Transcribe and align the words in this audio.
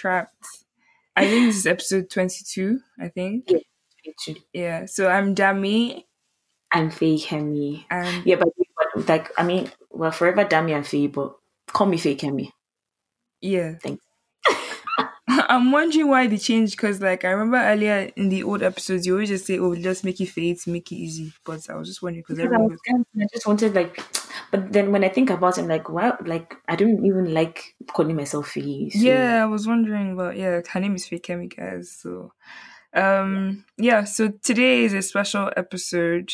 Trapped. 0.00 0.46
I 1.14 1.26
think 1.28 1.46
this 1.48 1.56
is 1.56 1.66
episode 1.66 2.08
22, 2.08 2.80
I 2.98 3.08
think. 3.08 3.44
Yeah, 3.48 3.58
22. 4.24 4.40
Yeah. 4.54 4.86
So 4.86 5.08
I'm 5.08 5.34
Dami. 5.34 6.04
I'm 6.72 6.90
Faye 6.90 7.18
Kemi. 7.18 7.84
And 7.90 8.24
Yeah, 8.24 8.36
but, 8.36 8.48
but 8.94 9.06
like 9.06 9.28
I 9.36 9.42
mean, 9.42 9.70
well, 9.90 10.10
forever 10.10 10.46
Dami 10.46 10.74
and 10.74 10.86
Faye, 10.86 11.08
but 11.08 11.36
call 11.66 11.86
me 11.86 11.98
Faye 11.98 12.16
Kemi. 12.16 12.50
yeah. 13.42 13.74
Thanks. 13.82 14.02
I'm 15.28 15.70
wondering 15.72 16.08
why 16.08 16.26
they 16.26 16.38
changed 16.38 16.76
because, 16.76 17.00
like, 17.00 17.24
I 17.24 17.30
remember 17.30 17.56
earlier 17.58 18.10
in 18.16 18.28
the 18.28 18.42
old 18.42 18.62
episodes, 18.62 19.06
you 19.06 19.14
always 19.14 19.28
just 19.28 19.46
say, 19.46 19.58
"Oh, 19.58 19.74
just 19.74 20.04
make 20.04 20.20
it 20.20 20.26
fade 20.26 20.58
to 20.60 20.70
make 20.70 20.90
it 20.90 20.96
easy." 20.96 21.32
But 21.44 21.68
I 21.70 21.74
was 21.74 21.88
just 21.88 22.02
wondering 22.02 22.24
because 22.26 22.40
I, 22.40 22.48
was 22.48 22.70
was, 22.72 22.80
kind 22.88 23.00
of- 23.00 23.22
I 23.22 23.26
just 23.32 23.46
wanted 23.46 23.74
like, 23.74 24.02
but 24.50 24.72
then 24.72 24.90
when 24.92 25.04
I 25.04 25.08
think 25.08 25.30
about 25.30 25.58
it, 25.58 25.62
I'm 25.62 25.68
like, 25.68 25.88
wow, 25.88 26.16
like 26.24 26.54
I 26.68 26.76
don't 26.76 27.04
even 27.04 27.32
like 27.32 27.74
calling 27.92 28.16
myself 28.16 28.48
Faye. 28.48 28.90
so- 28.90 28.98
yeah, 28.98 29.42
I 29.42 29.46
was 29.46 29.66
wondering, 29.66 30.16
but 30.16 30.36
yeah, 30.36 30.60
her 30.68 30.80
name 30.80 30.94
is 30.96 31.06
Fakemi, 31.06 31.54
guys. 31.54 31.90
So, 31.92 32.32
um, 32.94 33.64
yeah. 33.78 34.04
So 34.04 34.28
today 34.42 34.84
is 34.84 34.94
a 34.94 35.02
special 35.02 35.50
episode. 35.56 36.32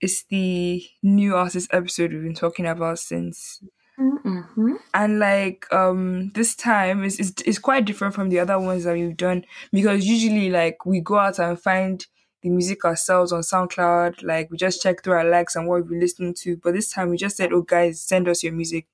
It's 0.00 0.24
the 0.24 0.82
new 1.02 1.36
artist 1.36 1.68
episode 1.72 2.12
we've 2.12 2.22
been 2.22 2.34
talking 2.34 2.66
about 2.66 2.98
since 2.98 3.62
Mhm. 4.00 4.78
and 4.94 5.18
like 5.18 5.70
um 5.72 6.30
this 6.34 6.54
time 6.54 7.04
is 7.04 7.20
is 7.20 7.34
is 7.44 7.58
quite 7.58 7.84
different 7.84 8.14
from 8.14 8.30
the 8.30 8.38
other 8.38 8.58
ones 8.58 8.84
that 8.84 8.94
we've 8.94 9.16
done 9.16 9.44
because 9.72 10.06
usually 10.06 10.48
like 10.50 10.86
we 10.86 11.00
go 11.00 11.18
out 11.18 11.38
and 11.38 11.60
find 11.60 12.06
the 12.42 12.48
music 12.48 12.84
ourselves 12.86 13.30
on 13.32 13.42
SoundCloud 13.42 14.22
like 14.22 14.50
we 14.50 14.56
just 14.56 14.82
check 14.82 15.02
through 15.04 15.12
our 15.14 15.28
likes 15.28 15.54
and 15.54 15.68
what 15.68 15.80
we've 15.82 15.90
been 15.90 16.00
listening 16.00 16.32
to 16.34 16.56
but 16.56 16.72
this 16.72 16.90
time 16.90 17.10
we 17.10 17.18
just 17.18 17.36
said 17.36 17.52
oh 17.52 17.60
guys 17.62 18.00
send 18.00 18.26
us 18.28 18.42
your 18.42 18.54
music 18.54 18.86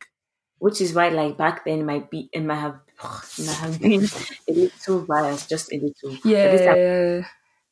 Which 0.59 0.81
is 0.81 0.93
why, 0.95 1.09
like 1.11 1.37
back 1.39 1.65
then, 1.65 1.81
it 1.81 1.85
might 1.85 2.11
be 2.11 2.29
it 2.33 2.43
might 2.43 2.57
have 2.61 2.81
it 3.39 3.47
might 3.47 3.57
have 3.65 3.81
been 3.81 4.05
a 4.49 4.53
little 4.53 5.07
biased, 5.07 5.49
just 5.49 5.73
a 5.73 5.77
little. 5.79 6.19
But 6.43 6.51
this 6.51 6.63
time, 6.63 6.77
yeah 6.77 7.23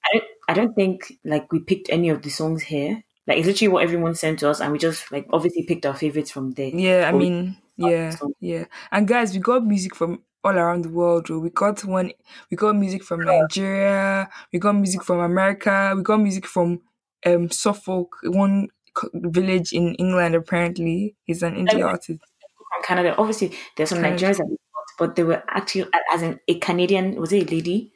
I 0.04 0.08
don't, 0.18 0.24
I 0.48 0.54
don't 0.54 0.74
think 0.74 1.18
like 1.24 1.52
we 1.52 1.60
picked 1.60 1.90
any 1.90 2.08
of 2.10 2.22
the 2.22 2.30
songs 2.30 2.62
here. 2.64 3.02
Like 3.26 3.38
it's 3.38 3.46
literally 3.46 3.68
what 3.72 3.82
everyone 3.84 4.14
sent 4.14 4.40
to 4.40 4.50
us, 4.50 4.60
and 4.60 4.72
we 4.72 4.78
just 4.78 5.10
like 5.12 5.26
obviously 5.32 5.64
picked 5.64 5.86
our 5.86 5.94
favorites 5.94 6.30
from 6.30 6.52
there. 6.52 6.68
yeah 6.68 7.08
I 7.08 7.12
But 7.12 7.18
mean 7.18 7.56
yeah 7.76 8.14
yeah 8.40 8.64
and 8.92 9.08
guys 9.08 9.32
we 9.32 9.40
got 9.40 9.64
music 9.66 9.96
from 9.96 10.22
all 10.44 10.56
around 10.56 10.82
the 10.84 10.90
world 10.90 11.26
oh. 11.30 11.38
we 11.40 11.50
got 11.50 11.84
one 11.84 12.12
we 12.50 12.56
got 12.56 12.76
music 12.76 13.02
from 13.02 13.20
Nigeria 13.22 14.28
we 14.52 14.58
got 14.60 14.74
music 14.74 15.02
from 15.02 15.18
America 15.20 15.92
we 15.96 16.02
got 16.02 16.18
music 16.20 16.46
from 16.46 16.82
um 17.26 17.50
Suffolk 17.50 18.14
one 18.24 18.68
village 19.14 19.72
in 19.72 19.94
England 19.96 20.34
apparently 20.36 21.16
he's 21.24 21.42
an 21.42 21.54
indie 21.56 21.74
Like, 21.74 21.84
artist 21.84 22.08
from 22.18 22.82
Canada. 22.84 23.14
Obviously, 23.18 23.52
there's 23.76 23.88
some 23.90 24.00
Canada. 24.02 24.24
Nigerians 24.26 24.36
that 24.38 24.46
we 24.46 24.56
got, 24.56 24.86
but 24.98 25.16
they 25.16 25.24
were 25.24 25.42
actually 25.48 25.86
as 26.12 26.22
in 26.22 26.38
a 26.48 26.58
Canadian. 26.58 27.16
Was 27.16 27.32
it 27.32 27.50
a 27.50 27.54
lady? 27.54 27.92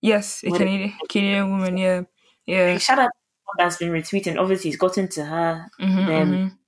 Yes, 0.00 0.42
a 0.44 0.50
What- 0.50 0.58
Canadian 0.58 0.92
Canadian 1.08 1.50
woman. 1.50 1.76
Yeah, 1.78 2.02
yeah. 2.46 2.76
Shout 2.78 2.98
out 2.98 3.10
that's 3.58 3.76
been 3.78 3.90
retweeting. 3.92 4.38
Obviously, 4.38 4.70
it's 4.70 4.78
gotten 4.78 5.08
to 5.08 5.24
her. 5.24 5.66
Mhm, 5.80 6.06
Them. 6.06 6.32
mhm. 6.32 6.58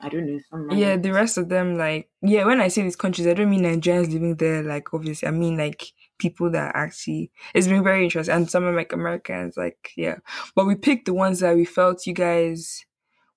I 0.00 0.08
don't 0.08 0.26
know. 0.26 0.38
Some 0.50 0.70
Yeah, 0.70 0.96
the 0.96 1.12
rest 1.12 1.38
of 1.38 1.48
them, 1.48 1.76
like, 1.78 2.10
yeah. 2.20 2.44
When 2.44 2.60
I 2.60 2.68
say 2.68 2.82
these 2.82 2.96
countries, 2.96 3.26
I 3.26 3.34
don't 3.34 3.50
mean 3.50 3.62
Nigerians 3.62 4.12
living 4.12 4.36
there. 4.36 4.62
Like, 4.62 4.92
obviously, 4.92 5.28
I 5.28 5.30
mean 5.30 5.56
like 5.56 5.92
people 6.18 6.50
that 6.50 6.72
actually. 6.74 7.30
It's 7.54 7.68
been 7.68 7.82
very 7.84 8.04
interesting, 8.04 8.34
and 8.34 8.50
some 8.50 8.64
of 8.64 8.74
like 8.74 8.92
Americans. 8.92 9.56
Like, 9.56 9.92
yeah. 9.96 10.16
But 10.54 10.66
we 10.66 10.74
picked 10.74 11.06
the 11.06 11.14
ones 11.14 11.40
that 11.40 11.54
we 11.56 11.64
felt 11.64 12.06
you 12.06 12.12
guys 12.14 12.84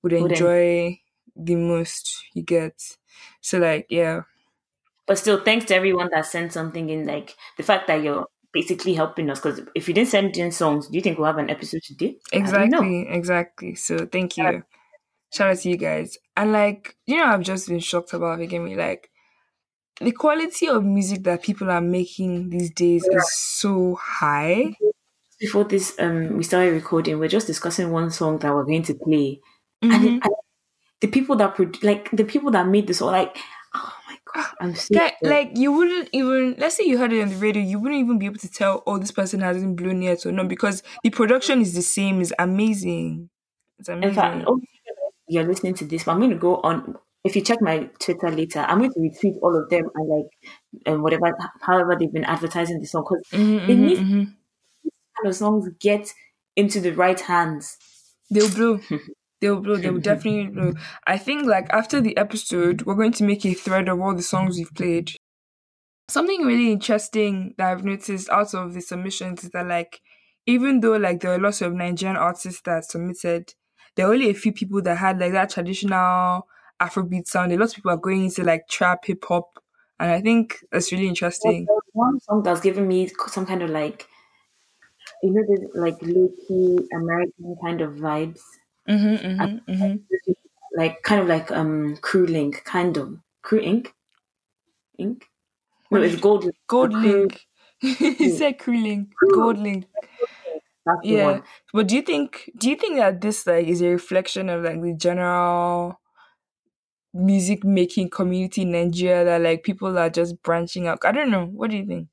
Would 0.03 0.13
enjoy 0.13 0.99
the 1.35 1.55
most. 1.55 2.25
You 2.33 2.43
get. 2.43 2.81
So, 3.41 3.59
like, 3.59 3.87
yeah, 3.89 4.21
But 5.05 5.17
still, 5.17 5.41
thanks 5.43 5.65
to 5.65 5.75
everyone 5.75 6.09
that 6.11 6.25
sent 6.25 6.53
something 6.53 6.89
in. 6.89 7.05
Like 7.05 7.35
the 7.57 7.63
fact 7.63 7.87
that 7.87 8.03
you're 8.03 8.27
basically 8.59 8.93
helping 9.01 9.29
us. 9.29 9.39
Because 9.39 9.61
if 9.75 9.87
you 9.87 9.93
didn't 9.93 10.09
send 10.09 10.35
in 10.37 10.51
songs, 10.51 10.87
do 10.87 10.95
you 10.97 11.01
think 11.01 11.17
we'll 11.17 11.27
have 11.33 11.37
an 11.37 11.49
episode 11.49 11.83
today? 11.83 12.17
I 12.33 12.39
don't 12.39 12.69
know. 12.71 12.81
exactly, 12.81 13.07
exactly. 13.09 13.75
So, 13.75 13.93
thank 14.15 14.37
you. 14.37 14.43
Yeah. 14.43 14.59
Shout 15.33 15.51
out 15.51 15.57
to 15.59 15.69
you 15.69 15.77
guys. 15.77 16.17
And 16.35 16.51
like, 16.53 16.95
you 17.05 17.17
know, 17.17 17.25
I've 17.25 17.41
just 17.51 17.67
been 17.67 17.79
shocked 17.79 18.13
about 18.13 18.39
me 18.39 18.75
like 18.75 19.09
the 19.99 20.11
quality 20.11 20.67
of 20.67 20.83
music 20.83 21.23
that 21.23 21.43
people 21.43 21.69
are 21.69 21.81
making 21.81 22.49
these 22.49 22.71
days 22.71 23.03
is 23.05 23.33
so 23.33 23.95
high. 24.01 24.75
Before 25.39 25.65
this, 25.65 25.93
um, 25.99 26.37
we 26.37 26.43
started 26.43 26.71
recording. 26.71 27.19
We're 27.19 27.27
just 27.37 27.47
discussing 27.47 27.91
one 27.91 28.09
song 28.09 28.39
that 28.39 28.53
we're 28.53 28.63
going 28.71 28.83
to 28.83 28.95
play, 28.95 29.39
Mhm. 29.83 29.93
and, 29.93 30.03
it, 30.05 30.09
and 30.25 30.35
the 31.01 31.07
people 31.07 31.35
that 31.35 31.55
produ- 31.55 31.83
like 31.83 32.09
the 32.11 32.23
people 32.23 32.51
that 32.51 32.67
made 32.67 32.87
this, 32.87 33.01
are 33.01 33.11
like, 33.11 33.37
I'm 34.59 34.73
Guy- 34.93 35.17
like 35.23 35.51
you 35.55 35.71
wouldn't 35.71 36.09
even 36.13 36.55
let's 36.57 36.77
say 36.77 36.85
you 36.85 36.97
heard 36.97 37.13
it 37.13 37.21
on 37.21 37.29
the 37.29 37.35
radio, 37.37 37.61
you 37.63 37.79
wouldn't 37.79 37.99
even 37.99 38.19
be 38.19 38.25
able 38.25 38.37
to 38.39 38.49
tell 38.49 38.83
oh 38.87 38.97
this 38.97 39.11
person 39.11 39.41
hasn't 39.41 39.75
blown 39.77 40.01
yet 40.01 40.25
or 40.25 40.31
not 40.31 40.47
because 40.47 40.83
the 41.03 41.09
production 41.09 41.61
is 41.61 41.73
the 41.73 41.81
same, 41.81 42.21
is 42.21 42.33
amazing. 42.39 43.29
It's 43.79 43.89
amazing. 43.89 44.09
In 44.09 44.13
fact, 44.13 44.43
oh, 44.47 44.59
you're 45.27 45.45
listening 45.45 45.73
to 45.75 45.85
this, 45.85 46.03
but 46.03 46.13
I'm 46.13 46.19
going 46.19 46.31
to 46.31 46.37
go 46.37 46.57
on. 46.61 46.97
If 47.23 47.35
you 47.35 47.43
check 47.43 47.59
my 47.61 47.89
Twitter 47.99 48.29
later, 48.31 48.59
I'm 48.61 48.79
going 48.79 48.91
to 48.93 48.99
retweet 48.99 49.37
all 49.41 49.57
of 49.57 49.69
them 49.69 49.89
and 49.95 50.09
like 50.09 50.31
and 50.85 51.03
whatever, 51.03 51.31
however 51.61 51.95
they've 51.99 52.13
been 52.13 52.25
advertising 52.25 52.79
the 52.79 52.87
song 52.87 53.05
because 53.09 53.23
Mhm, 53.31 53.59
it 53.67 53.75
mhm, 53.75 53.77
needs 53.77 54.01
mhm. 54.01 54.37
kind 55.17 55.29
of 55.29 55.35
songs 55.35 55.69
get 55.79 56.13
into 56.55 56.79
the 56.79 56.91
right 56.91 57.19
hands. 57.19 57.77
They'll 58.29 58.49
blow. 58.53 58.79
They'll 59.41 59.61
blow. 59.61 59.77
They'll 59.77 59.97
definitely 60.11 60.47
blow. 60.47 60.73
I 61.05 61.17
think 61.17 61.45
like 61.45 61.67
after 61.69 62.01
the 62.01 62.17
episode, 62.17 62.83
we're 62.83 62.95
going 62.95 63.13
to 63.13 63.23
make 63.23 63.45
a 63.45 63.53
thread 63.53 63.89
of 63.89 63.99
all 63.99 64.15
the 64.15 64.23
songs 64.23 64.57
we've 64.57 64.73
played. 64.73 65.11
Something 66.09 66.43
really 66.43 66.71
interesting 66.71 67.53
that 67.57 67.71
I've 67.71 67.83
noticed 67.83 68.29
out 68.29 68.53
of 68.53 68.73
the 68.73 68.81
submissions 68.81 69.43
is 69.43 69.49
that 69.51 69.67
like 69.67 70.01
even 70.45 70.79
though 70.79 70.95
like 70.95 71.19
there 71.19 71.31
were 71.31 71.43
lots 71.43 71.61
of 71.61 71.73
Nigerian 71.73 72.15
artists 72.15 72.61
that 72.61 72.85
submitted, 72.85 73.53
there 73.95 74.07
were 74.07 74.13
only 74.13 74.29
a 74.29 74.33
few 74.33 74.53
people 74.53 74.81
that 74.83 74.95
had 74.95 75.19
like 75.19 75.33
that 75.33 75.49
traditional 75.49 76.47
Afrobeat 76.81 77.27
sound. 77.27 77.51
A 77.51 77.57
lot 77.57 77.69
of 77.69 77.75
people 77.75 77.91
are 77.91 77.97
going 77.97 78.25
into 78.25 78.43
like 78.43 78.67
trap, 78.69 79.05
hip 79.05 79.23
hop, 79.27 79.59
and 79.99 80.11
I 80.11 80.21
think 80.21 80.59
that's 80.71 80.91
really 80.91 81.07
interesting. 81.07 81.65
Was 81.67 81.81
one 81.93 82.19
song 82.21 82.43
that's 82.43 82.61
giving 82.61 82.87
me 82.87 83.09
some 83.27 83.45
kind 83.45 83.63
of 83.63 83.69
like, 83.69 84.07
you 85.23 85.33
know, 85.33 85.41
this 85.47 85.69
like 85.75 85.97
low 86.01 86.29
key 86.47 86.77
American 86.93 87.55
kind 87.63 87.81
of 87.81 87.93
vibes, 87.95 88.39
Mm-hmm, 88.89 89.27
mm-hmm, 89.27 89.71
mm-hmm. 89.71 90.31
like 90.77 91.01
kind 91.03 91.21
of 91.21 91.27
like 91.27 91.51
um 91.51 91.97
Crew 91.97 92.25
Link, 92.25 92.63
kind 92.63 92.97
of 92.97 93.19
Crew 93.41 93.59
Ink, 93.59 93.93
Ink. 94.97 95.25
No, 95.91 96.01
it's 96.01 96.19
Gold. 96.19 96.49
Gold 96.67 96.93
Link. 96.93 97.45
he 97.79 98.29
said 98.29 98.59
Crew 98.59 98.81
Link. 98.81 99.13
Gold 99.33 99.57
Link. 99.57 99.85
That's 100.85 100.99
Yeah, 101.03 101.41
but 101.73 101.87
do 101.87 101.95
you 101.95 102.01
think 102.01 102.49
do 102.57 102.69
you 102.69 102.75
think 102.75 102.95
that 102.97 103.21
this 103.21 103.45
like 103.45 103.67
is 103.67 103.81
a 103.81 103.89
reflection 103.89 104.49
of 104.49 104.63
like 104.63 104.81
the 104.81 104.93
general 104.93 105.99
music 107.13 107.63
making 107.63 108.09
community 108.09 108.61
in 108.61 108.71
Nigeria 108.71 109.25
that 109.25 109.41
like 109.41 109.63
people 109.63 109.97
are 109.97 110.09
just 110.09 110.41
branching 110.43 110.87
out? 110.87 110.99
I 111.03 111.11
don't 111.11 111.31
know. 111.31 111.45
What 111.45 111.71
do 111.71 111.77
you 111.77 111.85
think? 111.85 112.07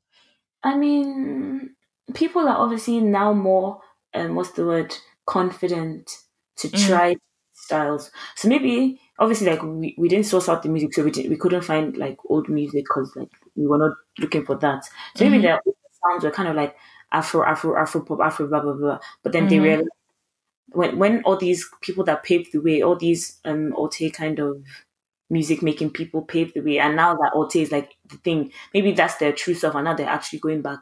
I 0.63 0.77
mean, 0.77 1.77
people 2.15 2.49
are 2.49 2.57
obviously 2.57 3.01
now 3.01 3.33
more, 3.33 3.81
um, 4.15 4.35
what's 4.35 4.53
the 4.53 4.65
word, 4.65 4.97
confident 5.27 6.11
to 6.57 6.69
Mm. 6.69 6.87
try 6.87 7.17
styles. 7.53 8.11
So 8.37 8.49
maybe, 8.49 9.01
obviously, 9.19 9.49
like 9.49 9.63
we, 9.63 9.95
we 9.99 10.09
didn't 10.09 10.27
source 10.27 10.49
out 10.49 10.63
the 10.63 10.69
music, 10.69 10.95
so 10.95 11.03
we 11.05 11.11
didn't, 11.11 11.31
we 11.31 11.37
couldn't 11.37 11.63
find 11.63 11.97
like 11.97 12.17
old 12.29 12.49
music 12.49 12.85
because 12.85 13.13
like 13.17 13.31
we 13.57 13.67
were 13.67 13.79
not 13.79 13.93
looking 14.19 14.45
for 14.45 14.57
that. 14.57 14.85
So 15.17 15.25
maybe 15.29 15.39
Mhm. 15.39 15.43
the 15.43 15.73
sounds 16.05 16.25
were 16.25 16.31
kind 16.31 16.49
of 16.49 16.57
like 16.57 16.77
Afro, 17.13 17.45
Afro, 17.45 17.77
Afro 17.77 18.03
pop, 18.03 18.21
Afro, 18.21 18.47
blah 18.49 18.61
blah 18.61 18.73
blah. 18.75 18.99
But 19.23 19.33
then 19.33 19.49
they 19.49 19.59
Mhm. 19.59 19.63
realized 19.63 19.89
when 20.73 20.99
when 20.99 21.23
all 21.25 21.37
these 21.37 21.69
people 21.83 22.05
that 22.05 22.23
paved 22.25 22.53
the 22.53 22.61
way, 22.61 22.83
all 22.83 22.97
these 22.97 23.41
um 23.45 23.73
Alte 23.75 24.11
kind 24.13 24.39
of 24.41 24.63
music 25.31 25.63
making 25.63 25.91
people 25.91 26.23
paved 26.23 26.55
the 26.55 26.61
way, 26.61 26.79
and 26.79 26.97
now 26.97 27.15
that 27.15 27.33
Alte 27.35 27.57
is 27.57 27.73
like 27.73 27.93
the 28.09 28.17
thing, 28.19 28.53
maybe 28.75 28.93
that's 28.93 29.17
their 29.17 29.33
true 29.33 29.55
self, 29.55 29.75
and 29.75 29.85
now 29.85 29.95
they're 29.95 30.09
actually 30.09 30.41
going 30.41 30.63
back 30.63 30.81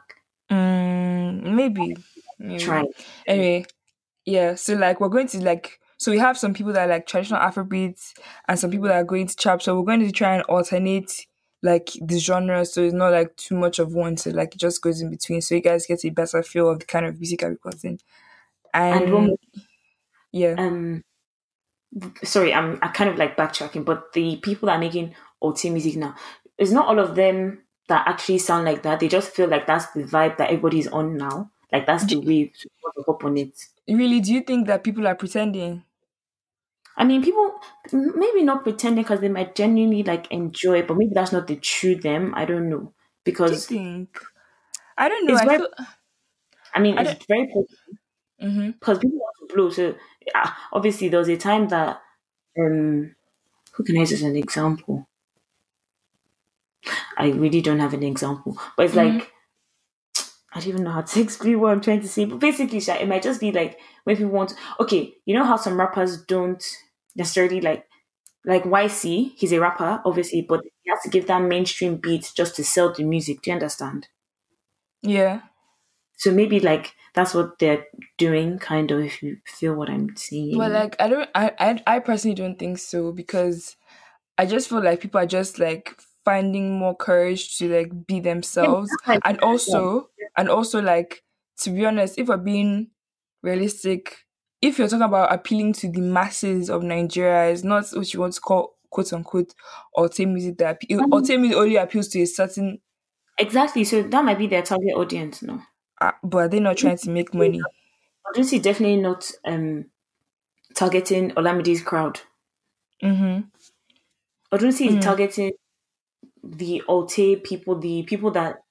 Mm, 0.51 1.55
maybe. 1.55 1.95
maybe. 2.39 2.63
trying. 2.63 2.87
Anyway, 3.27 3.65
yeah. 4.25 4.55
So 4.55 4.75
like 4.75 4.99
we're 4.99 5.09
going 5.09 5.27
to 5.27 5.43
like 5.43 5.79
so 5.97 6.11
we 6.11 6.17
have 6.17 6.37
some 6.37 6.53
people 6.53 6.73
that 6.73 6.89
like 6.89 7.07
traditional 7.07 7.39
Afrobeats 7.39 8.13
and 8.47 8.59
some 8.59 8.71
people 8.71 8.87
that 8.87 8.95
are 8.95 9.03
going 9.03 9.27
to 9.27 9.35
trap. 9.35 9.61
So 9.61 9.79
we're 9.79 9.85
going 9.85 10.05
to 10.05 10.11
try 10.11 10.35
and 10.35 10.43
alternate 10.43 11.27
like 11.61 11.91
the 12.01 12.19
genre 12.19 12.65
so 12.65 12.83
it's 12.83 12.93
not 12.93 13.13
like 13.13 13.35
too 13.37 13.55
much 13.55 13.79
of 13.79 13.93
one. 13.93 14.17
So 14.17 14.31
like 14.31 14.55
it 14.55 14.59
just 14.59 14.81
goes 14.81 15.01
in 15.01 15.09
between. 15.09 15.41
So 15.41 15.55
you 15.55 15.61
guys 15.61 15.85
get 15.85 16.03
a 16.03 16.09
better 16.09 16.43
feel 16.43 16.69
of 16.69 16.79
the 16.79 16.85
kind 16.85 17.05
of 17.05 17.19
music 17.19 17.43
I'm 17.43 17.51
recording. 17.51 17.99
And, 18.73 19.03
And 19.03 19.13
one 19.13 19.37
yeah. 20.33 20.55
um 20.57 21.03
sorry 22.23 22.53
i'm 22.53 22.79
i 22.81 22.89
kind 22.89 23.09
of 23.09 23.17
like 23.17 23.37
backtracking 23.37 23.85
but 23.85 24.11
the 24.13 24.35
people 24.37 24.65
that 24.65 24.73
are 24.73 24.79
making 24.79 25.15
OT 25.41 25.69
music 25.69 25.95
now 25.95 26.15
it's 26.57 26.71
not 26.71 26.87
all 26.87 26.99
of 26.99 27.15
them 27.15 27.59
that 27.87 28.07
actually 28.07 28.39
sound 28.39 28.65
like 28.65 28.81
that 28.83 28.99
they 28.99 29.07
just 29.07 29.29
feel 29.29 29.47
like 29.47 29.67
that's 29.67 29.85
the 29.91 30.03
vibe 30.03 30.37
that 30.37 30.49
everybody's 30.49 30.87
on 30.87 31.17
now 31.17 31.51
like 31.73 31.85
that's 31.87 32.05
the 32.07 32.17
way 32.17 32.45
to 32.47 32.69
to 32.95 33.03
hop 33.07 33.25
on 33.25 33.37
it 33.37 33.53
Really, 33.87 34.19
do 34.19 34.33
you 34.33 34.41
think 34.41 34.67
that 34.67 34.83
people 34.83 35.07
are 35.07 35.15
pretending? 35.15 35.85
i 36.97 37.03
mean 37.03 37.21
people 37.23 37.59
maybe 37.91 38.43
not 38.43 38.63
pretending 38.63 39.03
because 39.03 39.19
they 39.21 39.29
might 39.29 39.55
genuinely 39.55 40.03
like 40.03 40.29
enjoy 40.31 40.79
it 40.79 40.87
but 40.87 40.97
maybe 40.97 41.11
that's 41.13 41.31
not 41.31 41.47
the 41.47 41.55
true 41.55 41.95
them 41.95 42.33
i 42.35 42.45
don't 42.45 42.69
know 42.69 42.93
because 43.23 43.51
Do 43.51 43.53
you 43.55 43.61
think? 43.61 44.19
I 44.97 45.07
don't 45.09 45.27
know. 45.27 45.35
I 45.35 45.45
very- 45.45 45.57
feel. 45.57 45.69
I 46.75 46.79
mean, 46.79 46.97
I 46.97 47.03
it's 47.03 47.25
very 47.27 47.47
hmm 48.39 48.73
because 48.79 48.99
people 48.99 49.17
want 49.17 49.35
to 49.49 49.55
blow. 49.55 49.69
So 49.69 49.95
uh, 50.35 50.49
obviously, 50.71 51.09
there 51.09 51.19
was 51.19 51.29
a 51.29 51.37
time 51.37 51.67
that 51.69 52.01
um, 52.59 53.15
who 53.73 53.83
can 53.83 53.97
I 53.97 54.01
use 54.01 54.13
as 54.13 54.23
an 54.23 54.37
example? 54.37 55.07
I 57.17 57.27
really 57.31 57.61
don't 57.61 57.79
have 57.79 57.93
an 57.93 58.03
example, 58.03 58.57
but 58.77 58.85
it's 58.85 58.95
Mhm. 58.95 58.95
like 58.95 59.32
I 60.55 60.59
don't 60.59 60.69
even 60.69 60.83
know 60.83 60.91
how 60.91 61.01
to 61.01 61.21
explain 61.21 61.59
what 61.59 61.71
I'm 61.71 61.81
trying 61.81 62.01
to 62.01 62.07
say. 62.07 62.25
But 62.25 62.39
basically, 62.39 62.79
Sha, 62.79 62.95
it 62.95 63.07
might 63.07 63.23
just 63.23 63.39
be 63.39 63.51
like 63.51 63.79
when 64.03 64.15
people 64.17 64.31
want. 64.31 64.53
Okay, 64.79 65.13
you 65.25 65.35
know 65.35 65.43
how 65.45 65.57
some 65.57 65.79
rappers 65.79 66.21
don't 66.23 66.63
necessarily 67.15 67.61
like 67.61 67.85
like 68.45 68.63
YCee. 68.63 69.33
He's 69.35 69.53
a 69.53 69.59
rapper, 69.59 70.01
obviously, 70.05 70.41
but 70.41 70.61
he 70.83 70.89
has 70.91 71.01
to 71.03 71.09
give 71.09 71.27
that 71.27 71.41
mainstream 71.41 71.97
beat 71.97 72.31
just 72.35 72.55
to 72.57 72.63
sell 72.63 72.93
the 72.93 73.03
music. 73.03 73.41
Do 73.41 73.51
you 73.51 73.55
understand? 73.55 74.07
Yeah. 75.01 75.41
So 76.17 76.31
maybe 76.31 76.59
like 76.59 76.93
that's 77.15 77.33
what 77.33 77.59
they're 77.59 77.85
doing, 78.17 78.59
kind 78.59 78.91
of. 78.91 78.99
If 78.99 79.21
you 79.23 79.37
feel 79.45 79.75
what 79.75 79.89
I'm 79.89 80.15
saying. 80.15 80.57
But 80.57 80.71
like 80.71 80.95
I 80.99 81.07
don't 81.09 81.29
I, 81.35 81.51
I 81.59 81.83
I 81.87 81.99
personally 81.99 82.35
don't 82.35 82.57
think 82.59 82.77
so 82.77 83.11
because 83.11 83.75
I 84.37 84.45
just 84.45 84.69
feel 84.69 84.83
like 84.83 85.01
people 85.01 85.19
are 85.21 85.25
just 85.27 85.59
like 85.59 85.95
finding 86.25 86.77
more 86.77 86.95
courage 86.95 87.57
to 87.57 87.69
like 87.69 88.07
be 88.07 88.19
themselves 88.19 88.89
like- 89.07 89.21
and 89.25 89.39
also 89.41 90.09
and 90.37 90.49
also 90.49 90.81
like 90.81 91.23
to 91.59 91.69
be 91.71 91.85
honest 91.85 92.17
if 92.17 92.27
we're 92.27 92.37
being 92.37 92.89
realistic 93.41 94.25
if 94.61 94.77
you're 94.79 94.87
talking 94.87 95.03
about 95.03 95.33
appealing 95.33 95.73
to 95.73 95.91
the 95.91 96.01
masses 96.01 96.69
of 96.69 96.83
Nigeria 96.83 97.51
it's 97.51 97.63
not 97.63 97.85
what 97.93 98.13
you 98.13 98.19
want 98.19 98.33
to 98.33 98.41
call 98.41 98.77
quote 98.89 99.11
unquote 99.13 99.53
or 99.93 100.03
Alte 100.05 100.25
music 100.25 100.57
that 100.59 100.79
appe- 100.81 100.99
Mhm. 100.99 101.11
Alte 101.11 101.37
music 101.37 101.57
only 101.57 101.75
appeals 101.77 102.07
to 102.09 102.21
a 102.21 102.25
certain 102.27 102.79
Exactly. 103.37 103.83
So 103.83 104.01
that 104.01 104.25
might 104.25 104.39
be 104.39 104.47
their 104.47 104.63
target 104.63 104.95
audience, 104.95 105.41
no? 105.43 105.61
uh, 106.01 106.11
but 106.23 106.37
are 106.37 106.47
they 106.49 106.59
not 106.59 106.77
trying 106.77 106.97
to 106.97 107.09
make 107.09 107.33
money 107.33 107.67
Audacity 108.27 108.59
definitely 108.59 108.97
not 109.01 109.31
um 109.45 109.89
targeting 110.75 111.31
Olamide's 111.31 111.83
crowd. 111.83 112.21
mm-hmm. 113.01 113.49
Audacity 114.53 114.87
Mm. 114.87 114.97
is 114.99 115.03
targeting 115.03 115.51
the 116.43 116.83
Alte 116.89 117.37
people, 117.43 117.79
the 117.79 118.03
people 118.03 118.31
that 118.31 118.62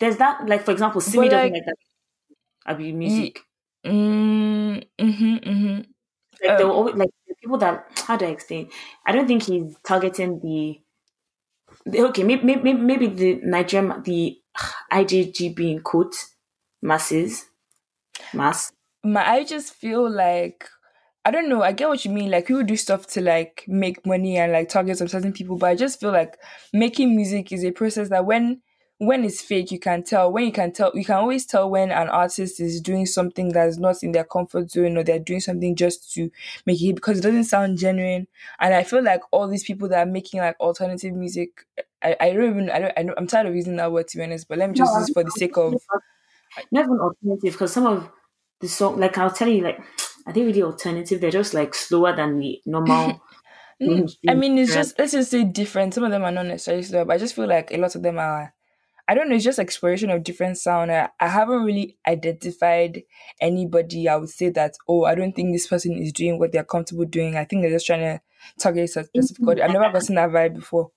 there's 0.00 0.16
that 0.18 0.46
like 0.46 0.64
for 0.64 0.72
example, 0.72 1.00
Simi 1.00 1.28
doesn't 1.28 1.52
like- 1.52 1.52
like 1.52 1.66
that. 1.66 1.76
Abi 2.66 2.92
music. 2.92 3.40
mm, 3.86 4.82
mm-hmm, 4.98 5.34
mm-hmm. 5.36 5.80
Like 6.42 6.50
um, 6.50 6.56
there 6.58 6.66
were 6.66 6.72
always 6.72 6.94
like 6.96 7.10
the 7.28 7.34
people 7.40 7.58
that 7.58 7.86
how 8.06 8.16
do 8.16 8.26
I 8.26 8.30
explain? 8.30 8.70
I 9.06 9.12
don't 9.12 9.26
think 9.26 9.44
he's 9.44 9.76
targeting 9.84 10.40
the, 10.40 10.80
the 11.84 12.00
okay, 12.08 12.22
maybe, 12.24 12.44
maybe 12.44 12.72
maybe 12.74 13.06
the 13.06 13.40
Nigerian 13.44 14.02
the 14.02 14.38
IJGB 14.92 15.60
in 15.72 15.80
quote 15.80 16.14
masses 16.82 17.46
mass. 18.34 18.72
my 19.04 19.26
I 19.28 19.44
just 19.44 19.74
feel 19.74 20.08
like 20.10 20.68
I 21.24 21.30
don't 21.32 21.48
know, 21.48 21.62
I 21.62 21.72
get 21.72 21.88
what 21.88 22.04
you 22.04 22.10
mean. 22.12 22.30
Like 22.30 22.46
people 22.46 22.62
do 22.62 22.76
stuff 22.76 23.06
to 23.08 23.20
like 23.20 23.64
make 23.66 24.06
money 24.06 24.36
and 24.38 24.52
like 24.52 24.68
target 24.68 24.98
some 24.98 25.08
certain 25.08 25.32
people, 25.32 25.56
but 25.58 25.70
I 25.70 25.74
just 25.74 25.98
feel 26.00 26.12
like 26.12 26.36
making 26.72 27.16
music 27.16 27.52
is 27.52 27.64
a 27.64 27.72
process 27.72 28.08
that 28.10 28.26
when 28.26 28.62
when 28.98 29.24
it's 29.24 29.42
fake 29.42 29.70
you 29.70 29.78
can 29.78 30.02
tell. 30.02 30.32
When 30.32 30.44
you 30.44 30.52
can 30.52 30.72
tell 30.72 30.90
you 30.94 31.04
can 31.04 31.16
always 31.16 31.46
tell 31.46 31.68
when 31.70 31.90
an 31.90 32.08
artist 32.08 32.60
is 32.60 32.80
doing 32.80 33.06
something 33.06 33.50
that's 33.52 33.78
not 33.78 34.02
in 34.02 34.12
their 34.12 34.24
comfort 34.24 34.70
zone 34.70 34.96
or 34.96 35.04
they're 35.04 35.18
doing 35.18 35.40
something 35.40 35.76
just 35.76 36.12
to 36.14 36.30
make 36.64 36.82
it 36.82 36.94
because 36.94 37.18
it 37.18 37.22
doesn't 37.22 37.44
sound 37.44 37.78
genuine. 37.78 38.26
And 38.58 38.74
I 38.74 38.84
feel 38.84 39.02
like 39.02 39.20
all 39.32 39.48
these 39.48 39.64
people 39.64 39.88
that 39.88 40.06
are 40.06 40.10
making 40.10 40.40
like 40.40 40.58
alternative 40.60 41.14
music 41.14 41.66
I, 42.02 42.16
I 42.20 42.32
don't 42.32 42.50
even 42.50 42.70
I 42.70 42.78
don't 42.78 42.92
I 42.96 43.02
know 43.02 43.14
I'm 43.16 43.26
tired 43.26 43.46
of 43.46 43.54
using 43.54 43.76
that 43.76 43.92
word 43.92 44.08
to 44.08 44.18
be 44.18 44.24
honest, 44.24 44.48
but 44.48 44.58
let 44.58 44.68
me 44.68 44.74
just 44.74 44.94
No, 44.94 44.96
use 44.96 45.10
for 45.10 45.22
the 45.24 45.30
sake 45.30 45.56
of 45.56 45.80
not 46.72 46.84
even 46.84 46.98
alternative 47.00 47.52
because 47.52 47.72
some 47.72 47.86
of 47.86 48.10
the 48.60 48.68
song 48.68 48.98
like 48.98 49.18
I'll 49.18 49.30
tell 49.30 49.48
you 49.48 49.62
like 49.62 49.78
are 50.26 50.32
they 50.32 50.42
really 50.44 50.62
alternative? 50.62 51.20
They're 51.20 51.30
just 51.30 51.54
like 51.54 51.74
slower 51.74 52.14
than 52.16 52.38
the 52.40 52.60
normal. 52.66 53.22
Mm, 53.82 54.10
I 54.26 54.34
mean, 54.34 54.58
it's 54.58 54.72
just 54.72 54.98
let's 54.98 55.12
just 55.12 55.30
say 55.30 55.44
different. 55.44 55.94
Some 55.94 56.04
of 56.04 56.10
them 56.10 56.24
are 56.24 56.32
not 56.32 56.46
necessarily 56.46 56.82
slow, 56.82 57.04
but 57.04 57.14
I 57.14 57.18
just 57.18 57.34
feel 57.36 57.46
like 57.46 57.72
a 57.72 57.78
lot 57.78 57.94
of 57.94 58.02
them 58.02 58.18
are. 58.18 58.54
I 59.08 59.14
don't 59.14 59.28
know. 59.28 59.36
It's 59.36 59.44
just 59.44 59.58
exploration 59.60 60.10
of 60.10 60.24
different 60.24 60.58
sound. 60.58 60.90
I, 60.90 61.10
I 61.20 61.28
haven't 61.28 61.62
really 61.64 61.96
identified 62.08 63.02
anybody. 63.40 64.08
I 64.08 64.16
would 64.16 64.30
say 64.30 64.50
that 64.50 64.74
oh, 64.88 65.04
I 65.04 65.14
don't 65.14 65.32
think 65.34 65.52
this 65.52 65.66
person 65.68 65.92
is 65.96 66.12
doing 66.12 66.38
what 66.38 66.52
they're 66.52 66.64
comfortable 66.64 67.04
doing. 67.04 67.36
I 67.36 67.44
think 67.44 67.62
they're 67.62 67.70
just 67.70 67.86
trying 67.86 68.00
to 68.00 68.20
target 68.58 68.84
a 68.96 69.04
specific 69.04 69.46
audience. 69.46 69.68
I've 69.68 69.80
never 69.80 69.92
gotten 69.92 70.14
that 70.16 70.30
vibe 70.30 70.54
before. 70.54 70.90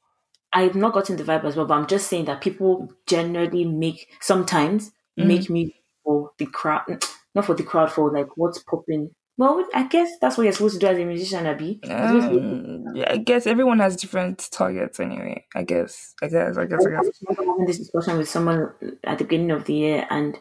I've 0.52 0.76
not 0.76 0.94
gotten 0.94 1.16
the 1.18 1.24
vibe 1.24 1.44
as 1.44 1.56
well, 1.56 1.68
but 1.68 1.76
I'm 1.76 1.88
just 1.88 2.08
saying 2.08 2.26
that 2.26 2.42
people 2.42 2.92
generally 3.08 3.66
make 3.66 4.08
sometimes 4.22 4.92
Mhm. 5.20 5.26
make 5.28 5.50
me 5.50 5.76
for 6.04 6.32
the 6.40 6.48
crowd, 6.48 7.04
not 7.36 7.46
for 7.46 7.54
the 7.54 7.64
crowd, 7.64 7.92
for 7.92 8.12
like 8.12 8.36
what's 8.36 8.58
popping. 8.64 9.12
Well, 9.40 9.66
I 9.74 9.88
guess 9.88 10.12
that's 10.20 10.38
what 10.38 10.44
you're 10.44 10.52
supposed 10.52 10.74
to 10.74 10.80
do 10.86 10.88
as 10.88 11.00
a 11.00 11.06
musician, 11.06 11.46
Abby. 11.46 11.80
You're 11.82 11.96
Um, 11.96 12.94
yeah, 12.94 13.06
I 13.10 13.16
guess 13.18 13.48
everyone 13.48 13.80
has 13.80 13.96
different 13.96 14.50
targets 14.52 15.00
anyway. 15.00 15.46
I 15.56 15.64
guess. 15.64 16.14
I 16.22 16.28
guess. 16.28 16.58
I 16.58 16.66
guess. 16.66 16.86
I 16.86 16.90
I 16.90 16.92
guess. 16.92 17.06
was 17.06 17.20
remember 17.26 17.52
having 17.54 17.66
this 17.66 17.78
discussion 17.78 18.18
with 18.18 18.28
someone 18.28 18.74
at 19.06 19.18
the 19.18 19.24
beginning 19.24 19.52
of 19.52 19.64
the 19.64 19.74
year, 19.74 20.06
and 20.10 20.38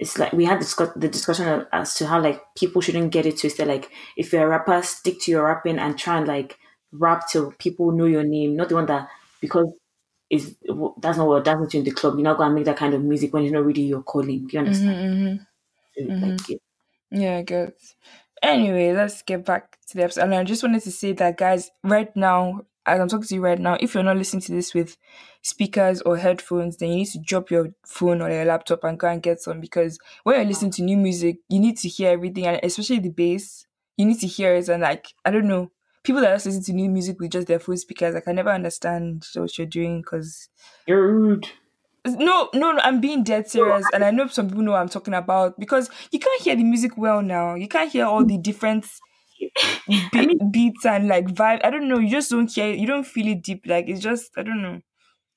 it's 0.00 0.18
like 0.18 0.32
we 0.32 0.44
had 0.44 0.58
discuss- 0.58 0.92
the 0.96 1.08
discussion 1.08 1.66
as 1.72 1.94
to 1.94 2.06
how 2.08 2.20
like 2.20 2.42
people 2.56 2.82
shouldn't 2.82 3.12
get 3.12 3.26
it 3.26 3.38
twisted. 3.38 3.68
Like 3.68 3.90
if 4.16 4.32
you're 4.32 4.44
a 4.44 4.48
rapper, 4.48 4.82
stick 4.82 5.20
to 5.22 5.30
your 5.30 5.44
rapping 5.46 5.78
and 5.78 5.96
try 5.96 6.18
and 6.18 6.26
like 6.26 6.58
rap 6.90 7.28
till 7.28 7.52
people 7.60 7.92
know 7.92 8.06
your 8.06 8.24
name, 8.24 8.56
not 8.56 8.70
the 8.70 8.74
one 8.74 8.86
that 8.86 9.08
because 9.40 9.72
is 10.30 10.56
that's 11.00 11.18
not 11.18 11.28
what 11.28 11.44
dancing 11.44 11.68
to 11.70 11.78
in 11.78 11.84
the 11.84 11.90
club. 11.92 12.14
You're 12.14 12.24
not 12.24 12.38
gonna 12.38 12.54
make 12.54 12.64
that 12.66 12.76
kind 12.76 12.94
of 12.94 13.04
music 13.04 13.32
when 13.32 13.44
it's 13.44 13.52
not 13.52 13.64
really 13.64 13.82
your 13.82 14.02
calling. 14.02 14.46
Do 14.46 14.52
you 14.52 14.58
understand? 14.60 14.98
Mhm, 16.00 16.08
mhm. 16.08 16.40
So, 16.48 16.56
like, 16.56 16.60
yeah. 17.10 17.38
I 17.38 17.42
guess. 17.42 17.94
Anyway, 18.42 18.92
let's 18.92 19.22
get 19.22 19.44
back 19.44 19.78
to 19.88 19.96
the 19.96 20.04
episode. 20.04 20.22
And 20.24 20.34
I 20.34 20.44
just 20.44 20.62
wanted 20.62 20.82
to 20.82 20.92
say 20.92 21.12
that, 21.14 21.36
guys, 21.36 21.70
right 21.82 22.14
now, 22.14 22.62
as 22.86 23.00
I'm 23.00 23.08
talking 23.08 23.26
to 23.26 23.34
you 23.34 23.40
right 23.40 23.58
now, 23.58 23.76
if 23.80 23.94
you're 23.94 24.02
not 24.02 24.16
listening 24.16 24.42
to 24.42 24.52
this 24.52 24.74
with 24.74 24.96
speakers 25.42 26.00
or 26.02 26.16
headphones, 26.16 26.76
then 26.76 26.90
you 26.90 26.96
need 26.96 27.08
to 27.08 27.18
drop 27.18 27.50
your 27.50 27.70
phone 27.84 28.22
or 28.22 28.30
your 28.30 28.44
laptop 28.44 28.84
and 28.84 28.98
go 28.98 29.08
and 29.08 29.22
get 29.22 29.40
some 29.40 29.60
because 29.60 29.98
when 30.22 30.36
you're 30.36 30.44
listening 30.44 30.70
to 30.72 30.82
new 30.82 30.96
music, 30.96 31.38
you 31.48 31.58
need 31.58 31.76
to 31.78 31.88
hear 31.88 32.10
everything, 32.10 32.46
and 32.46 32.60
especially 32.62 33.00
the 33.00 33.10
bass, 33.10 33.66
you 33.96 34.06
need 34.06 34.20
to 34.20 34.26
hear 34.26 34.54
it. 34.54 34.68
And, 34.68 34.82
like, 34.82 35.08
I 35.24 35.30
don't 35.30 35.48
know, 35.48 35.70
people 36.02 36.22
that 36.22 36.32
just 36.34 36.46
listen 36.46 36.62
to 36.62 36.72
new 36.72 36.88
music 36.88 37.20
with 37.20 37.32
just 37.32 37.48
their 37.48 37.58
phone 37.58 37.76
speakers, 37.76 38.14
I 38.14 38.20
can 38.20 38.36
never 38.36 38.50
understand 38.50 39.26
what 39.34 39.58
you're 39.58 39.66
doing 39.66 40.00
because 40.00 40.48
You're 40.86 41.12
rude. 41.12 41.48
No, 42.16 42.48
no, 42.54 42.72
no, 42.72 42.80
I'm 42.82 43.00
being 43.00 43.24
dead 43.24 43.48
serious, 43.48 43.84
and 43.92 44.04
I 44.04 44.10
know 44.10 44.26
some 44.28 44.48
people 44.48 44.62
know 44.62 44.72
what 44.72 44.80
I'm 44.80 44.88
talking 44.88 45.14
about 45.14 45.58
because 45.58 45.90
you 46.10 46.18
can't 46.18 46.42
hear 46.42 46.56
the 46.56 46.64
music 46.64 46.96
well 46.96 47.22
now. 47.22 47.54
You 47.54 47.68
can't 47.68 47.90
hear 47.90 48.06
all 48.06 48.24
the 48.24 48.38
different 48.38 48.86
be- 50.12 50.38
beats 50.50 50.84
and 50.86 51.08
like 51.08 51.26
vibe. 51.26 51.60
I 51.64 51.70
don't 51.70 51.88
know. 51.88 51.98
You 51.98 52.10
just 52.10 52.30
don't 52.30 52.50
hear. 52.52 52.72
You 52.72 52.86
don't 52.86 53.06
feel 53.06 53.28
it 53.28 53.42
deep. 53.42 53.62
Like 53.66 53.88
it's 53.88 54.00
just. 54.00 54.30
I 54.36 54.42
don't 54.42 54.62
know. 54.62 54.80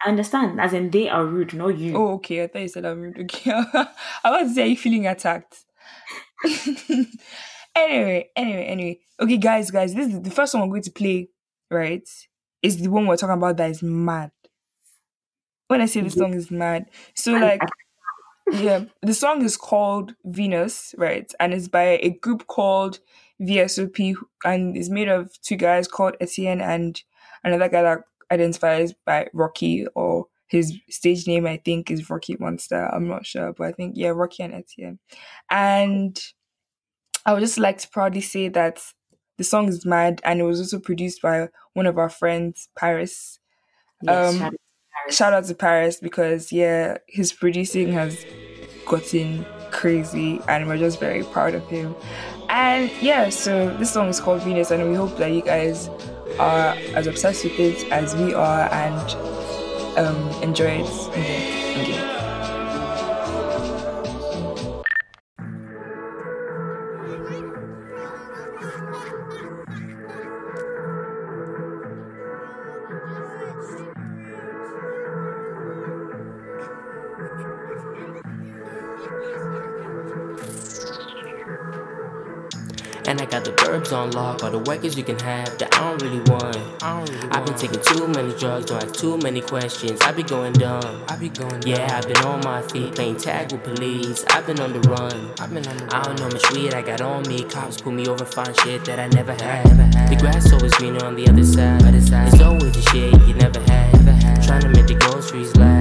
I 0.04 0.10
understand. 0.10 0.60
As 0.60 0.74
in, 0.74 0.90
they 0.90 1.10
are 1.10 1.26
rude, 1.26 1.54
not 1.54 1.78
you. 1.78 1.96
Oh, 1.96 2.14
okay. 2.16 2.44
I 2.44 2.48
thought 2.48 2.62
you 2.62 2.68
said 2.68 2.86
I'm 2.86 3.02
rude. 3.02 3.20
Okay. 3.20 3.52
I 4.24 4.32
was 4.32 4.50
to 4.50 4.56
say, 4.56 4.64
are 4.64 4.68
you 4.68 4.78
feeling 4.78 5.06
attacked? 5.06 5.64
anyway, 7.76 8.30
anyway, 8.36 8.66
anyway. 8.66 9.00
Okay, 9.20 9.38
guys, 9.38 9.70
guys. 9.70 9.94
This 9.94 10.12
is 10.14 10.22
the 10.22 10.32
first 10.32 10.54
one 10.54 10.64
we're 10.64 10.76
going 10.76 10.84
to 10.84 10.92
play. 10.92 11.30
Right, 11.70 12.08
is 12.62 12.78
the 12.78 12.90
one 12.90 13.08
we're 13.08 13.16
talking 13.16 13.38
about 13.38 13.58
that 13.58 13.70
is 13.72 13.82
mad. 13.82 14.32
When 15.72 15.80
I 15.80 15.86
say 15.86 16.02
the 16.02 16.10
song 16.10 16.34
is 16.34 16.52
mad, 16.52 16.88
so 17.16 17.36
like 17.36 17.72
yeah, 18.52 18.86
the 19.02 19.14
song 19.14 19.42
is 19.46 19.56
called 19.56 20.16
Venus, 20.26 20.94
right? 20.98 21.32
And 21.40 21.54
it's 21.54 21.70
by 21.70 22.00
a 22.02 22.10
group 22.10 22.48
called 22.48 23.00
VSOP, 23.42 24.16
and 24.44 24.76
it's 24.76 24.90
made 24.90 25.08
of 25.08 25.32
two 25.42 25.56
guys 25.56 25.88
called 25.88 26.18
Etienne 26.20 26.60
and 26.60 27.02
another 27.46 27.70
guy 27.70 27.84
that 27.84 28.00
identifies 28.30 28.94
by 29.06 29.30
Rocky, 29.34 29.88
or 29.96 30.28
his 30.48 30.78
stage 30.90 31.26
name, 31.26 31.48
I 31.48 31.62
think, 31.64 31.90
is 31.90 32.10
Rocky 32.10 32.36
Monster. 32.38 32.90
I'm 32.94 33.08
not 33.08 33.26
sure, 33.26 33.54
but 33.54 33.68
I 33.68 33.72
think, 33.72 33.94
yeah, 33.96 34.10
Rocky 34.10 34.44
and 34.44 34.54
Etienne. 34.54 35.00
And 35.50 36.20
I 37.26 37.34
would 37.34 37.40
just 37.40 37.58
like 37.60 37.78
to 37.78 37.90
proudly 37.90 38.22
say 38.22 38.50
that 38.50 38.84
the 39.38 39.46
song 39.46 39.70
is 39.70 39.86
mad, 39.86 40.20
and 40.26 40.42
it 40.42 40.44
was 40.44 40.60
also 40.60 40.80
produced 40.80 41.22
by 41.22 41.48
one 41.76 41.86
of 41.86 41.98
our 41.98 42.10
friends, 42.10 42.68
Paris. 42.78 43.40
Yes, 44.02 44.42
um, 44.42 44.58
shout 45.10 45.34
out 45.34 45.46
to 45.46 45.56
Paris. 45.56 46.00
Because 46.00 46.52
yeah, 46.52 46.98
his 47.08 47.34
producing 47.34 47.92
has 47.94 48.26
gotten 48.86 49.46
crazy 49.72 50.42
and 50.48 50.68
we're 50.68 50.78
just 50.78 51.00
very 51.00 51.24
proud 51.24 51.56
of 51.56 51.68
him. 51.68 51.96
And 52.50 52.92
yeah, 53.02 53.30
so 53.30 53.76
this 53.78 53.92
song 53.94 54.10
is 54.10 54.20
called 54.20 54.42
Venus 54.44 54.72
and 54.72 54.90
we 54.90 54.96
hope 54.96 55.18
that 55.18 55.32
you 55.32 55.42
guys 55.42 55.90
are 56.40 56.76
as 56.96 57.08
obsessed 57.08 57.44
with 57.44 57.60
it 57.60 57.90
as 57.92 58.16
we 58.16 58.34
are 58.34 58.72
and 58.74 59.98
um 59.98 60.44
enjoy 60.44 60.84
it. 60.84 61.10
Okay. 61.10 61.82
Okay. 61.82 62.21
The 84.52 84.60
workers 84.60 84.98
you 84.98 85.04
can 85.04 85.18
have 85.20 85.58
that 85.58 85.74
I 85.76 85.80
don't 85.80 86.02
really 86.02 86.20
want. 86.30 86.58
I 86.84 86.98
don't 86.98 87.10
really 87.10 87.30
I've 87.32 87.46
been 87.46 87.56
taking 87.56 87.82
too 87.82 88.08
many 88.08 88.34
drugs, 88.38 88.66
don't 88.66 88.84
ask 88.84 88.94
too 88.96 89.18
many 89.18 89.42
questions. 89.42 90.00
I 90.02 90.12
be 90.12 90.24
going 90.24 90.54
dumb. 90.54 91.04
I 91.08 91.16
be 91.16 91.30
going 91.30 91.62
Yeah, 91.66 91.98
I've 91.98 92.08
been 92.08 92.24
on 92.26 92.42
my 92.42 92.62
feet, 92.62 92.96
playing 92.96 93.18
tag 93.18 93.52
with 93.52 93.64
police. 93.64 94.26
I've 94.30 94.46
been 94.46 94.60
on 94.60 94.74
the 94.74 94.82
run. 94.82 95.32
I've 95.40 95.54
been 95.54 95.68
on 95.68 95.78
the 95.78 95.86
run. 95.86 95.94
I 95.94 96.04
don't 96.04 96.20
know 96.20 96.30
much 96.30 96.52
weed 96.52 96.74
I 96.74 96.82
got 96.82 97.02
on 97.02 97.28
me. 97.28 97.44
Cops 97.44 97.82
pull 97.82 97.94
me 97.94 98.08
over, 98.08 98.26
find 98.26 98.56
shit 98.60 98.86
that 98.86 99.00
I 99.00 99.08
never 99.08 99.34
had. 99.34 99.66
Never 99.66 99.98
had. 99.98 100.10
The 100.10 100.16
grass 100.18 100.52
always 100.52 100.74
greener 100.76 101.04
on 101.06 101.16
the 101.16 101.28
other 101.28 101.44
side. 101.44 101.84
Other 101.84 102.02
side. 102.02 102.34
It's 102.34 102.42
always 102.42 102.74
the 102.74 102.82
shit 102.92 103.14
you 103.28 103.34
never 103.36 103.60
had. 103.62 103.94
Never 103.94 104.12
had. 104.12 104.44
Trying 104.44 104.62
to 104.62 104.70
make 104.70 104.88
the 104.88 104.96
groceries 104.96 105.56
last. 105.56 105.81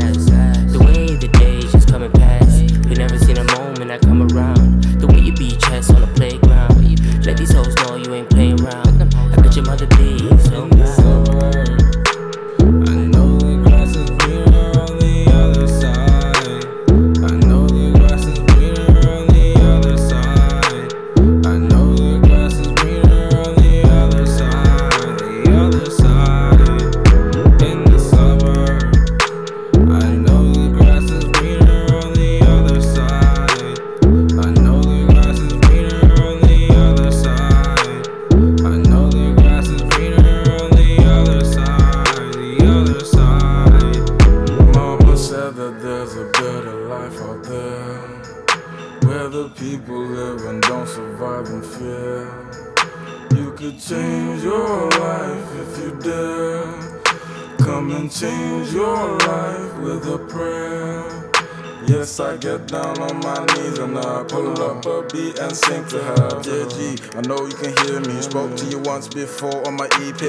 Before 69.21 69.67
on 69.67 69.75
my 69.77 69.85
EP. 70.01 70.23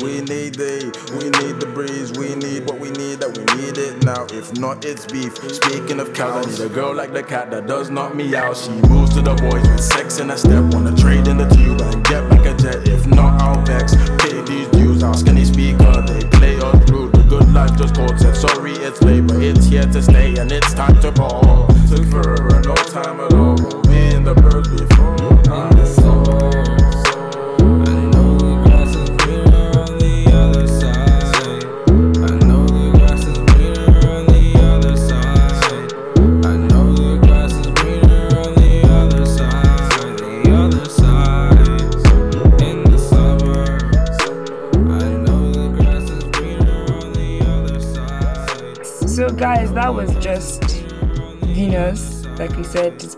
We 0.00 0.22
need 0.22 0.54
the, 0.54 0.88
we 1.18 1.28
need 1.40 1.60
the 1.60 1.66
breeze. 1.66 2.12
We 2.12 2.34
need 2.34 2.64
what 2.66 2.80
we 2.80 2.90
need, 2.90 3.20
that 3.20 3.36
we 3.36 3.44
need 3.60 3.76
it 3.76 4.02
now. 4.04 4.26
If 4.32 4.56
not, 4.58 4.86
it's 4.86 5.04
beef. 5.04 5.36
Speaking 5.52 6.00
of 6.00 6.14
cows, 6.14 6.46
I 6.46 6.50
need 6.50 6.60
a 6.70 6.74
girl 6.74 6.94
like 6.94 7.12
the 7.12 7.22
cat 7.22 7.50
that 7.50 7.66
does 7.66 7.90
knock 7.90 8.14
me 8.14 8.34
out. 8.34 8.56
She 8.56 8.70
moves 8.88 9.12
to 9.14 9.20
the 9.20 9.34
boys 9.34 9.68
with 9.68 9.80
sex 9.80 10.18
in 10.18 10.30
a 10.30 10.38
step. 10.38 10.64
Wanna 10.72 10.96
trade 10.96 11.28
in 11.28 11.36
the 11.36 11.48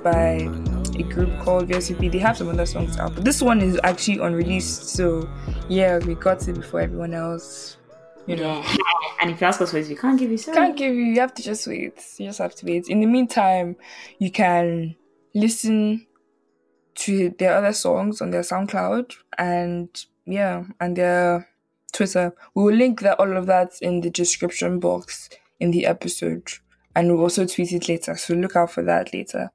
by 0.02 0.48
a 0.98 1.02
group 1.04 1.30
called 1.40 1.68
VSUP. 1.68 2.10
They 2.10 2.18
have 2.18 2.36
some 2.36 2.48
other 2.48 2.66
songs 2.66 2.98
out, 2.98 3.14
but 3.14 3.24
this 3.24 3.40
one 3.42 3.60
is 3.60 3.78
actually 3.84 4.18
unreleased. 4.18 4.90
So, 4.90 5.28
yeah, 5.68 5.98
we 5.98 6.14
got 6.14 6.46
it 6.48 6.54
before 6.54 6.80
everyone 6.80 7.14
else. 7.14 7.76
You 8.26 8.36
know, 8.36 8.60
Yeah. 8.62 8.76
And 9.22 9.30
if 9.30 9.40
you 9.40 9.46
ask 9.46 9.60
us 9.60 9.70
for 9.72 9.78
it, 9.78 9.88
we 9.88 9.96
can't 9.96 10.18
give 10.18 10.30
you 10.30 10.38
sorry. 10.38 10.56
can't 10.56 10.76
give 10.76 10.94
you. 10.94 11.02
You 11.02 11.20
have 11.20 11.34
to 11.34 11.42
just 11.42 11.66
wait. 11.66 11.94
You 12.18 12.26
just 12.26 12.38
have 12.38 12.54
to 12.56 12.66
wait. 12.66 12.88
In 12.88 13.00
the 13.00 13.06
meantime, 13.06 13.76
you 14.18 14.30
can 14.30 14.96
listen 15.34 16.06
to 16.96 17.30
their 17.38 17.56
other 17.56 17.72
songs 17.72 18.20
on 18.20 18.30
their 18.30 18.42
SoundCloud 18.42 19.14
and 19.38 19.88
yeah, 20.26 20.64
and 20.80 20.96
their 20.96 21.48
Twitter. 21.92 22.34
We 22.54 22.62
will 22.62 22.74
link 22.74 23.00
that 23.00 23.18
all 23.18 23.36
of 23.36 23.46
that 23.46 23.72
in 23.80 24.00
the 24.00 24.10
description 24.10 24.78
box 24.80 25.28
in 25.58 25.70
the 25.70 25.86
episode, 25.86 26.48
and 27.00 27.10
we'll 27.14 27.22
also 27.22 27.46
tweet 27.46 27.72
it 27.72 27.88
later. 27.88 28.14
So 28.16 28.34
look 28.34 28.56
out 28.56 28.70
for 28.70 28.82
that 28.84 29.12
later. 29.14 29.50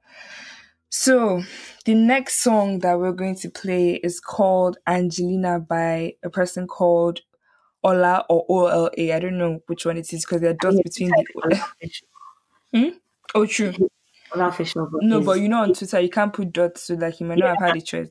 So 0.88 1.42
the 1.84 1.94
next 1.94 2.40
song 2.40 2.80
that 2.80 2.98
we're 2.98 3.12
going 3.12 3.36
to 3.36 3.50
play 3.50 3.94
is 3.94 4.18
called 4.20 4.78
Angelina 4.86 5.60
by 5.60 6.14
a 6.24 6.30
person 6.30 6.66
called 6.66 7.20
Ola 7.84 8.24
or 8.28 8.44
OLA. 8.48 8.90
I 9.14 9.18
don't 9.20 9.38
know 9.38 9.60
which 9.66 9.86
one 9.86 9.96
it 9.96 10.12
is 10.12 10.24
because 10.24 10.40
there 10.40 10.50
are 10.50 10.54
dots 10.54 10.80
between 10.82 11.10
the. 11.10 11.24
Unofficial. 11.44 12.08
Oh, 13.34 13.46
true. 13.46 13.72
Unofficial, 14.34 14.88
but 14.90 15.02
No, 15.02 15.20
but 15.20 15.40
you 15.40 15.48
know 15.48 15.62
on 15.62 15.72
Twitter 15.72 16.00
you 16.00 16.08
can't 16.10 16.32
put 16.32 16.52
dots, 16.52 16.82
so 16.84 16.94
like 16.94 17.20
you 17.20 17.26
might 17.26 17.38
not 17.38 17.50
have 17.58 17.68
had 17.68 17.76
a 17.76 17.80
choice. 17.80 18.08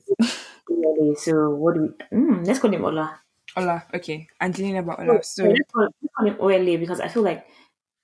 really- 0.68 1.14
So 1.16 1.50
what 1.50 1.74
do 1.74 1.80
we? 1.82 2.16
Mm, 2.18 2.46
let's 2.46 2.58
call 2.58 2.72
him 2.72 2.84
Ola. 2.84 3.20
Ola, 3.56 3.84
okay, 3.94 4.26
Angelina 4.40 4.82
by 4.82 5.04
No, 5.04 5.12
Ola. 5.12 5.22
So 5.22 5.44
let's 5.44 5.60
call, 5.72 5.82
let's 6.02 6.14
call 6.16 6.26
him 6.26 6.36
OLA 6.40 6.78
because 6.78 7.00
I 7.00 7.08
feel 7.08 7.22
like 7.22 7.46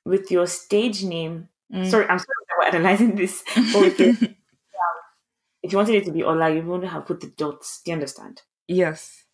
with 0.04 0.30
your 0.30 0.46
stage 0.46 1.04
name. 1.04 1.48
Mm. 1.72 1.90
Sorry, 1.90 2.04
I'm 2.06 2.18
sorry 2.18 2.44
that 2.48 2.56
we're 2.58 2.66
analyzing 2.78 3.14
this. 3.16 3.42
But 3.72 3.80
with 3.80 4.00
your, 4.00 4.10
if 5.62 5.72
you 5.72 5.78
wanted 5.78 5.94
it 5.96 6.04
to 6.06 6.12
be 6.12 6.22
Ola, 6.22 6.50
you 6.54 6.62
wouldn't 6.62 6.90
have 6.92 7.06
put 7.06 7.20
the 7.20 7.28
dots. 7.28 7.80
Do 7.84 7.90
you 7.90 7.94
understand? 7.94 8.42
yes, 8.68 9.24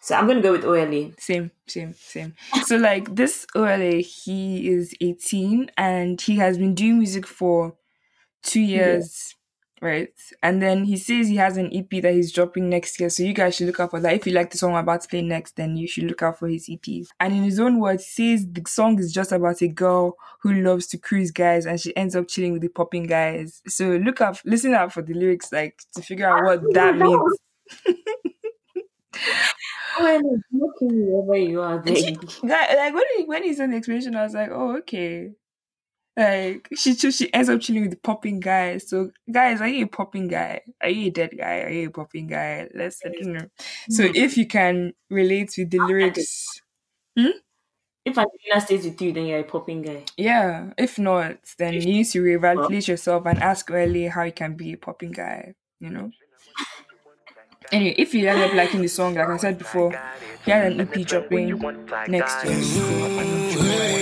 So 0.00 0.14
I'm 0.14 0.26
going 0.26 0.38
to 0.38 0.42
go 0.42 0.52
with 0.52 0.64
OLA. 0.64 1.10
same, 1.18 1.50
same, 1.66 1.94
same. 1.94 2.34
So 2.66 2.76
like 2.76 3.14
this 3.14 3.46
Ola, 3.54 3.96
he 4.02 4.68
is 4.68 4.94
18 5.00 5.70
and 5.76 6.20
he 6.20 6.36
has 6.36 6.58
been 6.58 6.74
doing 6.74 6.98
music 6.98 7.26
for 7.26 7.76
two 8.42 8.60
years, 8.60 9.34
right? 9.82 10.08
And 10.42 10.62
then 10.62 10.84
he 10.84 10.96
says 10.96 11.26
he 11.28 11.36
has 11.36 11.56
an 11.58 11.68
EP 11.74 11.90
that 12.02 12.14
he's 12.14 12.32
dropping 12.32 12.70
next 12.70 12.98
year. 13.00 13.10
So 13.10 13.24
you 13.24 13.34
guys 13.34 13.56
should 13.56 13.66
look 13.66 13.80
out 13.80 13.90
for 13.90 14.00
that. 14.00 14.14
If 14.14 14.26
you 14.26 14.32
like 14.32 14.50
the 14.50 14.56
song 14.56 14.72
I'm 14.74 14.84
about 14.84 15.02
to 15.02 15.08
play 15.08 15.20
next, 15.22 15.56
then 15.56 15.76
you 15.76 15.86
should 15.88 16.04
look 16.04 16.22
out 16.22 16.38
for 16.38 16.48
his 16.48 16.70
EP. 16.70 17.04
And 17.20 17.34
in 17.34 17.42
his 17.42 17.58
own 17.60 17.80
words, 17.80 18.06
he 18.14 18.36
says 18.38 18.46
the 18.50 18.62
song 18.66 18.98
is 19.00 19.12
just 19.12 19.32
about 19.32 19.60
a 19.60 19.68
girl 19.68 20.16
who 20.40 20.52
loves 20.54 20.86
to 20.88 20.98
cruise 20.98 21.30
guys 21.32 21.66
and 21.66 21.78
she 21.80 21.94
ends 21.96 22.16
up 22.16 22.28
chilling 22.28 22.52
with 22.52 22.62
the 22.62 22.68
popping 22.68 23.04
guys. 23.04 23.60
So 23.66 23.96
look 23.96 24.20
up, 24.20 24.36
listen 24.44 24.72
out 24.72 24.92
for 24.92 25.02
the 25.02 25.14
lyrics, 25.14 25.52
like 25.52 25.80
to 25.96 26.02
figure 26.02 26.28
out 26.28 26.44
what 26.44 26.62
that 26.74 26.96
means. 26.96 27.38
OLA, 30.00 30.20
look 30.52 30.80
me 30.80 31.02
wherever 31.04 31.36
you 31.36 31.60
are. 31.60 31.76
And 31.78 31.84
There. 31.84 31.96
she- 31.96 32.14
Guy, 32.46 32.74
like 32.76 32.94
when 32.94 33.04
he 33.16 33.24
when 33.24 33.42
he 33.42 33.52
said 33.54 33.70
the 33.72 33.76
explanation, 33.76 34.16
I 34.16 34.22
was 34.24 34.34
like, 34.34 34.50
oh 34.50 34.78
okay. 34.78 35.32
Like 36.16 36.68
she 36.76 36.94
cho- 36.94 37.10
she 37.10 37.32
ends 37.32 37.48
up 37.48 37.60
chilling 37.60 37.82
with 37.82 37.92
the 37.92 37.96
popping 37.96 38.40
guy. 38.40 38.78
So 38.78 39.10
guys, 39.30 39.60
are 39.62 39.68
you 39.68 39.84
a 39.86 39.88
popping 39.88 40.28
guy? 40.28 40.60
Are 40.82 40.90
you 40.90 41.08
a 41.08 41.10
dead 41.10 41.30
guy? 41.38 41.60
Are 41.62 41.70
you 41.70 41.88
a 41.88 41.90
popping 41.90 42.26
guy? 42.26 42.68
Let's 42.74 43.00
I 43.04 43.08
don't 43.10 43.32
know. 43.32 43.46
So 43.88 44.06
Hmm. 44.06 44.12
if 44.14 44.36
you 44.36 44.46
can 44.46 44.92
relate 45.10 45.54
with 45.56 45.70
the 45.70 45.78
lyrics, 45.78 46.60
If 48.04 48.18
Angelina 48.18 48.60
stays 48.60 48.84
with 48.84 49.00
you, 49.00 49.12
then 49.12 49.26
you're 49.26 49.38
a 49.38 49.44
popping 49.44 49.80
guy. 49.82 50.04
yeah. 50.16 50.72
If 50.76 50.98
not, 50.98 51.38
then 51.58 51.74
you 51.74 51.80
need 51.86 52.06
to 52.06 52.20
reevaluate 52.22 52.88
yourself 52.88 53.24
and 53.26 53.38
ask 53.40 53.70
early 53.70 54.08
how 54.08 54.24
you 54.24 54.32
can 54.32 54.56
be 54.56 54.72
a 54.72 54.76
popping 54.76 55.12
guy. 55.12 55.54
You 55.78 55.90
know. 55.90 56.10
Anyway, 57.70 57.94
if 57.96 58.12
you 58.12 58.28
end 58.28 58.40
up 58.42 58.52
liking 58.54 58.82
the 58.82 58.88
song, 58.88 59.14
like 59.14 59.28
I 59.28 59.36
said 59.36 59.56
before, 59.56 59.92
he 60.44 60.50
had 60.50 60.72
an 60.72 60.80
EP 60.80 61.04
dropping 61.04 61.58
next 62.08 62.44
year. 62.44 64.01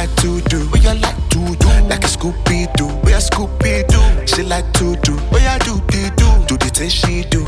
like 0.00 0.16
to 0.16 0.40
do. 0.48 0.60
What 0.70 0.82
you 0.82 0.94
like 0.94 1.28
to 1.28 1.40
do? 1.62 1.68
Like 1.90 2.04
a 2.04 2.08
Scooby 2.08 2.72
Doo. 2.76 2.86
What 3.04 3.12
you 3.12 3.20
Scooby 3.28 3.86
Doo? 3.86 4.26
She 4.26 4.42
like 4.42 4.72
to 4.74 4.96
do. 5.04 5.12
What 5.28 5.42
you 5.42 5.56
do? 5.66 5.74
They 5.92 6.08
do. 6.16 6.28
Do 6.48 6.56
the 6.56 6.70
things 6.72 6.94
she 6.94 7.24
do. 7.24 7.44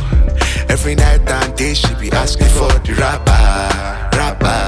Every 0.69 0.95
night 0.95 1.27
and 1.31 1.57
day 1.57 1.73
she 1.73 1.95
be 1.95 2.13
asking 2.13 2.49
for 2.49 2.69
the 2.85 2.93
rapper, 3.01 3.33
rapper, 4.19 4.59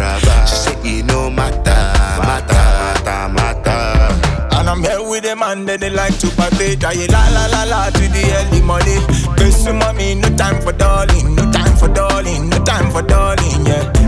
rapper. 0.00 0.46
She 0.48 0.56
say 0.64 0.76
it 0.82 1.04
no 1.04 1.28
matter, 1.28 1.80
matter, 2.24 2.64
matter, 3.04 3.34
matter. 3.36 4.56
And 4.56 4.68
I'm 4.70 4.82
here 4.82 5.02
with 5.02 5.22
them 5.24 5.42
and 5.42 5.68
they 5.68 5.90
like 5.90 6.16
to 6.20 6.28
party. 6.36 6.76
Die 6.76 7.06
la 7.12 7.22
la 7.36 7.44
la 7.52 7.64
la 7.64 7.90
to 7.90 8.04
the 8.14 8.22
early 8.38 8.62
money. 8.62 8.96
Cause 9.36 9.68
mommy, 9.68 10.14
no 10.14 10.34
time 10.36 10.62
for 10.62 10.72
darling, 10.72 11.34
no 11.34 11.50
time 11.52 11.76
for 11.76 11.88
darling, 11.88 12.48
no 12.48 12.64
time 12.64 12.90
for 12.90 13.02
darling, 13.02 13.66
yeah. 13.66 13.99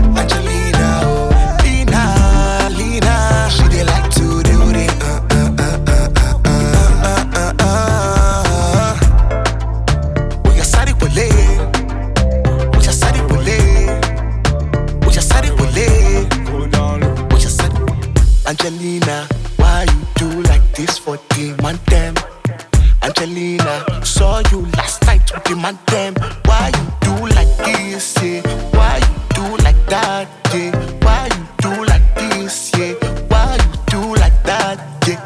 Why 25.93 26.71
you 26.73 26.85
do 27.01 27.27
like 27.35 27.55
this, 27.57 28.15
yeah? 28.23 28.41
Why 28.71 28.97
you 28.97 29.35
do 29.35 29.63
like 29.63 29.85
that, 29.87 30.27
yeah? 30.51 30.71
Why 31.05 31.29
you 31.35 31.45
do 31.61 31.85
like 31.85 32.15
this, 32.15 32.71
yeah? 32.75 32.93
Why 33.27 33.57
you 33.57 33.73
do 33.91 34.15
like 34.15 34.41
that, 34.43 34.79
yeah? 35.07 35.21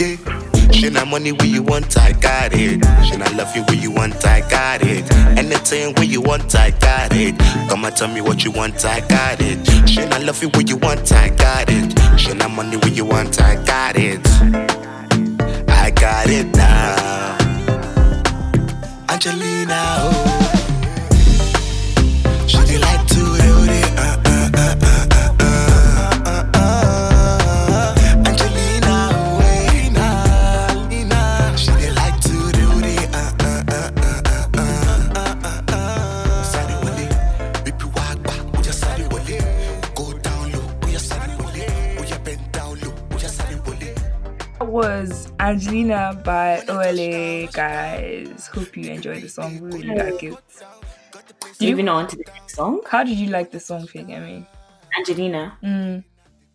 yeah, 0.00 0.88
yeah. 0.90 1.04
Money 1.04 1.30
where 1.30 1.46
you 1.46 1.62
want, 1.62 1.96
I 1.96 2.12
got 2.12 2.52
it. 2.52 2.84
She 3.04 3.16
not 3.16 3.32
love 3.34 3.54
you 3.54 3.62
you 3.78 3.92
want, 3.92 4.26
I 4.26 4.40
got 4.48 4.82
it. 4.82 5.08
Anything 5.38 5.94
you 6.08 6.20
want, 6.20 6.54
I 6.56 6.70
got 6.70 7.12
it. 7.12 7.38
Come 7.68 7.84
and 7.84 7.96
tell 7.96 8.08
me 8.08 8.20
what 8.20 8.44
you 8.44 8.50
want, 8.50 8.84
I 8.84 9.00
got 9.06 9.40
it. 9.40 9.88
She 9.88 10.04
not 10.06 10.22
love 10.22 10.42
you 10.42 10.48
where 10.48 10.62
you 10.62 10.78
want, 10.78 11.12
I 11.12 11.28
got 11.30 11.66
it. 11.68 12.18
She 12.18 12.32
not 12.34 12.50
money 12.50 12.76
where 12.76 12.92
you 12.92 13.04
want, 13.04 13.40
I 13.40 13.54
got 13.64 13.96
it. 13.96 14.26
I 15.68 15.90
got 15.90 16.28
it 16.28 16.46
now. 16.56 17.31
Angelina, 19.24 19.98
oh. 20.00 20.41
Angelina 45.42 46.20
by 46.24 46.62
OLA, 46.68 47.48
guys. 47.48 48.46
Hope 48.46 48.76
you 48.76 48.92
enjoyed 48.92 49.22
the 49.22 49.28
song. 49.28 49.58
We 49.60 49.80
really 49.80 49.96
like 49.96 50.22
it. 50.22 50.34
Did 51.58 51.70
Moving 51.70 51.86
you, 51.86 51.92
on 51.92 52.06
to 52.06 52.16
the 52.16 52.24
next 52.32 52.54
song, 52.54 52.80
how 52.88 53.02
did 53.02 53.18
you 53.18 53.28
like 53.28 53.50
the 53.50 53.58
song, 53.58 53.88
Fig? 53.88 54.08
I 54.10 54.20
mean, 54.20 54.46
Angelina, 54.96 55.58
mm, 55.62 56.04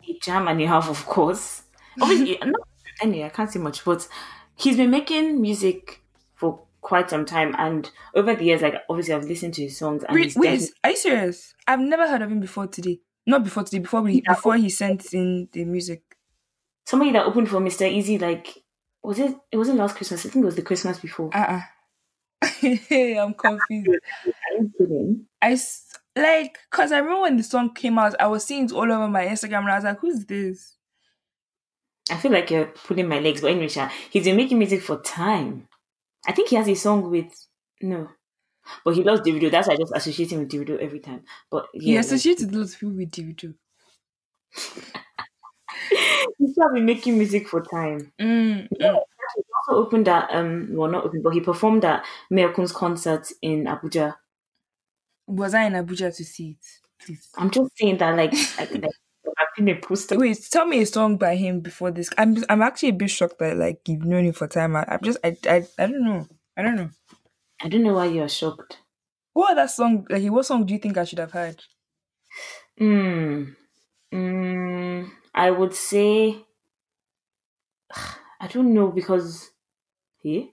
a 0.08 0.18
jam 0.22 0.48
and 0.48 0.60
a 0.62 0.66
half, 0.66 0.88
of 0.88 1.04
course. 1.04 1.64
Obviously, 2.00 2.38
not 2.44 2.66
anyway, 3.02 3.26
I 3.26 3.28
can't 3.28 3.50
say 3.52 3.58
much, 3.58 3.84
but 3.84 4.08
he's 4.56 4.78
been 4.78 4.90
making 4.90 5.40
music 5.40 6.02
for 6.34 6.62
quite 6.80 7.10
some 7.10 7.26
time, 7.26 7.54
and 7.58 7.90
over 8.14 8.34
the 8.34 8.44
years, 8.44 8.62
like 8.62 8.76
obviously, 8.88 9.12
I've 9.14 9.24
listened 9.24 9.52
to 9.54 9.64
his 9.64 9.76
songs, 9.76 10.02
and 10.02 10.14
wait, 10.14 10.32
wait, 10.34 10.70
are 10.82 10.90
you 10.90 10.96
serious? 10.96 11.54
I've 11.66 11.80
never 11.80 12.08
heard 12.08 12.22
of 12.22 12.32
him 12.32 12.40
before 12.40 12.66
today. 12.66 13.00
Not 13.26 13.44
before 13.44 13.64
today. 13.64 13.80
Before 13.80 14.00
we, 14.00 14.22
Yeah. 14.26 14.32
before 14.34 14.56
he 14.56 14.70
sent 14.70 15.12
in 15.12 15.48
the 15.52 15.64
music. 15.66 16.02
somebody 16.86 17.12
that 17.12 17.26
opened 17.26 17.50
for 17.50 17.60
Mr. 17.60 17.84
Eazi, 17.86 18.18
like 18.18 18.62
was 19.02 19.18
it? 19.18 19.36
It 19.52 19.56
wasn't 19.56 19.78
last 19.78 19.96
Christmas. 19.96 20.26
I 20.26 20.28
think 20.30 20.42
it 20.42 20.46
was 20.46 20.56
the 20.56 20.62
Christmas 20.62 20.98
before. 20.98 21.30
Uh 21.34 21.38
uh 21.38 21.60
I'm 22.62 23.34
confused. 23.34 24.00
You 24.24 24.72
kidding? 24.78 25.26
I 25.42 25.58
like 26.16 26.58
because 26.70 26.92
I 26.92 26.98
remember 26.98 27.22
when 27.22 27.36
the 27.36 27.42
song 27.42 27.74
came 27.74 27.98
out, 27.98 28.14
I 28.20 28.26
was 28.26 28.44
seeing 28.44 28.64
it 28.64 28.72
all 28.72 28.90
over 28.90 29.08
my 29.08 29.26
Instagram, 29.26 29.60
and 29.60 29.70
I 29.70 29.76
was 29.76 29.84
like, 29.84 30.00
"Who's 30.00 30.24
this?" 30.24 30.76
I 32.10 32.16
feel 32.16 32.32
like 32.32 32.50
you're 32.50 32.66
pulling 32.66 33.08
my 33.08 33.18
legs, 33.20 33.40
but 33.40 33.50
anyway, 33.50 33.68
he's 34.10 34.24
been 34.24 34.36
making 34.36 34.58
music 34.58 34.82
for 34.82 35.00
time. 35.02 35.68
I 36.26 36.32
think 36.32 36.48
he 36.48 36.56
has 36.56 36.68
a 36.68 36.74
song 36.74 37.10
with 37.10 37.32
no, 37.82 38.08
but 38.84 38.94
he 38.94 39.04
loves 39.04 39.22
Davido. 39.22 39.50
That's 39.50 39.68
why 39.68 39.74
I 39.74 39.78
just 39.78 39.92
associate 39.94 40.32
him 40.32 40.40
with 40.40 40.50
Davido 40.50 40.78
every 40.78 41.00
time. 41.00 41.24
But 41.50 41.66
He 41.72 41.94
yeah, 41.94 42.02
like, 42.02 42.06
associated 42.06 42.54
lots 42.54 42.74
of 42.74 42.80
people 42.80 42.96
with 42.96 43.10
Davido. 43.10 43.54
He's 46.38 46.52
still 46.52 46.72
been 46.72 46.86
making 46.86 47.18
music 47.18 47.48
for 47.48 47.60
time. 47.62 48.12
Mm, 48.20 48.68
He 48.78 48.84
also 48.86 49.86
opened 49.86 50.08
at 50.08 50.30
um, 50.34 50.68
well 50.72 50.90
not 50.90 51.04
open, 51.04 51.22
but 51.22 51.34
he 51.34 51.40
performed 51.40 51.84
at 51.84 52.04
Mayorkun's 52.32 52.72
concert 52.72 53.30
in 53.42 53.64
Abuja. 53.64 54.16
Was 55.26 55.54
I 55.54 55.64
in 55.64 55.74
Abuja 55.74 56.14
to 56.16 56.24
see 56.24 56.50
it? 56.50 56.66
Please. 57.04 57.28
I'm 57.36 57.50
just 57.50 57.70
saying 57.76 57.98
that 57.98 58.16
like, 58.16 58.32
like, 58.58 58.72
like 58.72 58.92
I've 59.38 59.46
seen 59.56 59.68
a 59.68 59.76
poster. 59.76 60.18
Wait, 60.18 60.38
tell 60.50 60.66
me 60.66 60.80
a 60.82 60.86
song 60.86 61.16
by 61.16 61.36
him 61.36 61.60
before 61.60 61.90
this. 61.90 62.10
I'm 62.18 62.44
I'm 62.48 62.62
actually 62.62 62.90
a 62.90 62.94
bit 62.94 63.10
shocked 63.10 63.38
that 63.38 63.56
like 63.56 63.80
you've 63.86 64.04
known 64.04 64.24
him 64.26 64.32
for 64.32 64.48
time. 64.48 64.74
I, 64.76 64.84
I'm 64.88 65.00
just 65.02 65.18
I, 65.22 65.36
I 65.48 65.66
I 65.78 65.86
don't 65.86 66.04
know. 66.04 66.26
I 66.56 66.62
don't 66.62 66.76
know. 66.76 66.90
I 67.62 67.68
don't 67.68 67.84
know 67.84 67.94
why 67.94 68.06
you're 68.06 68.28
shocked. 68.28 68.78
What 69.34 69.52
other 69.58 69.68
song 69.68 70.06
like 70.10 70.24
what 70.32 70.46
song 70.46 70.66
do 70.66 70.74
you 70.74 70.80
think 70.80 70.98
I 70.98 71.04
should 71.04 71.20
have 71.20 71.32
heard? 71.32 71.62
Mm. 72.80 73.54
Mm, 74.12 75.10
I 75.34 75.50
would 75.50 75.74
say 75.74 76.44
I 78.40 78.46
don't 78.48 78.72
know 78.74 78.88
because 78.90 79.50
yeah. 80.22 80.44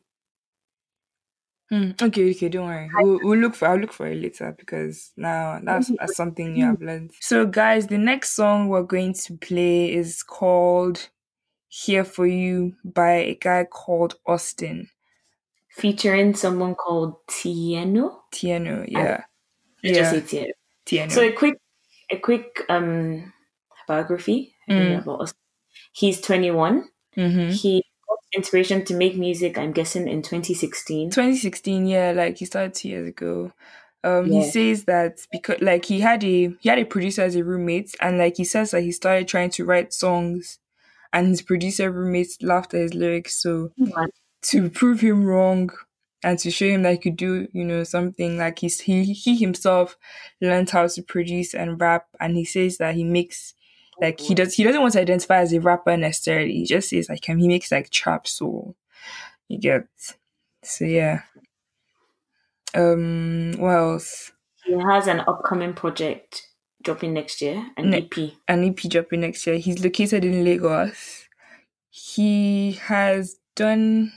Hmm. 1.69 1.91
Okay, 1.99 2.29
okay, 2.31 2.49
don't 2.49 2.67
worry. 2.67 2.89
We'll, 2.93 3.19
we'll 3.23 3.39
look 3.39 3.55
for 3.55 3.67
I'll 3.67 3.79
look 3.79 3.91
for 3.91 4.05
it 4.05 4.17
later 4.21 4.55
because 4.57 5.11
now 5.17 5.59
that's, 5.63 5.91
that's 5.97 6.15
something 6.15 6.53
new 6.53 6.69
I've 6.69 6.81
learned. 6.81 7.11
So 7.19 7.47
guys, 7.47 7.87
the 7.87 7.97
next 7.97 8.33
song 8.33 8.67
we're 8.67 8.83
going 8.83 9.13
to 9.25 9.37
play 9.37 9.91
is 9.91 10.21
called 10.21 11.09
Here 11.67 12.05
for 12.05 12.27
You 12.27 12.75
by 12.83 13.11
a 13.13 13.35
guy 13.35 13.65
called 13.65 14.19
Austin. 14.27 14.89
featuring 15.69 16.35
someone 16.35 16.75
called 16.75 17.25
Tieno. 17.27 18.21
Tieno, 18.31 18.85
yeah. 18.87 19.23
Just 19.83 19.95
Yeah. 19.95 20.11
say 20.11 20.21
Tieno. 20.21 20.51
Tieno. 20.85 21.11
So 21.11 21.21
a 21.21 21.31
quick, 21.31 21.55
a 22.11 22.17
quick 22.19 22.61
um 22.69 23.33
biography 23.87 24.51
Mm. 24.69 25.31
He's 25.93 26.19
21. 26.21 26.89
mm-hmm. 27.17 27.49
He 27.49 27.83
got 28.07 28.17
inspiration 28.33 28.83
to 28.85 28.95
make 28.95 29.15
music. 29.17 29.57
I'm 29.57 29.71
guessing 29.71 30.07
in 30.07 30.21
2016. 30.21 31.11
2016 31.11 31.87
yeah 31.87 32.11
like 32.11 32.37
he 32.37 32.45
started 32.45 32.73
two 32.73 32.89
years 32.89 33.07
ago 33.09 33.51
um 34.03 34.25
he 34.25 34.43
says 34.43 34.85
that 34.85 35.19
because 35.31 35.61
like 35.61 35.85
he 35.85 35.99
had 35.99 36.23
a 36.23 36.49
he 36.59 36.69
had 36.69 36.79
a 36.79 36.85
producer 36.85 37.23
as 37.23 37.35
a 37.35 37.43
roommate 37.43 37.95
and 38.01 38.17
like 38.17 38.37
he 38.37 38.43
says 38.43 38.71
that 38.71 38.81
he 38.83 38.91
started 38.91 39.27
trying 39.27 39.49
to 39.49 39.65
write 39.65 39.93
songs 39.93 40.59
and 41.11 41.27
his 41.27 41.41
producer 41.41 41.91
roommate 41.91 42.37
laughed 42.41 42.73
at 42.73 42.81
his 42.81 42.93
lyrics 42.93 43.41
so 43.41 43.71
to 44.43 44.69
prove 44.69 44.99
him 45.01 45.23
wrong 45.25 45.71
and 46.23 46.37
to 46.37 46.51
show 46.51 46.67
him 46.67 46.83
that 46.83 46.91
he 46.91 46.97
could 46.99 47.15
do 47.17 47.47
you 47.51 47.65
know 47.65 47.83
something 47.83 48.37
like 48.37 48.59
he's 48.59 48.81
he 48.81 49.03
he 49.05 49.35
himself 49.35 49.97
learned 50.39 50.69
how 50.69 50.85
to 50.85 51.01
produce 51.01 51.55
and 51.55 51.81
rap 51.81 52.05
and 52.19 52.35
he 52.35 52.45
says 52.45 52.77
that 52.77 52.93
he 52.93 53.03
makes 53.03 53.54
like 54.01 54.19
he 54.19 54.35
does 54.35 54.53
he 54.55 54.63
doesn't 54.63 54.81
want 54.81 54.93
to 54.93 55.01
identify 55.01 55.37
as 55.37 55.53
a 55.53 55.59
rapper 55.61 55.95
necessarily. 55.97 56.53
He 56.53 56.65
just 56.65 56.89
says 56.89 57.09
like 57.09 57.29
um, 57.29 57.37
he 57.37 57.47
makes 57.47 57.71
like 57.71 57.89
trap 57.89 58.27
soul. 58.27 58.75
You 59.47 59.59
get? 59.59 59.87
So 60.63 60.85
yeah. 60.85 61.23
Um 62.73 63.53
what 63.57 63.75
else? 63.75 64.31
He 64.65 64.73
has 64.73 65.07
an 65.07 65.21
upcoming 65.21 65.73
project 65.73 66.47
dropping 66.83 67.13
next 67.13 67.41
year, 67.41 67.71
an 67.77 67.89
Ne- 67.89 68.09
EP. 68.11 68.33
an 68.47 68.63
ep 68.63 68.77
dropping 68.77 69.21
next 69.21 69.45
year. 69.47 69.57
He's 69.57 69.83
located 69.83 70.25
in 70.25 70.43
lagos. 70.43 71.27
He 71.89 72.73
has 72.73 73.37
done 73.55 74.11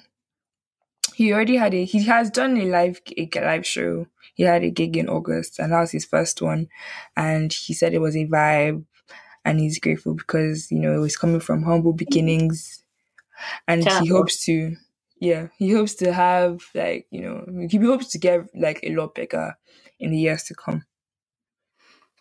he 1.15 1.33
already 1.33 1.57
had 1.57 1.75
a 1.75 1.85
he 1.85 2.05
has 2.05 2.31
done 2.31 2.57
a 2.59 2.67
live 2.67 3.01
a 3.17 3.29
live 3.37 3.67
show. 3.67 4.07
He 4.35 4.45
had 4.45 4.63
a 4.63 4.71
gig 4.71 4.97
in 4.97 5.09
august 5.09 5.59
and 5.59 5.73
that 5.73 5.81
was 5.81 5.93
his 5.93 6.05
first 6.05 6.41
one. 6.43 6.69
And 7.17 7.53
he 7.53 7.75
said 7.75 7.93
it 7.95 8.01
was 8.01 8.17
a 8.17 8.27
vibe 8.27 8.85
and 9.49 9.61
he's 9.61 9.81
grateful 9.81 10.15
because 10.15 10.71
you 10.71 10.81
know 10.81 10.95
it 10.95 10.99
was 11.01 11.17
coming 11.17 11.41
from 11.41 11.65
humble 11.65 11.95
beginnings 11.95 12.85
and 13.69 13.83
Shout 13.85 14.03
he 14.05 14.09
hopes 14.09 14.45
to 14.47 14.77
yeah, 15.21 15.49
he 15.59 15.73
hopes 15.73 15.95
to 15.97 16.13
have 16.13 16.63
like 16.75 17.07
you 17.11 17.23
know 17.23 17.67
he 17.69 17.79
hopes 17.79 18.09
to 18.09 18.19
get 18.19 18.43
like 18.55 18.81
a 18.85 18.95
lot 18.95 19.15
bigger 19.15 19.57
in 19.99 20.13
the 20.13 20.19
years 20.19 20.45
to 20.45 20.55
come. 20.55 20.85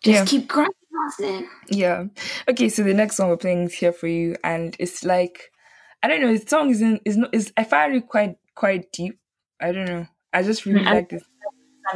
Just 0.02 0.18
Yeah. 0.18 0.24
keep 0.26 0.48
grinding, 0.48 1.48
Yeah. 1.70 2.04
Okay, 2.48 2.68
so 2.68 2.82
the 2.82 2.94
next 2.94 3.16
song 3.16 3.28
we're 3.30 3.36
playing 3.36 3.64
is 3.64 3.74
here 3.74 3.92
for 3.92 4.06
you, 4.08 4.36
and 4.44 4.76
it's 4.78 5.04
like 5.04 5.52
I 6.02 6.08
don't 6.08 6.20
know. 6.22 6.36
The 6.36 6.46
song 6.48 6.70
isn't 6.70 7.02
is 7.04 7.16
not 7.16 7.34
is 7.34 7.52
I 7.56 7.64
find 7.64 7.94
it 7.94 8.08
quite 8.08 8.36
quite 8.54 8.92
deep. 8.92 9.18
I 9.60 9.72
don't 9.72 9.86
know. 9.86 10.06
I 10.32 10.42
just 10.42 10.66
really 10.66 10.84
Mm, 10.84 10.88
I- 10.88 10.94
like 10.96 11.08
this. 11.10 11.24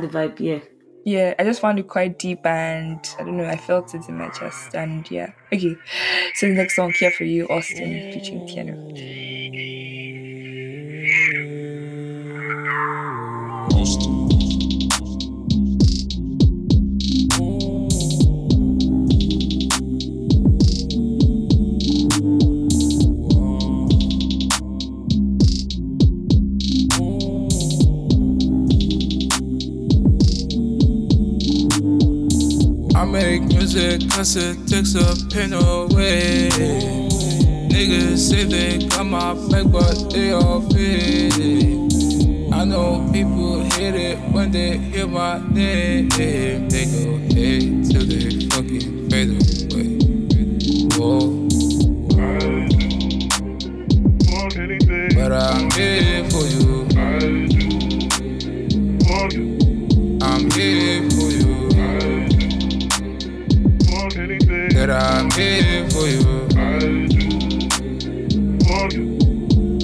The 0.01 0.09
vibe, 0.09 0.41
yeah. 0.41 0.61
Yeah, 1.05 1.35
I 1.39 1.45
just 1.45 1.61
found 1.61 1.79
it 1.79 1.89
quite 1.89 2.19
deep, 2.19 2.47
and 2.47 3.01
I 3.19 3.25
don't 3.25 3.37
know. 3.37 3.47
I 3.49 3.57
felt 3.57 3.95
it 3.95 4.09
in 4.09 4.17
my 4.17 4.29
chest, 4.31 4.75
and 4.75 5.09
yeah. 5.11 5.33
Okay, 5.53 5.81
so 6.35 6.47
the 6.49 6.55
next 6.55 6.77
song 6.77 6.93
here 6.93 7.11
for 7.11 7.25
you, 7.25 7.47
Austin, 7.49 8.05
featuring 8.11 8.43
piano. 8.43 8.79
I 33.03 33.05
make 33.05 33.43
music, 33.43 34.09
cause 34.11 34.37
it 34.37 34.69
takes 34.69 34.95
a 34.95 35.17
pain 35.29 35.53
away. 35.53 36.49
Niggas 37.69 38.19
say 38.19 38.45
they 38.45 38.87
got 38.87 39.05
my 39.05 39.35
back, 39.51 39.67
but 39.73 40.13
they 40.13 40.31
all 40.31 40.61
fade. 40.71 41.33
I 42.53 42.65
know 42.65 43.11
people 43.13 43.65
hate 43.71 43.97
it 43.97 44.19
when 44.31 44.53
they 44.53 44.79
hear 44.79 45.09
my 45.09 45.41
name. 45.49 46.11
They 46.11 46.61
go 46.61 47.19
hate 47.35 47.91
till 47.91 48.07
they 48.07 48.47
fucking 48.47 49.11
fade 49.11 49.31
away. 49.35 49.99
Oh. 50.95 51.49
But 55.17 55.33
I'm 55.33 55.71
here 55.73 56.31
for 56.31 56.47
you. 56.47 56.72
Here 65.43 65.91
for 65.91 66.07
you. 66.07 66.21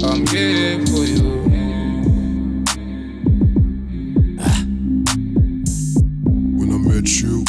I'm 0.05 0.27
here 0.27 0.87
for 0.87 1.05
you. 1.05 1.23
When 6.57 6.73
I 6.73 6.79
met 6.79 7.09
you, 7.09 7.45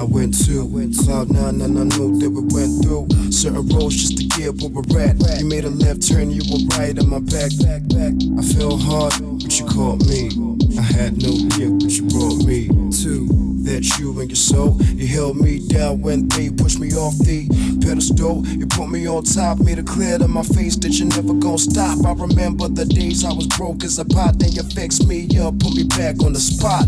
I 0.00 0.04
went 0.04 0.34
to 0.46 1.04
Cloud 1.04 1.30
Nine 1.30 1.60
and 1.60 1.78
I 1.78 1.84
know 1.96 2.10
that 2.18 2.30
we 2.30 2.42
went 2.52 2.84
through 2.84 3.06
certain 3.32 3.68
roads 3.68 3.96
just 3.96 4.16
to 4.18 4.24
get 4.24 4.60
where 4.60 4.70
we're 4.70 5.00
at. 5.00 5.40
You 5.40 5.46
made 5.48 5.64
a 5.64 5.70
left 5.70 6.06
turn, 6.08 6.30
you 6.30 6.42
were 6.50 6.76
right 6.76 6.98
on 6.98 7.08
my 7.08 7.20
back. 7.20 7.52
I 7.62 8.42
fell 8.54 8.76
hard, 8.76 9.14
but 9.40 9.58
you 9.58 9.66
caught 9.66 10.04
me. 10.06 10.51
I 10.78 10.82
had 10.82 11.22
no 11.22 11.32
gift, 11.56 11.80
but 11.80 11.92
you 11.92 12.04
brought 12.08 12.44
me 12.44 12.68
to 12.68 13.26
that 13.64 13.98
you 13.98 14.18
and 14.20 14.30
your 14.30 14.36
soul. 14.36 14.76
You 14.82 15.06
held 15.06 15.36
me 15.36 15.66
down 15.68 16.00
when 16.00 16.28
they 16.28 16.50
pushed 16.50 16.80
me 16.80 16.92
off 16.92 17.16
the 17.18 17.48
pedestal. 17.84 18.46
You 18.46 18.66
put 18.66 18.88
me 18.88 19.08
on 19.08 19.24
top, 19.24 19.60
made 19.60 19.78
it 19.78 19.86
clear 19.86 20.18
to 20.18 20.28
my 20.28 20.42
face 20.42 20.76
that 20.76 20.92
you're 20.92 21.08
never 21.08 21.34
gonna 21.34 21.58
stop. 21.58 22.04
I 22.04 22.12
remember 22.12 22.68
the 22.68 22.84
days 22.84 23.24
I 23.24 23.32
was 23.32 23.46
broke 23.46 23.84
as 23.84 23.98
a 23.98 24.04
pot, 24.04 24.38
then 24.38 24.52
you 24.52 24.62
fixed 24.62 25.06
me 25.06 25.28
up, 25.38 25.58
put 25.58 25.74
me 25.74 25.84
back 25.84 26.22
on 26.22 26.32
the 26.32 26.40
spot 26.40 26.86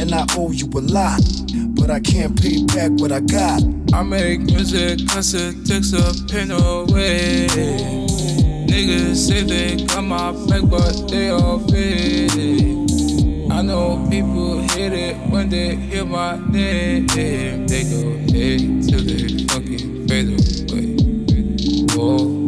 and 0.00 0.14
I 0.14 0.24
owe 0.36 0.50
you 0.50 0.66
a 0.66 0.80
lot, 0.80 1.20
but 1.76 1.90
I 1.90 2.00
can't 2.00 2.40
pay 2.40 2.64
back 2.64 2.90
what 3.00 3.12
I 3.12 3.20
got. 3.20 3.62
I 3.92 4.02
make 4.02 4.40
music 4.40 5.06
cause 5.08 5.34
it 5.34 5.66
takes 5.66 5.92
a 5.92 6.14
pain 6.26 6.50
away. 6.50 8.09
Niggas 8.70 9.16
say 9.16 9.42
they 9.42 9.84
got 9.84 10.04
my 10.04 10.30
back, 10.46 10.62
but 10.70 11.08
they 11.10 11.30
all 11.30 11.58
fade. 11.58 12.30
I 13.50 13.62
know 13.62 14.06
people 14.08 14.62
hate 14.62 14.92
it 14.92 15.16
when 15.28 15.48
they 15.48 15.74
hear 15.74 16.04
my 16.04 16.36
name. 16.50 17.08
They 17.08 17.82
go 17.90 18.16
hate 18.32 18.84
till 18.88 19.02
they 19.02 19.26
fucking 19.48 20.06
fade 20.06 20.28
away. 20.70 20.96
Oh. 21.98 22.46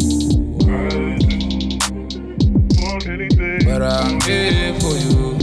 But 3.64 3.82
I'm 3.82 4.20
here 4.20 4.74
for 4.78 4.94
you. 4.94 5.38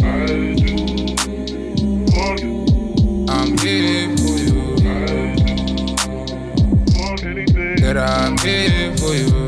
I'm 3.28 3.58
here 3.58 4.16
for 4.18 4.36
you. 4.40 4.54
That 7.82 7.98
I'm 7.98 8.38
here 8.38 8.96
for 8.98 9.14
you. 9.14 9.39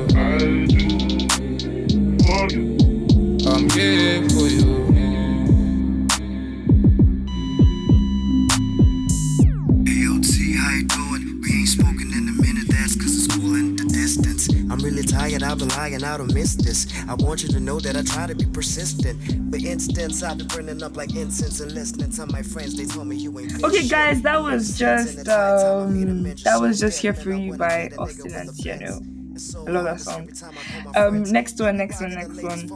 I've 16.11 16.27
been 16.27 16.35
lying, 16.35 16.55
I 16.55 16.55
don't 16.55 16.55
miss 16.55 16.55
this. 16.55 16.87
I 17.07 17.13
want 17.15 17.43
you 17.43 17.49
to 17.49 17.59
know 17.59 17.79
that 17.79 17.95
I 17.95 18.03
try 18.03 18.27
to 18.27 18.35
be 18.35 18.45
persistent. 18.45 19.51
For 19.51 19.57
instance, 19.57 20.23
I've 20.23 20.37
been 20.37 20.47
burning 20.47 20.83
up 20.83 20.95
like 20.97 21.15
incense 21.15 21.59
and 21.61 21.71
listening 21.71 22.11
to 22.13 22.25
my 22.27 22.41
friends, 22.43 22.75
they 22.77 22.85
told 22.85 23.07
me 23.07 23.17
you 23.17 23.37
ain't 23.39 23.63
Okay, 23.63 23.87
guys, 23.87 24.21
that 24.23 24.41
was 24.41 24.77
just 24.77 25.17
in 25.17 25.23
the 25.23 25.23
time 25.23 25.79
I 25.79 25.85
made 25.85 26.07
a 26.07 26.11
um, 26.11 26.23
that 26.43 26.59
was 26.59 26.79
just 26.79 26.99
here 26.99 27.13
for 27.13 27.31
you 27.31 27.53
by 27.55 27.91
ahead 27.91 27.93
and 27.93 27.99
Austin 27.99 28.31
let 28.33 28.33
go 28.33 28.39
and 28.39 28.49
of 28.49 28.57
the 28.57 28.63
Piano. 28.63 28.99
fence. 29.33 29.55
I 29.67 29.71
love 29.71 29.83
that 29.85 30.01
song. 30.01 30.21
every 30.21 30.33
time 30.33 30.57
I 30.57 30.63
call 30.63 30.81
my 30.81 30.91
Um, 30.93 31.23
next 31.23 31.59
one, 31.59 31.77
next 31.77 32.01
one, 32.01 32.13
next 32.13 32.43
one. 32.43 32.73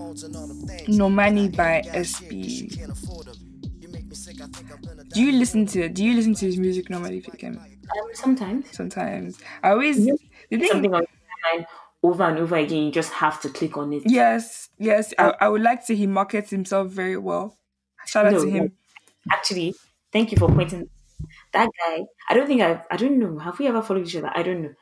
No 0.87 1.09
Money 1.09 1.49
by 1.49 1.83
SB. 1.93 2.69
Do 5.13 5.21
you 5.21 5.31
listen 5.33 5.65
to 5.67 5.89
do 5.89 6.03
you 6.03 6.13
listen 6.15 6.33
to 6.35 6.45
his 6.45 6.57
music 6.57 6.89
normally, 6.89 7.21
Fikem? 7.21 7.57
Um, 7.57 8.09
sometimes 8.13 8.65
Sometimes 8.71 9.39
I 9.63 9.71
always 9.71 9.97
the 10.05 10.17
thing. 10.49 10.67
something 10.67 10.93
on 10.93 11.01
your 11.01 11.53
mind 11.53 11.67
over 12.09 12.23
and 12.23 12.37
over 12.39 12.55
again, 12.55 12.85
you 12.85 12.91
just 12.91 13.11
have 13.13 13.41
to 13.41 13.49
click 13.49 13.77
on 13.77 13.93
it. 13.93 14.03
Yes, 14.05 14.69
yes. 14.77 15.13
I, 15.17 15.33
I 15.41 15.49
would 15.49 15.61
like 15.61 15.85
to 15.87 15.95
he 15.95 16.07
markets 16.07 16.49
himself 16.49 16.89
very 16.89 17.17
well. 17.17 17.57
Shout 18.05 18.27
out 18.27 18.33
No, 18.33 18.45
to 18.45 18.49
him. 18.49 18.71
Actually, 19.31 19.75
thank 20.11 20.31
you 20.31 20.37
for 20.37 20.47
pointing 20.49 20.89
that 21.53 21.69
guy. 21.85 22.03
I 22.29 22.33
don't 22.33 22.47
think 22.47 22.61
I've, 22.61 22.81
I 22.91 22.97
don't 22.97 23.19
know. 23.19 23.39
Have 23.39 23.59
we 23.59 23.67
ever 23.67 23.81
followed 23.81 24.05
each 24.07 24.15
other? 24.15 24.31
I 24.33 24.43
don't 24.43 24.61
know. 24.61 24.73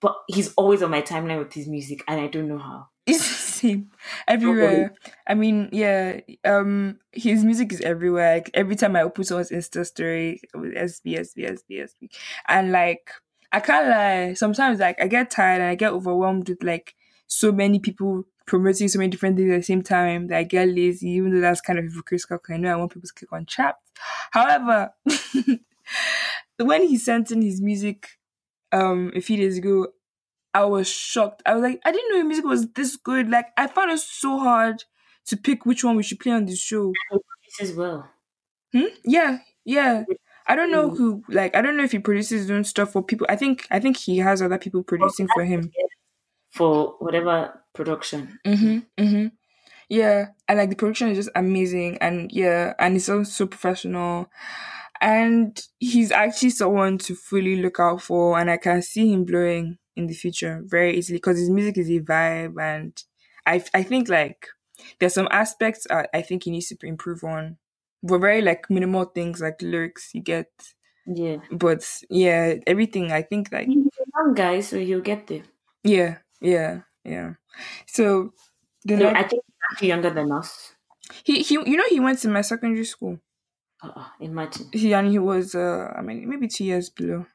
But 0.00 0.16
he's 0.28 0.54
always 0.54 0.82
on 0.82 0.90
my 0.92 1.02
timeline 1.02 1.40
with 1.40 1.52
his 1.52 1.66
music, 1.66 2.04
and 2.06 2.20
I 2.20 2.28
don't 2.28 2.48
know 2.48 2.58
how. 2.58 2.86
It's 3.08 3.26
the 3.26 3.34
same 3.68 3.90
everywhere. 4.28 4.94
I 5.26 5.34
mean, 5.34 5.70
yeah. 5.72 6.20
Um, 6.44 6.98
his 7.10 7.44
music 7.44 7.72
is 7.72 7.80
everywhere. 7.80 8.34
Like, 8.34 8.50
every 8.54 8.76
time 8.76 8.94
I 8.94 9.02
open 9.02 9.24
someone's 9.24 9.50
Insta 9.50 9.84
story, 9.84 10.40
with 10.54 10.74
SB, 10.74 11.18
SB, 11.18 11.50
SB, 11.50 11.88
SB, 11.88 12.08
and 12.46 12.70
like 12.70 13.10
I 13.52 13.60
can't 13.60 13.88
lie. 13.88 14.34
Sometimes 14.34 14.78
like 14.80 15.00
I 15.00 15.06
get 15.06 15.30
tired 15.30 15.60
and 15.60 15.70
I 15.70 15.74
get 15.74 15.92
overwhelmed 15.92 16.48
with 16.48 16.62
like 16.62 16.94
so 17.26 17.52
many 17.52 17.78
people 17.78 18.24
promoting 18.46 18.88
so 18.88 18.98
many 18.98 19.10
different 19.10 19.36
things 19.36 19.50
at 19.52 19.56
the 19.58 19.62
same 19.62 19.82
time 19.82 20.28
that 20.28 20.38
I 20.38 20.42
get 20.44 20.68
lazy. 20.68 21.10
Even 21.10 21.34
though 21.34 21.40
that's 21.40 21.60
kind 21.60 21.78
of 21.78 21.84
hypocritical, 21.86 22.38
'cause 22.38 22.54
I 22.54 22.58
know 22.58 22.72
I 22.72 22.76
want 22.76 22.92
people 22.92 23.08
to 23.08 23.14
click 23.14 23.32
on 23.32 23.46
Chapped. 23.46 23.88
However, 24.32 24.92
when 26.58 26.82
he 26.82 26.96
sent 26.96 27.30
in 27.30 27.42
his 27.42 27.60
music 27.60 28.18
um 28.72 29.12
a 29.14 29.20
few 29.20 29.36
days 29.36 29.58
ago, 29.58 29.88
I 30.54 30.64
was 30.64 30.88
shocked. 30.88 31.42
I 31.46 31.54
was 31.54 31.62
like, 31.62 31.80
I 31.84 31.92
didn't 31.92 32.10
know 32.10 32.16
your 32.18 32.26
music 32.26 32.44
was 32.46 32.68
this 32.72 32.96
good. 32.96 33.30
Like, 33.30 33.46
I 33.56 33.66
found 33.68 33.92
it 33.92 34.00
so 34.00 34.38
hard 34.38 34.84
to 35.26 35.36
pick 35.36 35.66
which 35.66 35.84
one 35.84 35.96
we 35.96 36.02
should 36.04 36.20
play 36.20 36.32
on 36.32 36.46
this 36.46 36.60
show. 36.60 36.92
This 37.46 37.70
as 37.70 37.76
well. 37.76 38.08
Hmm? 38.72 38.86
Yeah, 39.04 39.38
yeah. 39.64 40.04
I 40.48 40.56
don't 40.56 40.70
know 40.70 40.90
who. 40.90 41.22
Like, 41.28 41.54
I 41.54 41.62
don't 41.62 41.76
know 41.76 41.84
if 41.84 41.92
he 41.92 41.98
produces 41.98 42.42
his 42.42 42.50
own 42.50 42.64
stuff 42.64 42.92
for 42.92 43.02
people. 43.02 43.26
I 43.28 43.36
think, 43.36 43.66
I 43.70 43.78
think 43.78 43.96
he 43.96 44.18
has 44.18 44.40
other 44.42 44.58
people 44.58 44.82
producing 44.82 45.28
for 45.34 45.44
him. 45.44 45.70
For 46.50 46.96
whatever 46.98 47.62
production. 47.74 48.38
Mm-hmm. 48.46 48.78
Mm-hmm. 49.02 49.26
Yeah, 49.88 50.28
and 50.46 50.58
like 50.58 50.68
the 50.68 50.76
production 50.76 51.08
is 51.08 51.16
just 51.16 51.30
amazing, 51.34 51.96
and 51.98 52.30
yeah, 52.30 52.74
and 52.78 52.94
he's 52.94 53.06
so 53.06 53.22
so 53.22 53.46
professional, 53.46 54.30
and 55.00 55.58
he's 55.78 56.12
actually 56.12 56.50
someone 56.50 56.98
to 56.98 57.14
fully 57.14 57.56
look 57.62 57.80
out 57.80 58.02
for, 58.02 58.38
and 58.38 58.50
I 58.50 58.58
can 58.58 58.82
see 58.82 59.10
him 59.10 59.24
blowing 59.24 59.78
in 59.96 60.06
the 60.06 60.12
future 60.12 60.62
very 60.66 60.96
easily 60.98 61.16
because 61.16 61.38
his 61.38 61.48
music 61.48 61.78
is 61.78 61.88
a 61.88 62.00
vibe, 62.00 62.60
and 62.60 63.02
I 63.46 63.64
I 63.72 63.82
think 63.82 64.10
like 64.10 64.48
there's 65.00 65.14
some 65.14 65.28
aspects 65.30 65.86
I, 65.90 66.06
I 66.12 66.20
think 66.20 66.44
he 66.44 66.50
needs 66.50 66.68
to 66.68 66.76
improve 66.86 67.24
on, 67.24 67.56
but 68.02 68.18
very 68.20 68.42
like 68.42 68.70
minimal 68.70 69.04
things 69.06 69.40
like 69.40 69.60
lyrics 69.62 70.14
you 70.14 70.22
get, 70.22 70.50
Yeah. 71.06 71.38
but 71.50 71.82
yeah, 72.10 72.54
everything 72.66 73.12
I 73.12 73.22
think 73.22 73.50
like 73.52 73.66
He's 73.68 73.86
a 74.00 74.04
young 74.16 74.34
guy, 74.34 74.60
so 74.60 74.78
he'll 74.78 75.00
get 75.00 75.26
there. 75.26 75.44
yeah, 75.84 76.18
yeah, 76.40 76.82
yeah. 77.04 77.34
So 77.86 78.32
The 78.84 78.96
No, 78.96 79.10
next- 79.12 79.18
I 79.24 79.28
think 79.28 79.42
he's 79.46 79.56
actually 79.72 79.88
younger 79.88 80.10
than 80.10 80.32
us. 80.32 80.74
he 81.24 81.42
he 81.42 81.54
you 81.54 81.76
know 81.76 81.84
he 81.88 82.00
went 82.00 82.18
to 82.20 82.28
my 82.28 82.42
secondary 82.42 82.84
school. 82.84 83.18
Uh-uh, 83.82 84.08
imagine. 84.20 84.68
He 84.72 84.92
and 84.92 85.08
he 85.08 85.18
was 85.18 85.54
uh 85.54 85.92
I 85.96 86.02
mean 86.02 86.28
maybe 86.28 86.48
two 86.48 86.64
years 86.64 86.90
below. 86.90 87.26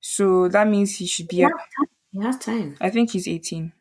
So 0.00 0.48
that 0.48 0.68
means 0.68 0.96
he 0.96 1.06
should 1.06 1.28
be 1.28 1.36
He 1.36 1.42
has 1.42 1.52
time. 1.52 1.88
He 2.12 2.20
has 2.22 2.38
time. 2.38 2.76
I 2.80 2.90
think 2.90 3.10
he's 3.10 3.28
eighteen 3.28 3.72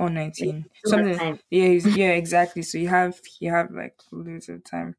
or 0.00 0.10
nineteen. 0.10 0.66
still 0.84 0.90
Something 0.90 1.14
time. 1.14 1.40
yeah, 1.50 1.66
yeah, 1.66 2.10
exactly. 2.12 2.62
So 2.62 2.78
you 2.78 2.88
have 2.88 3.20
you 3.40 3.50
have 3.50 3.70
like 3.70 3.96
loads 4.10 4.48
of 4.48 4.64
time. 4.64 4.96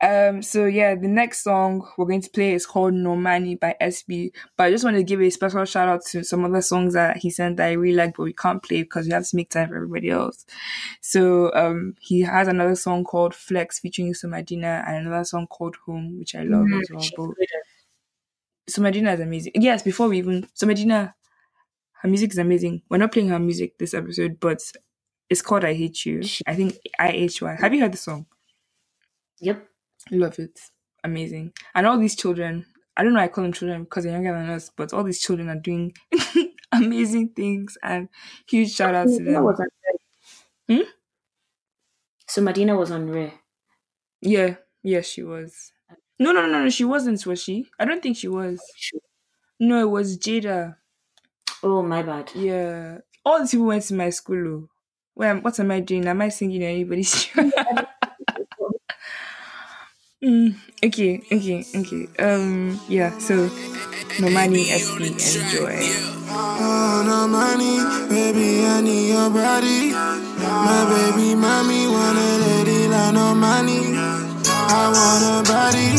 Um 0.00 0.42
so 0.42 0.66
yeah, 0.66 0.94
the 0.94 1.08
next 1.08 1.42
song 1.42 1.86
we're 1.98 2.06
going 2.06 2.20
to 2.22 2.30
play 2.30 2.52
is 2.54 2.66
called 2.66 2.94
No 2.94 3.16
Money 3.16 3.56
by 3.56 3.76
SB. 3.80 4.32
But 4.56 4.64
I 4.64 4.70
just 4.70 4.84
want 4.84 4.96
to 4.96 5.02
give 5.02 5.20
a 5.20 5.30
special 5.30 5.64
shout 5.64 5.88
out 5.88 6.04
to 6.06 6.24
some 6.24 6.44
other 6.44 6.62
songs 6.62 6.94
that 6.94 7.18
he 7.18 7.30
sent 7.30 7.56
that 7.56 7.68
I 7.68 7.72
really 7.72 7.96
like, 7.96 8.16
but 8.16 8.24
we 8.24 8.32
can't 8.32 8.62
play 8.62 8.82
because 8.82 9.06
we 9.06 9.12
have 9.12 9.26
to 9.28 9.36
make 9.36 9.50
time 9.50 9.68
for 9.68 9.76
everybody 9.76 10.10
else. 10.10 10.46
So 11.00 11.52
um 11.54 11.94
he 12.00 12.20
has 12.22 12.48
another 12.48 12.74
song 12.76 13.04
called 13.04 13.34
Flex 13.34 13.80
featuring 13.80 14.12
Somadina 14.14 14.86
and 14.86 15.06
another 15.06 15.24
song 15.24 15.46
called 15.46 15.76
Home, 15.86 16.18
which 16.18 16.34
I 16.34 16.42
love 16.44 16.72
as 16.72 16.90
well. 16.92 17.10
But 17.16 17.34
good. 17.36 17.48
Somadina 18.68 19.14
is 19.14 19.20
amazing. 19.20 19.52
Yes, 19.56 19.82
before 19.82 20.08
we 20.08 20.18
even 20.18 20.42
Somadina, 20.54 21.14
her 22.04 22.10
music 22.10 22.32
is 22.32 22.38
amazing. 22.38 22.82
We're 22.90 22.98
not 22.98 23.12
playing 23.12 23.30
her 23.30 23.38
music 23.38 23.78
this 23.78 23.94
episode, 23.94 24.38
but 24.38 24.60
it's 25.30 25.40
called 25.40 25.64
I 25.64 25.72
Hate 25.72 26.04
You. 26.04 26.20
I 26.46 26.54
think 26.54 26.76
I 26.98 27.08
H 27.08 27.40
Y. 27.40 27.56
Have 27.58 27.72
you 27.72 27.80
heard 27.80 27.94
the 27.94 27.96
song? 27.96 28.26
Yep. 29.40 29.66
Love 30.10 30.38
it. 30.38 30.60
Amazing. 31.02 31.54
And 31.74 31.86
all 31.86 31.98
these 31.98 32.14
children, 32.14 32.66
I 32.94 33.02
don't 33.02 33.14
know 33.14 33.20
why 33.20 33.24
I 33.24 33.28
call 33.28 33.44
them 33.44 33.54
children 33.54 33.84
because 33.84 34.04
they're 34.04 34.12
younger 34.12 34.34
than 34.34 34.50
us, 34.50 34.70
but 34.76 34.92
all 34.92 35.02
these 35.02 35.22
children 35.22 35.48
are 35.48 35.58
doing 35.58 35.94
amazing 36.72 37.30
things 37.30 37.78
and 37.82 38.10
huge 38.46 38.74
shout 38.74 38.94
out 38.94 39.08
to 39.08 39.24
them. 39.24 39.42
was 39.42 39.60
on 39.60 39.68
Hmm? 40.68 40.82
Somadina 42.28 42.78
was 42.78 42.90
on 42.90 43.10
Rare. 43.10 43.32
Yeah, 44.20 44.56
yeah, 44.82 45.00
she 45.00 45.22
was. 45.22 45.72
No, 46.18 46.32
no, 46.32 46.46
no, 46.46 46.64
no, 46.64 46.68
she 46.68 46.84
wasn't, 46.84 47.24
was 47.24 47.42
she? 47.42 47.66
I 47.78 47.86
don't 47.86 48.02
think 48.02 48.18
she 48.18 48.28
was. 48.28 48.60
No, 49.58 49.80
it 49.80 49.90
was 49.90 50.18
Jada. 50.18 50.76
Oh 51.64 51.82
my 51.82 52.02
bad. 52.02 52.30
Yeah. 52.34 52.98
All 53.24 53.40
these 53.40 53.52
people 53.52 53.66
went 53.66 53.82
to 53.84 53.94
my 53.94 54.10
school. 54.10 54.46
oh. 54.46 54.68
Where 55.14 55.34
what 55.36 55.58
am 55.60 55.70
I 55.70 55.80
doing? 55.80 56.06
Am 56.06 56.20
I 56.20 56.28
singing 56.28 56.62
anybody's 56.62 57.10
tune? 57.24 57.52
mm, 60.22 60.54
okay, 60.84 61.22
okay, 61.32 61.64
okay. 61.74 62.08
Um, 62.18 62.78
yeah. 62.88 63.16
So, 63.18 63.48
no 64.20 64.28
money, 64.28 64.64
SB, 64.66 65.14
enjoy. 65.16 65.78
Oh, 66.28 67.02
no 67.06 67.28
money, 67.28 67.78
baby, 68.12 68.66
I 68.66 68.80
need 68.82 69.08
your 69.08 69.30
body. 69.30 69.92
My 69.92 70.84
baby 70.92 71.34
mommy 71.34 71.86
wanna 71.86 72.38
lady 72.44 72.88
like 72.88 73.14
no 73.14 73.34
money. 73.34 73.96
I 73.96 74.90
want 74.92 75.24
a 75.30 75.50
body, 75.50 75.96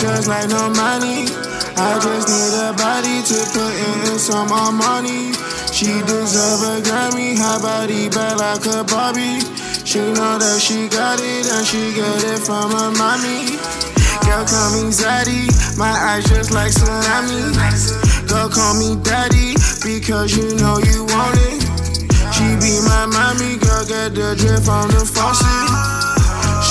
just 0.00 0.26
like 0.26 0.48
no 0.48 0.70
money. 0.70 1.39
I 1.80 1.96
just 1.96 2.28
need 2.28 2.52
a 2.60 2.76
body 2.76 3.24
to 3.24 3.38
put 3.56 3.72
in 3.72 4.18
some 4.18 4.52
more 4.52 4.70
money. 4.70 5.32
She 5.72 5.88
deserve 6.04 6.60
a 6.60 6.84
Grammy, 6.84 7.38
her 7.40 7.56
body 7.56 8.10
bad 8.10 8.36
like 8.36 8.66
a 8.68 8.84
Barbie. 8.84 9.40
She 9.88 10.00
know 10.12 10.36
that 10.36 10.60
she 10.60 10.88
got 10.92 11.16
it 11.24 11.48
and 11.48 11.64
she 11.64 11.96
get 11.96 12.20
it 12.36 12.40
from 12.44 12.68
her 12.76 12.92
mommy. 13.00 13.56
Girl, 14.28 14.44
call 14.44 14.76
me 14.76 14.92
Zaddy, 14.92 15.48
my 15.78 15.88
eyes 15.88 16.28
just 16.28 16.52
like 16.52 16.70
tsunami. 16.70 17.48
Girl, 18.28 18.50
call 18.50 18.76
me 18.76 19.00
daddy 19.00 19.56
because 19.80 20.36
you 20.36 20.52
know 20.60 20.76
you 20.84 21.08
want 21.08 21.40
it. 21.48 21.64
She 22.36 22.44
be 22.60 22.76
my 22.84 23.08
mommy, 23.08 23.56
girl, 23.56 23.88
get 23.88 24.12
the 24.12 24.36
drip 24.36 24.60
from 24.68 24.92
the 24.92 25.00
faucet. 25.00 25.99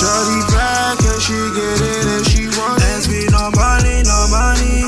Shorty 0.00 0.40
back 0.48 0.96
and 0.96 1.20
she 1.20 1.36
get 1.52 1.76
it 1.76 2.06
and 2.08 2.24
she 2.24 2.48
want 2.56 2.80
it. 2.80 3.04
SB, 3.04 3.28
no 3.36 3.52
money, 3.52 4.00
no 4.00 4.18
money. 4.32 4.80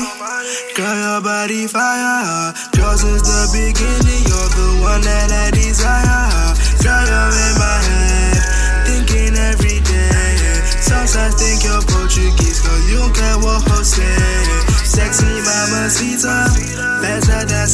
Girl, 0.73 0.97
your 0.97 1.21
body 1.21 1.69
fire. 1.69 2.49
Girl, 2.73 2.97
since 2.97 3.21
the 3.21 3.45
beginning, 3.53 4.25
you're 4.25 4.51
the 4.57 4.81
one 4.81 5.05
that 5.05 5.29
I 5.29 5.53
desire. 5.53 6.57
Girl, 6.81 7.05
you're 7.05 7.29
in 7.29 7.53
my 7.61 7.77
head, 7.85 8.41
thinking 8.89 9.37
every 9.37 9.85
day. 9.85 10.33
Sometimes 10.81 11.37
think 11.37 11.61
you're 11.61 11.85
Portuguese, 11.85 12.65
cause 12.65 12.83
you 12.89 13.05
get 13.13 13.37
what 13.37 13.61
I 13.69 13.85
say. 13.85 14.17
Sexy 14.81 15.29
mamacita, 15.45 16.57
better 17.05 17.45
than 17.45 17.69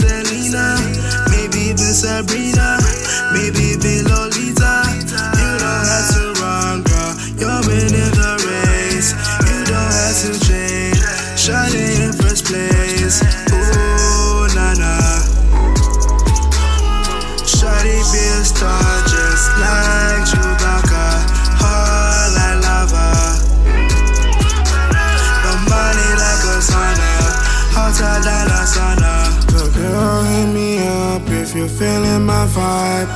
vibe. 32.55 33.09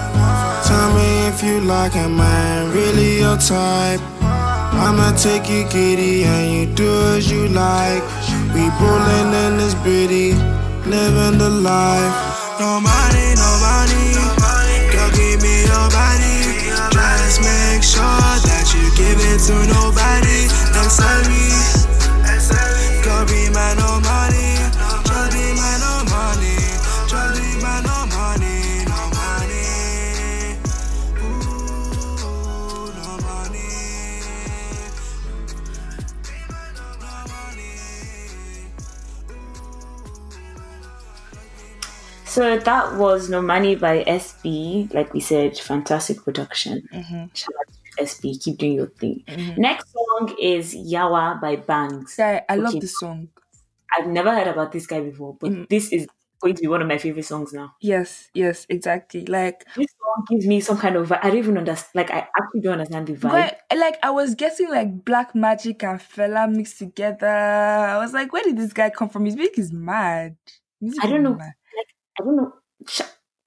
Tell 0.68 0.90
me 0.94 1.28
if 1.28 1.44
you 1.44 1.62
like 1.62 1.96
it, 1.96 2.10
man. 2.10 2.72
Really 2.72 3.20
your 3.20 3.38
type. 3.38 4.02
I'ma 4.84 5.16
take 5.16 5.50
you 5.50 5.64
kitty 5.66 6.24
and 6.24 6.46
you 6.56 6.76
do 6.76 6.90
as 7.16 7.32
you 7.32 7.48
like. 7.50 8.04
We 8.54 8.64
ballin' 8.80 9.34
in 9.46 9.58
this 9.58 9.76
bitty, 9.76 10.34
living 10.86 11.38
the 11.38 11.50
life. 11.50 12.16
No 12.60 12.80
money, 12.80 13.28
no 13.44 13.50
money. 13.68 14.08
Girl, 14.94 15.12
give 15.18 15.42
me 15.42 15.56
your 15.72 15.88
body. 15.90 16.38
Just 16.94 17.42
make 17.42 17.84
sure 17.84 18.34
that 18.48 18.66
you 18.74 18.86
give 18.98 19.20
it 19.20 19.40
to 19.48 19.56
nobody. 19.74 20.24
Time 20.94 21.26
me. 21.26 21.50
Girl, 23.02 23.26
be 23.26 23.50
my 23.50 23.74
no 23.74 24.00
So 42.34 42.58
that 42.58 42.96
was 42.98 43.30
No 43.30 43.42
Money 43.44 43.76
by 43.76 44.04
SB. 44.06 44.92
Like 44.94 45.14
we 45.14 45.20
said, 45.20 45.56
fantastic 45.58 46.24
production. 46.24 46.82
Mm-hmm. 46.92 47.26
Shout 47.34 47.54
out 47.60 47.74
to 47.98 48.04
SB. 48.04 48.44
Keep 48.44 48.58
doing 48.58 48.74
your 48.74 48.88
thing. 48.88 49.24
Next 49.58 49.92
song 49.94 50.36
is 50.42 50.74
Yawa 50.74 51.40
by 51.40 51.58
Banks. 51.58 52.18
Yeah, 52.18 52.42
I 52.50 52.56
love 52.56 52.80
this 52.82 52.98
song. 53.00 53.28
I've 53.96 54.08
never 54.08 54.32
heard 54.32 54.48
about 54.48 54.72
this 54.72 54.88
guy 54.88 55.02
before, 55.02 55.38
but 55.40 55.52
Mm. 55.52 55.70
this 55.70 55.94
is 55.94 56.08
going 56.42 56.56
to 56.56 56.62
be 56.62 56.68
one 56.68 56.82
of 56.82 56.88
my 56.88 56.98
favorite 56.98 57.26
songs 57.26 57.54
now. 57.54 57.76
Yes, 57.80 58.30
yes, 58.34 58.66
exactly. 58.68 59.26
Like, 59.28 59.64
This 59.76 59.94
song 60.02 60.26
gives 60.28 60.48
me 60.48 60.60
some 60.60 60.80
kind 60.80 60.96
of 60.96 61.12
I 61.12 61.22
don't 61.30 61.38
even 61.38 61.58
understand. 61.60 61.92
Like 61.94 62.10
I 62.10 62.28
actually 62.40 62.62
don't 62.62 62.74
understand 62.80 63.08
the 63.08 63.14
vibe. 63.14 63.30
but, 63.70 63.78
like 63.78 63.98
I 64.02 64.10
was 64.10 64.34
guessing 64.34 64.72
like 64.72 65.06
Black 65.06 65.36
Magic 65.36 65.84
and 65.84 66.00
Fela 66.00 66.52
mixed 66.52 66.80
together. 66.80 67.28
I 67.28 68.00
was 68.00 68.12
like, 68.12 68.34
where 68.34 68.44
did 68.44 68.58
this 68.58 68.74
guy 68.74 68.90
come 68.90 69.10
from? 69.10 69.26
His 69.26 69.36
music 69.36 69.60
is 69.60 69.72
mad. 69.72 70.36
Music 70.82 71.04
I 71.04 71.08
don't 71.12 71.22
know. 71.22 71.36
mad. 71.36 71.54
I 72.20 72.24
don't 72.24 72.36
know. 72.36 72.54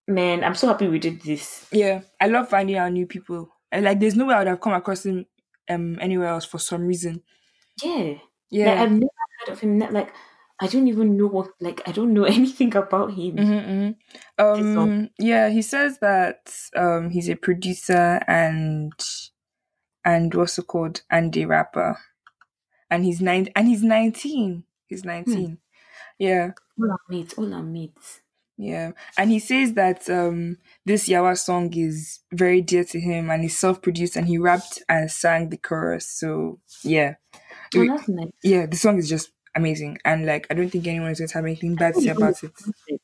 Man, 0.09 0.45
I'm 0.45 0.55
so 0.55 0.69
happy 0.69 0.89
we 0.89 0.99
did 0.99 1.21
this. 1.23 1.67
Yeah, 1.73 2.03
I 2.21 2.29
love 2.29 2.49
finding 2.49 2.77
out 2.77 2.93
new 2.93 3.07
people. 3.07 3.51
And 3.73 3.85
like, 3.85 3.99
there's 3.99 4.15
no 4.15 4.27
way 4.27 4.35
I 4.35 4.39
would 4.39 4.47
have 4.47 4.61
come 4.61 4.73
across 4.73 5.05
him 5.05 5.27
um 5.69 5.99
anywhere 6.01 6.29
else 6.29 6.45
for 6.45 6.59
some 6.59 6.83
reason. 6.87 7.23
Yeah. 7.83 8.19
Yeah. 8.51 8.71
Like 8.71 8.79
I've 8.79 8.91
never 8.93 9.11
heard 9.41 9.53
of 9.53 9.61
him. 9.61 9.79
Like 9.79 10.15
I 10.61 10.67
don't 10.69 10.89
even 10.89 11.17
know 11.17 11.27
what. 11.27 11.51
Like 11.61 11.87
I 11.89 11.93
don't 11.93 12.15
know 12.15 12.25
anything 12.39 12.75
about 12.77 13.13
him. 13.15 13.37
hmm 13.37 13.91
song. 14.55 14.89
Um, 14.89 15.11
yeah, 15.19 15.49
he 15.51 15.63
says 15.63 15.99
that 16.01 16.55
um 16.77 17.11
he's 17.11 17.29
a 17.29 17.35
producer 17.37 18.21
and 18.29 18.93
and 20.05 20.35
what's 20.35 20.59
it 20.59 20.67
called 20.67 21.03
and 21.11 21.37
a 21.37 21.45
rapper, 21.45 21.99
and 22.91 23.05
he's 23.05 23.21
nine 23.21 23.49
and 23.57 23.69
he's 23.69 23.83
nineteen. 23.83 24.65
He's 24.87 25.05
nineteen. 25.05 25.59
Yeah, 26.19 26.53
All 26.81 26.91
our 26.91 27.01
mates, 27.09 27.35
all 27.35 27.53
our 27.53 27.63
mates. 27.63 28.23
Yeah, 28.57 28.93
and 29.19 29.31
he 29.31 29.39
says 29.39 29.75
that 29.75 30.09
um 30.11 30.59
this 30.85 31.09
Yawa 31.09 31.37
song 31.39 31.73
is 31.75 32.21
very 32.33 32.61
dear 32.63 32.85
to 32.85 33.01
him, 33.01 33.31
and 33.31 33.43
he's 33.43 33.59
self-produced, 33.59 34.17
and 34.17 34.27
he 34.27 34.39
rapped 34.39 34.83
and 34.89 35.11
sang 35.11 35.51
the 35.51 35.57
chorus. 35.59 36.09
So 36.09 36.59
yeah, 36.83 37.15
Oh, 37.77 37.87
that's 37.87 38.09
nice. 38.09 38.29
yeah, 38.43 38.67
the 38.67 38.77
song 38.77 38.99
is 38.99 39.09
just 39.09 39.31
amazing, 39.55 39.99
and 40.05 40.27
like 40.27 40.47
I 40.51 40.55
don't 40.55 40.71
think 40.71 40.87
anyone 40.87 41.11
is 41.11 41.19
going 41.19 41.29
to 41.29 41.35
have 41.35 41.45
anything 41.45 41.75
bad 41.75 41.95
to 41.95 42.01
say 42.01 42.11
about 42.11 42.43
it. 42.43 42.53
Perfect. 42.55 43.03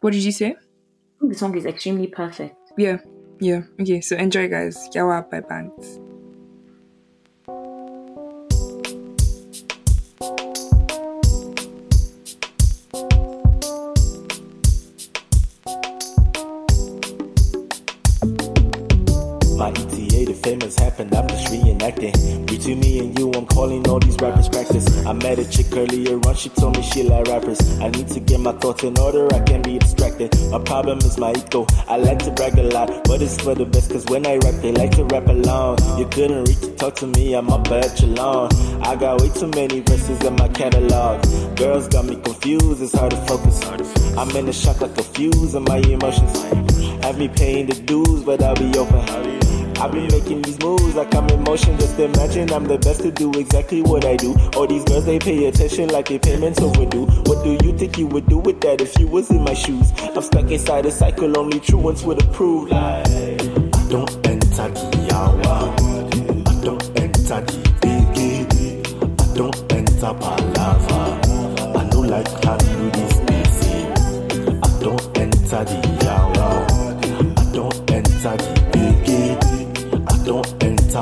What 0.00 0.12
did 0.12 0.22
you 0.24 0.32
say? 0.32 0.50
I 0.50 1.20
think 1.20 1.32
the 1.32 1.38
song 1.38 1.56
is 1.56 1.66
extremely 1.66 2.06
perfect. 2.06 2.56
Yeah, 2.78 2.98
Yeah. 3.40 3.62
Okay. 3.80 4.00
So 4.00 4.16
enjoy, 4.16 4.48
guys. 4.48 4.88
Yawa 4.94 5.28
by 5.30 5.40
Banks. 5.40 5.98
Rappers 24.30 24.48
practice. 24.48 25.06
I 25.06 25.12
met 25.12 25.38
a 25.38 25.48
chick 25.48 25.66
earlier 25.72 26.18
on, 26.26 26.34
she 26.34 26.48
told 26.50 26.76
me 26.76 26.82
she 26.82 27.02
like 27.02 27.26
rappers. 27.26 27.80
I 27.80 27.88
need 27.88 28.08
to 28.08 28.20
get 28.20 28.40
my 28.40 28.52
thoughts 28.52 28.82
in 28.84 28.98
order, 28.98 29.26
I 29.34 29.40
can't 29.40 29.64
be 29.64 29.78
distracted. 29.78 30.34
My 30.50 30.58
problem 30.58 30.98
is 30.98 31.18
my 31.18 31.32
ego, 31.32 31.66
I 31.88 31.96
like 31.96 32.18
to 32.20 32.30
brag 32.30 32.58
a 32.58 32.62
lot, 32.62 33.04
but 33.04 33.22
it's 33.22 33.40
for 33.40 33.54
the 33.54 33.64
best, 33.64 33.90
cause 33.90 34.04
when 34.06 34.26
I 34.26 34.36
rap, 34.36 34.54
they 34.62 34.72
like 34.72 34.92
to 34.92 35.04
rap 35.04 35.26
along. 35.26 35.78
You 35.98 36.06
couldn't 36.06 36.44
reach 36.44 36.60
to 36.60 36.74
talk 36.76 36.94
to 36.96 37.06
me, 37.06 37.34
I'm 37.34 37.50
up 37.50 37.70
at 37.70 38.00
your 38.00 38.10
lawn. 38.10 38.50
I 38.82 38.96
got 38.96 39.20
way 39.20 39.30
too 39.30 39.48
many 39.48 39.80
verses 39.80 40.22
in 40.22 40.36
my 40.36 40.48
catalog. 40.48 41.22
Girls 41.56 41.88
got 41.88 42.04
me 42.04 42.16
confused, 42.16 42.82
it's 42.82 42.92
hard 42.92 43.10
to 43.10 43.16
focus. 43.26 43.62
I'm 44.16 44.30
in 44.36 44.48
a 44.48 44.52
shock 44.52 44.80
like 44.80 44.96
a 44.98 45.02
fuse 45.02 45.54
of 45.54 45.62
my 45.66 45.78
emotions. 45.78 46.32
Have 47.04 47.18
me 47.18 47.28
paying 47.28 47.66
the 47.66 47.74
dues, 47.74 48.22
but 48.24 48.42
I'll 48.42 48.54
be 48.54 48.76
open. 48.78 49.39
I've 49.80 49.92
been 49.92 50.08
making 50.08 50.42
these 50.42 50.58
moves 50.60 50.94
like 50.94 51.14
I'm 51.14 51.26
in 51.30 51.42
motion. 51.42 51.78
Just 51.78 51.98
imagine 51.98 52.52
I'm 52.52 52.64
the 52.64 52.76
best 52.76 53.00
to 53.00 53.10
do 53.10 53.30
exactly 53.32 53.80
what 53.80 54.04
I 54.04 54.16
do. 54.16 54.36
All 54.54 54.66
these 54.66 54.84
girls 54.84 55.06
they 55.06 55.18
pay 55.18 55.46
attention 55.46 55.88
like 55.88 56.08
their 56.08 56.18
payments 56.18 56.60
overdue. 56.60 57.06
What 57.06 57.42
do 57.42 57.56
you 57.64 57.78
think 57.78 57.96
you 57.96 58.06
would 58.08 58.26
do 58.26 58.38
with 58.38 58.60
that 58.60 58.82
if 58.82 58.98
you 58.98 59.06
was 59.08 59.30
in 59.30 59.42
my 59.42 59.54
shoes? 59.54 59.90
I'm 60.02 60.20
stuck 60.20 60.50
inside 60.50 60.84
a 60.84 60.90
cycle, 60.90 61.38
only 61.38 61.60
true 61.60 61.78
ones 61.78 62.04
would 62.04 62.22
approve. 62.22 62.70
Like, 62.70 63.06
I 63.08 63.88
don't 63.88 64.26
enter 64.26 64.68
the 64.68 65.06
yawa. 65.08 65.72
I 66.46 66.60
don't 66.62 67.00
enter 67.00 67.40
the 67.40 67.56
biggie. 67.80 68.84
I 69.18 69.34
don't 69.34 69.72
enter 69.72 70.12
palava. 70.20 71.00
I 71.74 71.84
know 71.88 72.00
like 72.00 72.28
handle 72.44 72.90
this 72.90 73.18
busy. 73.20 73.86
I 74.60 74.80
don't 74.82 75.18
enter 75.18 75.64
the 75.64 75.99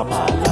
don't 0.03 0.48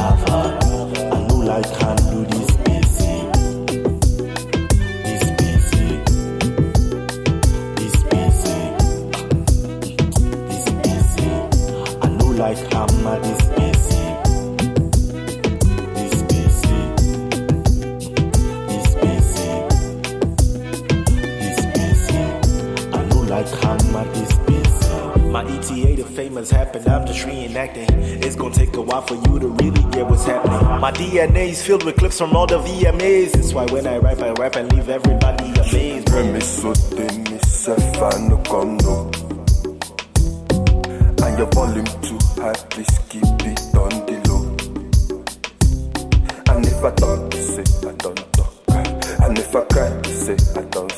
famous 26.18 26.50
happened, 26.50 26.88
I'm 26.88 27.06
just 27.06 27.28
reenacting. 27.28 27.88
It's 28.26 28.36
gonna 28.36 28.52
take 28.52 28.76
a 28.76 28.82
while 28.82 29.04
for 29.04 29.14
you 29.14 29.38
to 29.38 29.50
really 29.50 29.84
get 29.92 30.08
what's 30.10 30.26
happening. 30.26 30.82
My 30.82 30.92
DNA 30.92 31.50
is 31.50 31.64
filled 31.64 31.86
with 31.86 31.96
clips 31.96 32.18
from 32.18 32.36
all 32.36 32.48
the 32.48 32.58
VMAs. 32.58 33.34
That's 33.34 33.54
why 33.54 33.66
when 33.66 33.86
I 33.86 33.98
rap, 33.98 34.18
I 34.18 34.32
rap 34.32 34.56
and 34.56 34.74
leave 34.74 34.90
everybody 34.90 35.46
amazed. 35.46 36.10
And 41.24 41.38
your 41.38 41.50
volume 41.52 41.86
too 42.02 42.20
high, 42.42 42.60
please 42.72 43.00
keep 43.10 43.24
it 43.52 43.60
on 43.84 43.94
the 44.08 44.18
low. 44.28 44.44
And 46.52 46.66
if 46.66 46.84
I 46.84 46.92
talk, 47.02 47.32
you 47.32 47.42
say 47.44 47.66
I 47.88 47.92
don't 47.94 48.34
talk. 48.34 48.54
And 49.24 49.38
if 49.38 49.56
I 49.56 49.62
cry, 49.66 49.90
you 50.08 50.16
say 50.26 50.38
I 50.60 50.64
don't 50.64 50.92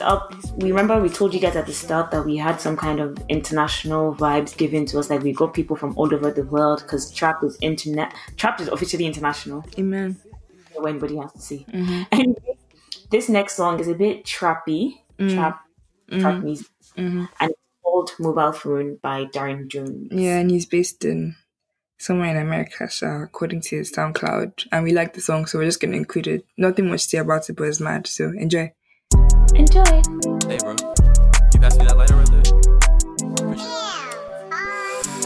Up, 0.00 0.34
we 0.56 0.70
remember 0.70 1.00
we 1.00 1.08
told 1.08 1.34
you 1.34 1.40
guys 1.40 1.56
at 1.56 1.66
the 1.66 1.72
start 1.72 2.10
that 2.10 2.24
we 2.24 2.36
had 2.36 2.60
some 2.60 2.76
kind 2.76 3.00
of 3.00 3.18
international 3.28 4.14
vibes 4.14 4.56
given 4.56 4.86
to 4.86 4.98
us. 4.98 5.10
Like 5.10 5.22
we 5.22 5.32
got 5.32 5.54
people 5.54 5.76
from 5.76 5.96
all 5.96 6.14
over 6.14 6.30
the 6.30 6.44
world 6.44 6.82
because 6.82 7.10
trap 7.12 7.42
is 7.44 7.58
internet. 7.60 8.14
Trap 8.36 8.60
is 8.60 8.68
officially 8.68 9.06
international. 9.06 9.64
Amen. 9.78 10.16
So 10.74 10.84
anybody 10.84 11.16
has 11.16 11.32
to 11.32 11.40
see. 11.40 11.66
Mm-hmm. 11.72 12.02
And 12.12 12.36
this 13.10 13.28
next 13.28 13.56
song 13.56 13.80
is 13.80 13.88
a 13.88 13.94
bit 13.94 14.24
trappy, 14.24 15.00
mm. 15.18 15.34
trap, 15.34 15.60
mm-hmm. 16.10 16.20
trap 16.20 16.42
music, 16.42 16.68
mm-hmm. 16.96 17.24
and 17.40 17.50
it's 17.50 17.60
called 17.82 18.12
"Mobile 18.18 18.52
Phone" 18.52 18.98
by 19.02 19.26
Darren 19.26 19.68
Jones. 19.68 20.08
Yeah, 20.12 20.38
and 20.38 20.50
he's 20.50 20.66
based 20.66 21.04
in 21.04 21.36
somewhere 21.98 22.30
in 22.30 22.36
America, 22.36 22.88
so 22.88 23.06
according 23.08 23.60
to 23.60 23.76
his 23.76 23.92
SoundCloud. 23.92 24.68
And 24.72 24.84
we 24.84 24.92
like 24.92 25.12
the 25.14 25.20
song, 25.20 25.46
so 25.46 25.58
we're 25.58 25.66
just 25.66 25.80
gonna 25.80 25.96
include 25.96 26.28
it. 26.28 26.46
Nothing 26.56 26.88
much 26.88 27.02
to 27.02 27.08
say 27.08 27.18
about 27.18 27.48
it, 27.50 27.56
but 27.56 27.64
it's 27.64 27.80
mad. 27.80 28.06
So 28.06 28.32
enjoy. 28.36 28.72
Enjoy. 29.54 29.82
Hey, 30.48 30.58
bro. 30.58 30.76
You 31.52 31.60
pass 31.60 31.76
me 31.76 31.84
that 31.86 31.96
lighter 31.96 32.16
right 32.16 32.30
there? 32.30 32.44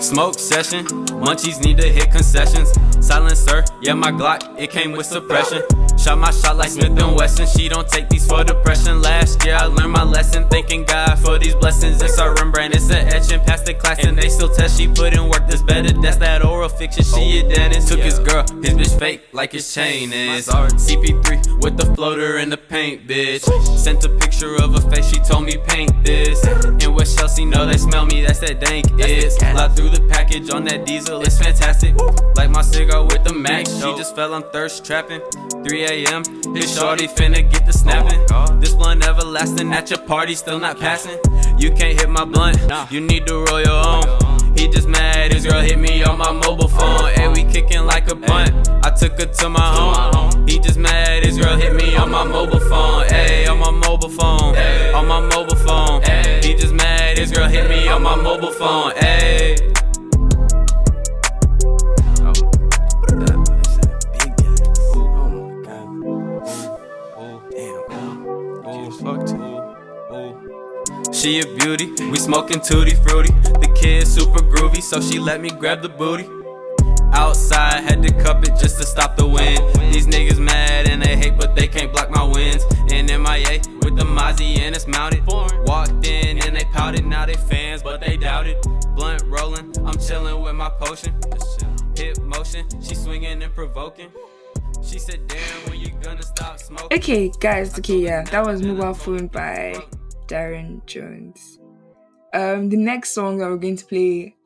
Smoke 0.02 0.38
session, 0.38 0.86
munchies 1.20 1.62
need 1.64 1.76
to 1.78 1.88
hit 1.90 2.10
concessions. 2.10 2.72
Silencer, 3.04 3.64
yeah, 3.82 3.92
my 3.92 4.10
Glock, 4.10 4.58
it 4.58 4.70
came 4.70 4.92
with 4.92 5.04
suppression. 5.04 5.62
Shot 5.98 6.18
my 6.18 6.30
shot 6.30 6.56
like 6.56 6.70
Smith 6.70 6.98
and 6.98 7.14
Wesson. 7.14 7.46
She 7.46 7.68
don't 7.68 7.86
take 7.88 8.08
these 8.08 8.26
for 8.26 8.42
depression. 8.42 9.00
Last 9.02 9.44
year 9.44 9.56
I 9.56 9.66
learned 9.66 9.92
my 9.92 10.02
lesson, 10.02 10.48
thanking 10.48 10.84
God 10.84 11.18
for 11.18 11.38
these 11.38 11.54
blessings. 11.54 12.02
It's 12.02 12.18
a 12.18 12.30
Rembrandt, 12.30 12.74
it's 12.74 12.90
an 12.90 13.06
etching 13.08 13.40
past 13.40 13.66
the 13.66 13.74
class, 13.74 14.04
and 14.04 14.16
they 14.16 14.28
still 14.28 14.48
test. 14.48 14.78
She 14.78 14.88
put 14.88 15.12
in 15.14 15.28
work 15.28 15.46
that's 15.48 15.62
better. 15.62 15.92
That's 15.92 16.16
that 16.16 16.44
oral 16.44 16.68
fiction. 16.68 17.04
She 17.04 17.38
a 17.38 17.48
dentist. 17.48 17.88
Took 17.88 18.00
his 18.00 18.18
girl, 18.18 18.44
his 18.62 18.74
bitch 18.74 18.98
fake 18.98 19.28
like 19.32 19.52
his 19.52 19.72
chain 19.72 20.12
is. 20.12 20.48
CP3 20.48 21.62
with 21.62 21.76
the 21.76 21.86
floater 21.94 22.38
and 22.38 22.50
the 22.50 22.56
paint, 22.56 23.06
bitch. 23.06 23.44
Sent 23.78 24.04
a 24.04 24.08
picture 24.08 24.56
of 24.56 24.72
her 24.74 24.90
face, 24.90 25.08
she 25.10 25.20
told 25.20 25.44
me 25.44 25.56
paint 25.66 25.92
this. 26.04 26.44
And 26.44 26.94
West 26.94 27.18
Chelsea 27.18 27.44
know 27.44 27.66
they 27.66 27.78
smell 27.78 28.06
me, 28.06 28.22
that's 28.22 28.40
that 28.40 28.60
dank 28.60 28.86
is. 28.98 29.36
Fly 29.38 29.68
through 29.68 29.90
the 29.90 30.00
package 30.08 30.50
on 30.52 30.64
that 30.64 30.84
diesel, 30.84 31.22
it's 31.22 31.38
fantastic. 31.38 31.94
Like 32.36 32.50
my 32.50 32.62
cigar 32.62 32.93
with 33.02 33.24
the 33.24 33.32
max, 33.32 33.70
she 33.74 33.96
just 33.96 34.14
fell 34.14 34.34
on 34.34 34.42
thirst 34.52 34.84
trapping. 34.84 35.20
3 35.64 35.84
a.m. 35.84 36.22
His 36.54 36.74
shorty 36.76 37.08
finna 37.08 37.50
get 37.50 37.66
the 37.66 37.72
snapping. 37.72 38.20
This 38.60 38.74
blunt 38.74 39.04
everlasting 39.04 39.72
at 39.72 39.90
your 39.90 40.00
party, 40.00 40.34
still 40.34 40.58
not 40.58 40.78
passing. 40.78 41.18
You 41.58 41.70
can't 41.70 41.98
hit 41.98 42.08
my 42.08 42.24
blunt, 42.24 42.58
you 42.90 43.00
need 43.00 43.26
to 43.26 43.44
roll 43.44 43.60
your 43.60 43.86
own. 43.86 44.56
He 44.56 44.68
just 44.68 44.86
mad, 44.86 45.32
his 45.32 45.46
girl 45.46 45.60
hit 45.60 45.78
me 45.78 46.04
on 46.04 46.18
my 46.18 46.30
mobile 46.30 46.68
phone. 46.68 47.10
Hey, 47.14 47.28
we 47.28 47.44
kicking 47.44 47.84
like 47.86 48.10
a 48.10 48.14
bunt. 48.14 48.68
I 48.84 48.90
took 48.90 49.18
her 49.18 49.26
to 49.26 49.48
my 49.48 49.60
home. 49.60 50.46
He 50.46 50.58
just 50.58 50.78
mad, 50.78 51.24
his 51.24 51.38
girl 51.38 51.56
hit 51.56 51.74
me 51.74 51.96
on 51.96 52.10
my 52.10 52.24
mobile 52.24 52.60
phone. 52.60 53.06
Hey, 53.08 53.46
on 53.46 53.58
my 53.58 53.70
mobile 53.70 54.08
phone. 54.08 54.56
On 54.94 55.06
my 55.06 55.20
mobile 55.20 55.56
phone. 55.56 56.02
He 56.42 56.54
just 56.54 56.72
mad, 56.72 57.18
his 57.18 57.32
girl 57.32 57.48
hit 57.48 57.68
me 57.68 57.88
on 57.88 58.02
my 58.02 58.14
mobile 58.14 58.52
phone. 58.52 58.92
Hey. 58.96 59.73
She 71.24 71.40
a 71.40 71.46
beauty, 71.56 71.86
we 72.10 72.18
smoking 72.18 72.60
tutti 72.60 72.94
fruity. 72.96 73.32
The 73.32 73.74
kid 73.80 74.06
super 74.06 74.40
groovy, 74.40 74.82
so 74.82 75.00
she 75.00 75.18
let 75.18 75.40
me 75.40 75.48
grab 75.48 75.80
the 75.80 75.88
booty. 75.88 76.28
Outside, 77.14 77.82
had 77.82 78.02
to 78.02 78.12
cup 78.22 78.42
it 78.42 78.50
just 78.60 78.76
to 78.76 78.84
stop 78.84 79.16
the 79.16 79.26
wind. 79.26 79.58
These 79.90 80.06
niggas 80.06 80.38
mad 80.38 80.86
and 80.86 81.00
they 81.00 81.16
hate, 81.16 81.38
but 81.38 81.56
they 81.56 81.66
can't 81.66 81.90
block 81.90 82.10
my 82.10 82.22
wins. 82.22 82.62
In 82.92 83.06
MIA 83.06 83.62
with 83.80 83.96
the 83.96 84.04
Mozzie 84.04 84.58
and 84.58 84.76
it's 84.76 84.86
mounted. 84.86 85.24
Walked 85.26 86.06
in 86.06 86.44
and 86.44 86.54
they 86.54 86.64
pouted, 86.64 87.06
now 87.06 87.24
they 87.24 87.36
fans, 87.36 87.82
but 87.82 88.02
they 88.02 88.18
doubted. 88.18 88.58
Blunt 88.94 89.22
rolling, 89.24 89.72
I'm 89.86 89.98
chilling 89.98 90.42
with 90.42 90.54
my 90.56 90.68
potion. 90.68 91.18
Hip 91.96 92.18
motion, 92.20 92.68
she 92.82 92.94
swinging 92.94 93.42
and 93.42 93.54
provoking. 93.54 94.10
She 94.82 94.98
said, 94.98 95.26
Damn, 95.26 95.70
when 95.70 95.80
you 95.80 95.88
gonna 96.02 96.22
stop 96.22 96.58
smoking? 96.58 96.98
Okay, 96.98 97.32
guys. 97.40 97.78
Okay, 97.78 98.00
yeah, 98.00 98.24
that 98.24 98.44
was 98.44 98.60
"Mobile 98.60 98.92
Phone" 98.92 99.28
by 99.28 99.82
Darren 100.26 100.84
Jones. 100.86 101.58
Um, 102.32 102.68
the 102.70 102.76
next 102.76 103.14
song 103.14 103.38
that 103.38 103.48
we're 103.48 103.56
going 103.58 103.76
to 103.76 103.86
play, 103.86 104.36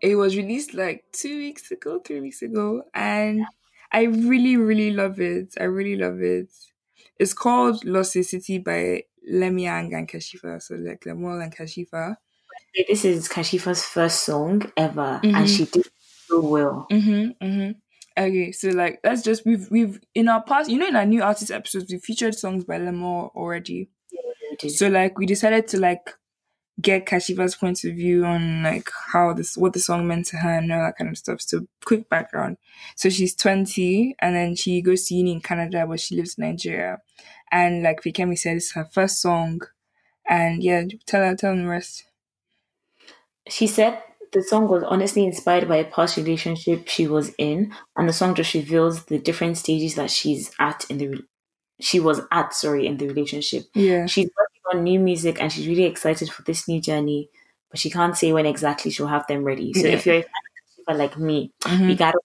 it 0.00 0.16
was 0.16 0.36
released 0.36 0.74
like 0.74 1.04
two 1.12 1.38
weeks 1.38 1.70
ago, 1.70 2.00
three 2.00 2.20
weeks 2.20 2.42
ago, 2.42 2.84
and 2.94 3.44
I 3.92 4.04
really, 4.04 4.56
really 4.56 4.92
love 4.92 5.20
it. 5.20 5.54
I 5.60 5.64
really 5.64 5.96
love 5.96 6.20
it. 6.22 6.48
It's 7.18 7.34
called 7.34 7.84
"Lost 7.84 8.12
City" 8.12 8.58
by 8.58 9.04
Lemiang 9.30 9.94
and 9.96 10.08
Kashifa. 10.08 10.62
So 10.62 10.74
like 10.76 11.06
Lemuel 11.06 11.40
and 11.40 11.54
Kashifa. 11.54 12.16
This 12.88 13.04
is 13.04 13.28
Kashifa's 13.28 13.84
first 13.84 14.24
song 14.24 14.70
ever, 14.76 15.20
Mhm. 15.22 15.34
and 15.34 15.48
she 15.50 15.64
did 15.64 15.86
so 16.26 16.40
well. 16.40 16.86
Mm-hmm. 16.90 17.44
Mm-hmm. 17.44 17.72
Okay, 18.18 18.52
so 18.52 18.68
like 18.70 19.00
let's 19.04 19.22
just 19.22 19.44
we've 19.46 19.70
we've 19.70 20.00
in 20.14 20.28
our 20.28 20.42
past, 20.42 20.70
you 20.70 20.78
know, 20.78 20.86
in 20.86 20.96
our 20.96 21.06
new 21.06 21.22
artist 21.22 21.50
episodes, 21.50 21.90
we 21.92 21.98
featured 21.98 22.34
songs 22.34 22.64
by 22.64 22.78
Lemore 22.78 23.30
already. 23.34 23.90
So 24.68 24.88
like 24.88 25.18
we 25.18 25.26
decided 25.26 25.68
to 25.68 25.80
like 25.80 26.10
get 26.80 27.06
Kashifa's 27.06 27.56
point 27.56 27.82
of 27.84 27.94
view 27.94 28.24
on 28.24 28.62
like 28.62 28.90
how 29.12 29.32
this 29.32 29.56
what 29.56 29.72
the 29.72 29.80
song 29.80 30.06
meant 30.06 30.26
to 30.26 30.36
her 30.38 30.58
and 30.58 30.72
all 30.72 30.80
that 30.84 30.96
kind 30.98 31.10
of 31.10 31.18
stuff. 31.18 31.40
So 31.40 31.66
quick 31.84 32.08
background. 32.08 32.58
So 32.96 33.08
she's 33.08 33.34
20 33.34 34.16
and 34.20 34.36
then 34.36 34.56
she 34.56 34.82
goes 34.82 35.06
to 35.06 35.14
uni 35.14 35.32
in 35.32 35.40
Canada 35.40 35.86
but 35.88 36.00
she 36.00 36.16
lives 36.16 36.36
in 36.36 36.44
Nigeria. 36.44 36.98
And 37.50 37.82
like 37.82 38.02
Fikemi 38.02 38.38
said, 38.38 38.56
it's 38.56 38.72
her 38.72 38.84
first 38.84 39.20
song. 39.20 39.60
And 40.28 40.62
yeah, 40.62 40.84
tell 41.06 41.22
her 41.22 41.36
tell 41.36 41.52
them 41.52 41.64
the 41.64 41.70
rest. 41.70 42.04
She 43.48 43.66
said 43.66 44.02
the 44.32 44.42
song 44.42 44.68
was 44.68 44.82
honestly 44.82 45.24
inspired 45.24 45.68
by 45.68 45.76
a 45.76 45.84
past 45.84 46.16
relationship 46.16 46.88
she 46.88 47.06
was 47.06 47.32
in, 47.38 47.72
and 47.96 48.08
the 48.08 48.12
song 48.12 48.34
just 48.34 48.54
reveals 48.54 49.04
the 49.04 49.18
different 49.18 49.56
stages 49.56 49.94
that 49.94 50.10
she's 50.10 50.50
at 50.58 50.84
in 50.90 50.98
the 50.98 51.22
she 51.80 52.00
was 52.00 52.20
at 52.32 52.54
sorry 52.54 52.86
in 52.86 52.96
the 52.96 53.06
relationship. 53.08 53.64
Yeah. 53.74 54.06
She's 54.06 54.30
working 54.36 54.62
on 54.78 54.84
new 54.84 54.98
music 55.00 55.40
and 55.40 55.52
she's 55.52 55.66
really 55.68 55.84
excited 55.84 56.30
for 56.30 56.42
this 56.42 56.66
new 56.68 56.80
journey, 56.80 57.30
but 57.70 57.78
she 57.78 57.90
can't 57.90 58.16
say 58.16 58.32
when 58.32 58.46
exactly 58.46 58.90
she'll 58.90 59.06
have 59.06 59.26
them 59.26 59.44
ready. 59.44 59.72
So 59.74 59.86
Yeah. 59.86 59.94
if 59.94 60.06
you're 60.06 60.16
a 60.16 60.22
fan 60.22 60.30
of 60.88 60.96
like 60.96 61.18
me, 61.18 61.52
Mhm. 61.62 61.90
you 61.90 61.96
gotta 61.96 62.18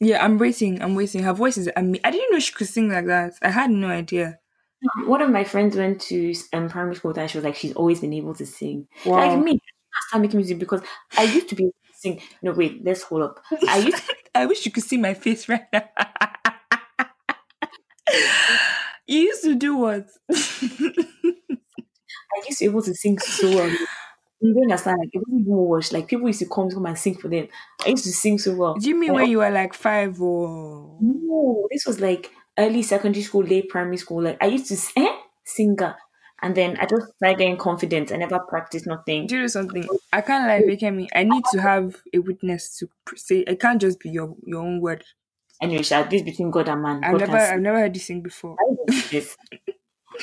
Yeah, 0.00 0.24
I'm 0.24 0.38
waiting. 0.38 0.80
I'm 0.80 0.94
waiting. 0.94 1.22
Her 1.24 1.32
voice 1.32 1.56
is 1.56 1.68
amazing. 1.74 2.00
I 2.04 2.10
didn't 2.12 2.30
know 2.32 2.38
she 2.38 2.52
could 2.52 2.68
sing 2.68 2.88
like 2.88 3.06
that. 3.06 3.34
I 3.42 3.50
had 3.50 3.70
no 3.70 3.88
idea. 3.88 4.38
One 5.06 5.20
of 5.20 5.30
my 5.30 5.42
friends 5.42 5.76
went 5.76 6.00
to 6.02 6.32
um, 6.52 6.68
primary 6.68 6.94
school 6.94 7.12
and 7.18 7.28
she 7.30 7.36
was 7.38 7.44
like, 7.44 7.56
she's 7.56 7.72
always 7.74 7.98
been 8.00 8.12
able 8.12 8.34
to 8.36 8.46
sing. 8.46 8.86
Wow. 9.04 9.16
Like 9.16 9.44
me, 9.44 9.52
I 9.54 9.98
started 10.08 10.22
making 10.22 10.38
music 10.38 10.58
because 10.60 10.82
I 11.16 11.24
used 11.24 11.48
to 11.48 11.56
be 11.56 11.64
able 11.64 11.72
to 11.72 11.98
sing. 11.98 12.20
No, 12.42 12.52
wait, 12.52 12.84
let's 12.84 13.02
hold 13.02 13.22
up. 13.22 13.40
I 13.68 13.78
used 13.78 14.02
I 14.36 14.46
wish 14.46 14.64
you 14.64 14.70
could 14.70 14.84
see 14.84 14.98
my 14.98 15.14
face 15.14 15.48
right 15.48 15.66
now. 15.72 15.88
you 19.08 19.20
used 19.20 19.42
to 19.44 19.56
do 19.56 19.76
what? 19.76 20.08
I 20.30 20.36
used 22.48 22.58
to 22.58 22.64
be 22.64 22.70
able 22.70 22.82
to 22.82 22.94
sing 22.94 23.18
so 23.18 23.48
well. 23.50 23.70
You 24.40 24.54
don't 24.54 24.64
understand, 24.64 24.98
like 25.00 25.10
it 25.12 25.18
wasn't 25.26 25.40
even 25.42 25.56
wash. 25.56 25.92
Like 25.92 26.08
people 26.08 26.28
used 26.28 26.38
to 26.40 26.46
come 26.48 26.68
to 26.68 26.76
come 26.76 26.86
and 26.86 26.98
sing 26.98 27.16
for 27.16 27.28
them. 27.28 27.48
I 27.84 27.88
used 27.90 28.04
to 28.04 28.12
sing 28.12 28.38
so 28.38 28.54
well. 28.54 28.74
Do 28.74 28.88
you 28.88 28.94
mean 28.94 29.10
And 29.10 29.16
when 29.16 29.30
you 29.30 29.38
were 29.38 29.50
like 29.50 29.74
five 29.74 30.20
or? 30.20 30.96
No, 31.00 31.66
this 31.72 31.86
was 31.86 32.00
like 32.00 32.30
early 32.58 32.82
secondary 32.82 33.22
school, 33.22 33.44
late 33.44 33.68
primary 33.68 33.96
school. 33.96 34.22
Like 34.22 34.38
I 34.40 34.46
used 34.46 34.66
to 34.68 35.00
eh, 35.00 35.16
singer, 35.44 35.96
and 36.40 36.54
then 36.54 36.76
I 36.80 36.86
just 36.86 37.14
started 37.16 37.38
getting 37.38 37.56
confident. 37.56 38.12
I 38.12 38.16
never 38.16 38.38
practiced 38.38 38.86
nothing. 38.86 39.26
Do 39.26 39.36
you 39.36 39.40
know 39.42 39.46
something? 39.48 39.88
I 40.12 40.20
can't 40.20 40.46
like 40.46 40.66
make 40.66 40.82
me. 40.94 41.08
I 41.14 41.24
need 41.24 41.44
to 41.52 41.60
have 41.60 41.96
a 42.14 42.20
witness 42.20 42.78
to 42.78 42.88
say. 43.16 43.40
It 43.40 43.58
can't 43.60 43.80
just 43.80 43.98
be 43.98 44.10
your 44.10 44.36
your 44.44 44.62
own 44.62 44.80
word. 44.80 45.04
Anyway, 45.60 45.82
Sha, 45.82 46.04
this 46.04 46.22
between 46.22 46.50
God 46.50 46.68
and 46.68 46.82
man. 46.82 47.02
I've 47.04 47.12
God 47.18 47.20
never 47.28 47.36
I've 47.38 47.60
never 47.60 47.78
heard 47.80 47.96
you 47.96 48.00
sing 48.00 48.22
before. 48.22 48.56
this. 49.10 49.36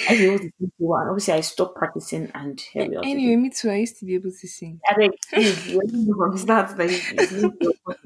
I 0.10 0.12
was 0.12 0.20
able 0.22 0.38
to 0.40 0.44
sing 0.44 0.72
and 0.80 1.10
obviously 1.10 1.34
I 1.36 1.42
stopped 1.42 1.76
practicing, 1.76 2.32
and 2.34 2.60
here 2.60 2.88
we 2.90 2.96
are. 2.98 3.04
Anyway, 3.04 3.36
me 3.38 3.50
too. 3.50 3.70
I 3.70 3.76
used 3.76 3.98
to 4.00 4.06
be 4.06 4.16
able 4.16 4.32
to 4.32 4.48
sing. 4.48 4.80
I 4.90 4.94
think 4.96 5.16
please, 5.30 5.68
you 5.68 5.78
already 5.78 5.98
know 6.06 6.16
from 6.18 6.38
start 6.38 6.76
that 6.78 6.90
it's- 6.90 7.14
it's 7.18 7.32
not 7.32 7.54
your 7.62 7.74
fault. 7.86 7.98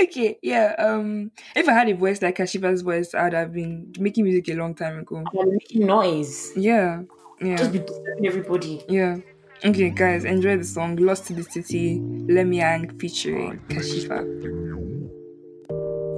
Okay, 0.00 0.38
yeah. 0.42 0.74
Um, 0.78 1.32
if 1.56 1.68
I 1.68 1.72
had 1.72 1.88
a 1.88 1.94
voice 1.94 2.22
like 2.22 2.36
Kashifa's 2.38 2.82
voice, 2.82 3.14
I'd 3.14 3.34
have 3.34 3.52
been 3.52 3.92
making 3.98 4.24
music 4.24 4.48
a 4.48 4.54
long 4.54 4.74
time 4.74 4.98
ago. 5.00 5.22
Making 5.34 5.86
noise. 5.86 6.52
Yeah, 6.56 7.02
yeah. 7.42 7.56
Just 7.56 7.72
be 7.72 7.80
disturbing 7.80 8.26
everybody. 8.26 8.84
Yeah. 8.88 9.16
Okay, 9.64 9.90
guys, 9.90 10.24
enjoy 10.24 10.56
the 10.56 10.64
song 10.64 10.96
Lost 10.96 11.26
to 11.26 11.34
the 11.34 11.42
City, 11.42 11.98
Lemiang 11.98 12.98
featuring 13.00 13.58
Kashifa. 13.68 14.97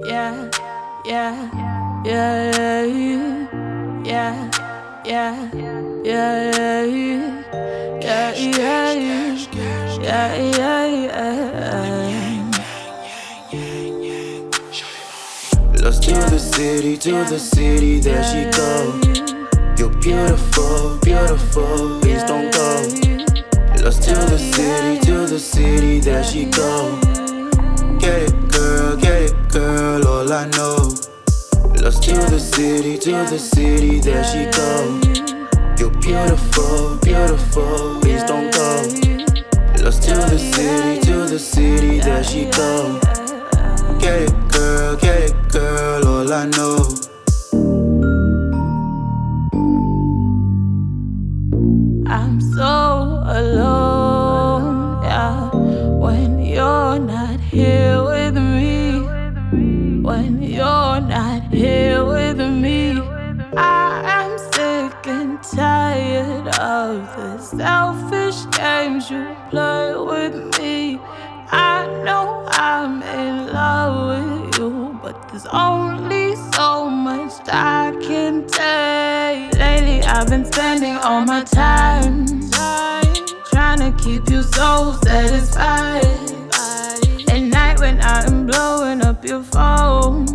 Yeah, 0.05 0.49
yeah, 1.05 1.49
yeah, 2.05 2.51
yeah, 2.51 2.85
yeah, 4.03 4.51
yeah, 5.05 5.49
yeah, 6.03 6.31
yeah, 6.43 8.31
yeah, 10.01 10.35
yeah, 10.35 10.55
yeah, 10.55 11.51
Lost 15.81 16.03
to 16.03 16.13
the 16.13 16.39
city, 16.39 16.97
to 16.97 17.11
the 17.25 17.39
city, 17.39 17.99
there 17.99 18.23
she 18.23 18.49
go. 18.57 18.99
You're 19.77 19.89
beautiful, 19.99 20.97
beautiful, 21.03 21.99
please 22.01 22.23
don't 22.23 22.51
go. 22.53 22.83
Lost 23.83 24.03
to 24.03 24.13
the 24.13 24.37
city, 24.37 24.99
to 25.05 25.25
the 25.25 25.39
city, 25.39 25.99
there 25.99 26.23
she 26.23 26.45
go. 26.45 26.99
Get 27.99 28.21
it, 28.23 28.51
girl, 28.51 28.95
get 28.95 29.21
it, 29.23 29.49
girl, 29.49 29.90
all 30.31 30.37
I 30.37 30.45
know. 30.51 30.75
Lost 31.81 32.03
to 32.03 32.13
the 32.13 32.39
city, 32.39 32.97
to 32.99 33.11
the 33.11 33.39
city, 33.39 33.99
there 33.99 34.23
she 34.23 34.45
go. 34.57 34.99
You're 35.77 35.89
beautiful, 35.99 36.97
beautiful, 36.97 37.99
please 38.01 38.23
don't 38.23 38.51
go. 38.53 38.83
Lost 39.83 40.03
to 40.03 40.15
the 40.15 40.37
city, 40.37 41.01
to 41.05 41.25
the 41.27 41.39
city, 41.39 41.99
there 41.99 42.23
she 42.23 42.45
go. 42.45 42.99
Get 43.99 44.21
it, 44.23 44.51
girl, 44.51 44.95
get 44.97 45.29
it, 45.29 45.51
girl, 45.51 46.07
all 46.07 46.33
I 46.33 46.45
know. 46.45 47.10
There's 75.41 75.53
only 75.53 76.35
so 76.53 76.89
much 76.89 77.33
I 77.47 77.95
can 78.01 78.45
take. 78.47 79.57
Lately, 79.57 80.01
I've 80.03 80.27
been 80.27 80.45
spending 80.45 80.95
all 80.97 81.25
my 81.25 81.43
time 81.43 82.25
trying 83.51 83.79
to 83.79 83.91
keep 84.03 84.29
you 84.29 84.43
so 84.43 84.97
satisfied. 85.03 86.05
At 87.29 87.39
night, 87.39 87.79
when 87.79 88.01
I'm 88.01 88.45
blowing 88.45 89.01
up 89.01 89.25
your 89.25 89.43
phone, 89.43 90.25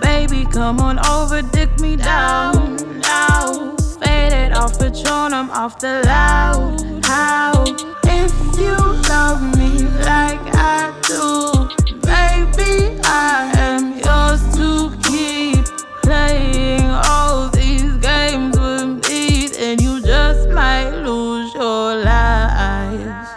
baby, 0.00 0.46
come 0.46 0.80
on 0.80 0.98
over, 1.06 1.42
dick 1.42 1.78
me 1.80 1.96
down 1.96 2.76
now. 3.00 3.76
Faded 4.00 4.52
off 4.52 4.78
Patron, 4.78 5.34
I'm 5.34 5.50
off 5.50 5.78
the 5.78 6.02
loud. 6.04 7.04
How? 7.04 7.64
If 8.04 8.32
you 8.58 8.76
love 9.08 9.42
me 9.58 9.84
like 10.04 10.40
I 10.54 10.92
do, 11.02 11.81
baby, 12.12 12.98
I 13.04 13.52
am 13.68 13.84
yours 14.04 14.42
to 14.56 14.68
keep. 15.08 15.64
Playing 16.02 16.90
all 17.08 17.48
these 17.50 17.92
games 18.08 18.58
with 18.58 19.08
me, 19.08 19.48
and 19.64 19.80
you 19.80 20.02
just 20.02 20.48
might 20.50 20.90
lose 20.90 21.54
your 21.54 21.96
life. 21.96 23.28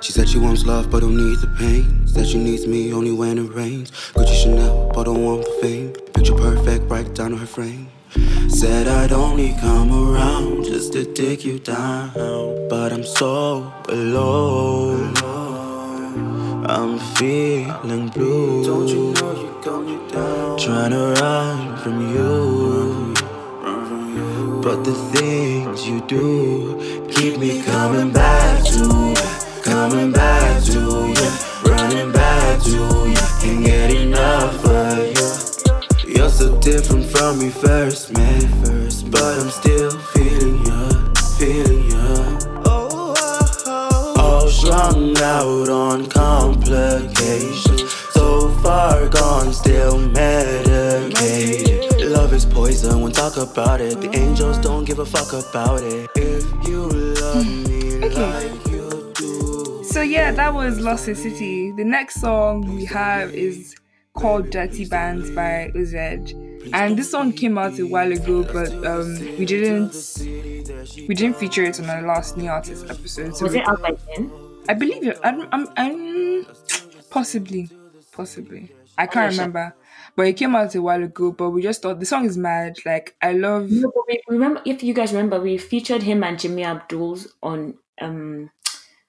She 0.00 0.12
said 0.12 0.28
she 0.28 0.38
wants 0.38 0.64
love 0.64 0.90
but 0.90 1.00
don't 1.00 1.16
need 1.16 1.38
the 1.40 1.50
pain. 1.58 2.06
Said 2.06 2.26
she 2.28 2.38
needs 2.38 2.66
me 2.66 2.92
only 2.92 3.12
when 3.12 3.38
it 3.38 3.50
rains. 3.60 3.90
Gucci 4.14 4.36
Chanel 4.42 4.90
but 4.94 5.04
don't 5.04 5.24
want 5.24 5.44
the 5.44 5.52
fame. 5.62 5.92
Picture 6.14 6.34
perfect 6.34 6.90
right 6.90 7.12
down 7.14 7.30
to 7.32 7.36
her 7.36 7.46
frame. 7.46 7.88
Said 8.48 8.86
I'd 8.86 9.12
only 9.12 9.54
come 9.60 9.90
around 9.92 10.64
just 10.64 10.92
to 10.92 11.04
take 11.04 11.44
you 11.44 11.58
down. 11.58 12.12
But 12.68 12.92
I'm 12.92 13.04
so 13.04 13.72
alone. 13.88 15.33
I'm 16.76 16.98
feeling 16.98 18.08
blue. 18.08 18.64
Don't 18.64 18.88
you 18.88 19.12
know 19.14 19.32
you 19.40 19.60
got 19.62 19.80
me 19.84 19.96
down? 20.10 20.58
Trying 20.58 20.90
to 20.90 21.14
run 21.20 21.76
from 21.76 22.00
you. 22.12 23.14
But 24.60 24.82
the 24.82 24.92
things 25.14 25.86
you 25.86 26.00
do 26.00 27.06
keep 27.12 27.38
me 27.38 27.62
coming 27.62 28.12
back 28.12 28.64
to 28.64 28.78
you. 28.78 29.14
Coming 29.62 30.10
back 30.10 30.64
to 30.64 30.72
you. 30.72 31.70
Running 31.70 32.10
back 32.10 32.60
to 32.62 32.70
you. 32.70 33.14
Can't 33.40 33.64
get 33.64 33.92
enough 33.92 34.64
of 34.64 34.98
you. 34.98 36.12
You're 36.12 36.28
so 36.28 36.60
different 36.60 37.06
from 37.06 37.38
me 37.38 37.50
first, 37.50 38.12
man. 38.14 38.40
First, 38.64 39.12
but 39.12 39.38
I'm 39.38 39.50
still 39.50 39.92
strung 44.78 45.16
out 45.18 45.68
on 45.68 46.06
complications. 46.06 47.82
So 48.12 48.48
far 48.62 49.08
gone, 49.08 49.52
still 49.52 49.98
medicated. 49.98 51.14
Love 52.10 52.32
is 52.32 52.44
poison, 52.44 53.00
won't 53.00 53.14
talk 53.14 53.36
about 53.36 53.80
it. 53.80 54.00
The 54.00 54.12
angels 54.16 54.58
don't 54.58 54.84
give 54.84 54.98
a 54.98 55.06
fuck 55.06 55.32
about 55.32 55.82
it. 55.84 56.10
If 56.16 56.44
you 56.66 56.88
love 56.88 57.46
me 57.46 58.08
like 58.08 58.66
you 58.66 59.12
do. 59.14 59.84
So 59.84 60.02
yeah, 60.02 60.32
that 60.32 60.52
was 60.52 60.80
Lost 60.80 61.06
in 61.08 61.14
City. 61.14 61.70
The 61.72 61.84
next 61.84 62.20
song 62.20 62.74
we 62.74 62.84
have 62.86 63.32
is 63.32 63.76
called 64.14 64.50
Dirty 64.50 64.86
Bands 64.86 65.30
by 65.30 65.70
OZ. 65.76 65.94
And 66.72 66.96
this 66.98 67.10
song 67.12 67.30
came 67.32 67.58
out 67.58 67.78
a 67.78 67.86
while 67.86 68.10
ago, 68.10 68.42
but 68.42 68.72
um, 68.84 69.14
we 69.38 69.44
didn't 69.44 69.94
we 71.08 71.14
didn't 71.14 71.36
feature 71.36 71.62
it 71.62 71.78
on 71.78 71.88
our 71.90 72.02
last 72.02 72.36
new 72.36 72.48
artist 72.48 72.86
episode. 72.90 73.36
So 73.36 73.44
Was 73.44 73.52
we- 73.52 73.60
it 73.60 73.68
out 73.68 73.80
by 73.80 73.96
then? 74.16 74.32
I 74.68 74.74
believe 74.74 75.06
it. 75.06 75.18
I'm, 75.22 75.48
I'm, 75.52 75.68
I'm 75.76 76.46
possibly, 77.10 77.70
possibly. 78.12 78.72
I 78.96 79.06
can't 79.06 79.32
remember, 79.32 79.74
but 80.16 80.26
it 80.26 80.34
came 80.34 80.54
out 80.54 80.74
a 80.74 80.82
while 80.82 81.02
ago. 81.02 81.32
But 81.32 81.50
we 81.50 81.62
just 81.62 81.82
thought 81.82 82.00
the 82.00 82.06
song 82.06 82.24
is 82.24 82.38
mad. 82.38 82.78
Like 82.86 83.16
I 83.20 83.32
love. 83.32 83.70
No, 83.70 83.90
but 83.94 84.04
we, 84.08 84.22
remember 84.28 84.62
if 84.64 84.82
you 84.82 84.94
guys 84.94 85.12
remember, 85.12 85.40
we 85.40 85.58
featured 85.58 86.02
him 86.02 86.22
and 86.24 86.38
Jimmy 86.38 86.64
Abdul's 86.64 87.34
on 87.42 87.74
um, 88.00 88.50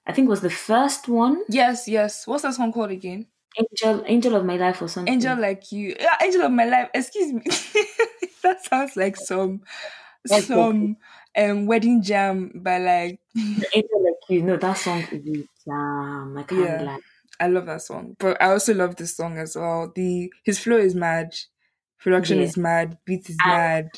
I 0.08 0.12
think 0.14 0.28
it 0.28 0.30
was 0.30 0.42
the 0.42 0.50
first 0.50 1.08
one. 1.08 1.44
Yes, 1.50 1.88
yes. 1.88 2.28
What's 2.28 2.44
that 2.44 2.54
song 2.54 2.72
called 2.72 2.92
again? 2.92 3.28
Angel, 3.58 4.04
Angel 4.06 4.36
of 4.36 4.46
My 4.46 4.58
Life 4.58 4.82
or 4.82 4.88
something. 4.88 5.14
Angel 5.14 5.40
like 5.40 5.72
you. 5.72 5.96
Yeah, 6.00 6.16
Angel 6.22 6.42
of 6.44 6.52
my 6.52 6.66
life. 6.66 6.90
Excuse 6.94 7.34
me. 7.34 7.42
that 8.44 8.64
sounds 8.66 8.96
like 8.96 9.16
some 9.16 9.62
That's 10.26 10.48
some 10.48 10.98
um 11.38 11.66
wedding 11.66 12.02
jam 12.02 12.52
by 12.56 12.78
like 12.80 13.20
Angel 13.74 14.04
like 14.04 14.30
you. 14.30 14.44
No, 14.44 14.58
that 14.58 14.78
song 14.78 15.00
is 15.12 15.46
jam. 15.66 16.38
I 16.38 16.44
can't 16.44 16.62
yeah. 16.62 16.82
lie. 16.82 17.00
I 17.40 17.48
love 17.48 17.66
that 17.66 17.82
song. 17.82 18.16
But 18.20 18.42
I 18.42 18.52
also 18.52 18.74
love 18.74 18.96
this 18.96 19.16
song 19.18 19.38
as 19.38 19.56
well. 19.56 19.92
The 19.96 20.32
his 20.44 20.60
flow 20.60 20.78
is 20.78 20.96
mad. 20.96 21.36
Production 22.00 22.38
Yeah. 22.38 22.44
is 22.46 22.58
mad. 22.58 22.98
Beat 23.06 23.30
is 23.30 23.38
And- 23.44 23.52
mad. 23.54 23.90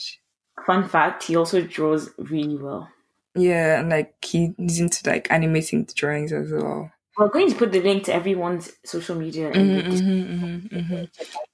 Fun 0.66 0.88
fact: 0.90 1.24
he 1.24 1.36
also 1.36 1.62
draws 1.62 2.10
really 2.18 2.58
well. 2.58 2.90
Yeah, 3.36 3.80
and 3.80 3.90
like 3.90 4.16
he's 4.26 4.80
into 4.80 5.08
like 5.08 5.28
animating 5.32 5.86
the 5.86 5.94
drawings 5.94 6.34
as 6.34 6.52
well. 6.52 6.92
We're 7.18 7.30
going 7.30 7.50
to 7.50 7.56
put 7.56 7.72
the 7.72 7.82
link 7.82 8.04
to 8.06 8.14
everyone's 8.14 8.72
social 8.84 9.16
media. 9.16 9.52
in 9.52 9.68
the 9.76 9.82
Mhm, 9.82 9.86
description. 9.92 10.70
mhm, 10.72 10.72
mhm, 10.72 10.90
mhm. 10.90 11.10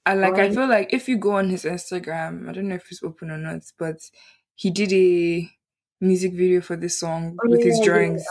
And 0.06 0.20
like 0.22 0.34
I 0.34 0.50
feel 0.50 0.66
like 0.66 0.92
if 0.92 1.08
you 1.08 1.18
go 1.18 1.32
on 1.32 1.50
his 1.50 1.64
Instagram, 1.64 2.48
I 2.48 2.52
don't 2.52 2.68
know 2.68 2.74
if 2.76 2.90
it's 2.90 3.02
open 3.02 3.30
or 3.30 3.38
not, 3.38 3.62
but 3.78 3.96
he 4.54 4.70
did 4.70 4.92
a 4.92 5.50
music 6.00 6.32
video 6.32 6.60
for 6.60 6.76
this 6.76 6.98
song 6.98 7.36
Oh, 7.44 7.50
with 7.50 7.60
yeah, 7.60 7.66
his 7.66 7.80
drawings. 7.80 8.24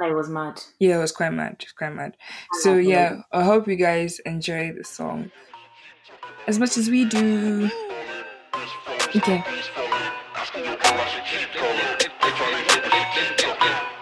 yeah. 0.00 0.08
I 0.08 0.12
was 0.12 0.28
mad. 0.28 0.62
Yeah, 0.78 0.96
it 0.98 1.00
was 1.00 1.12
quite 1.12 1.32
mad. 1.32 1.54
It 1.54 1.64
was 1.64 1.72
quite 1.72 1.94
mad. 1.94 2.16
I 2.54 2.58
So 2.60 2.70
love 2.70 2.78
it. 2.80 2.84
yeah, 2.84 3.16
I 3.32 3.42
hope 3.42 3.66
you 3.66 3.76
guys 3.76 4.20
enjoy 4.20 4.72
the 4.72 4.84
song 4.84 5.30
as 6.46 6.58
much 6.58 6.76
as 6.76 6.88
we 6.88 7.04
do. 7.04 7.70
Okay. 9.16 9.42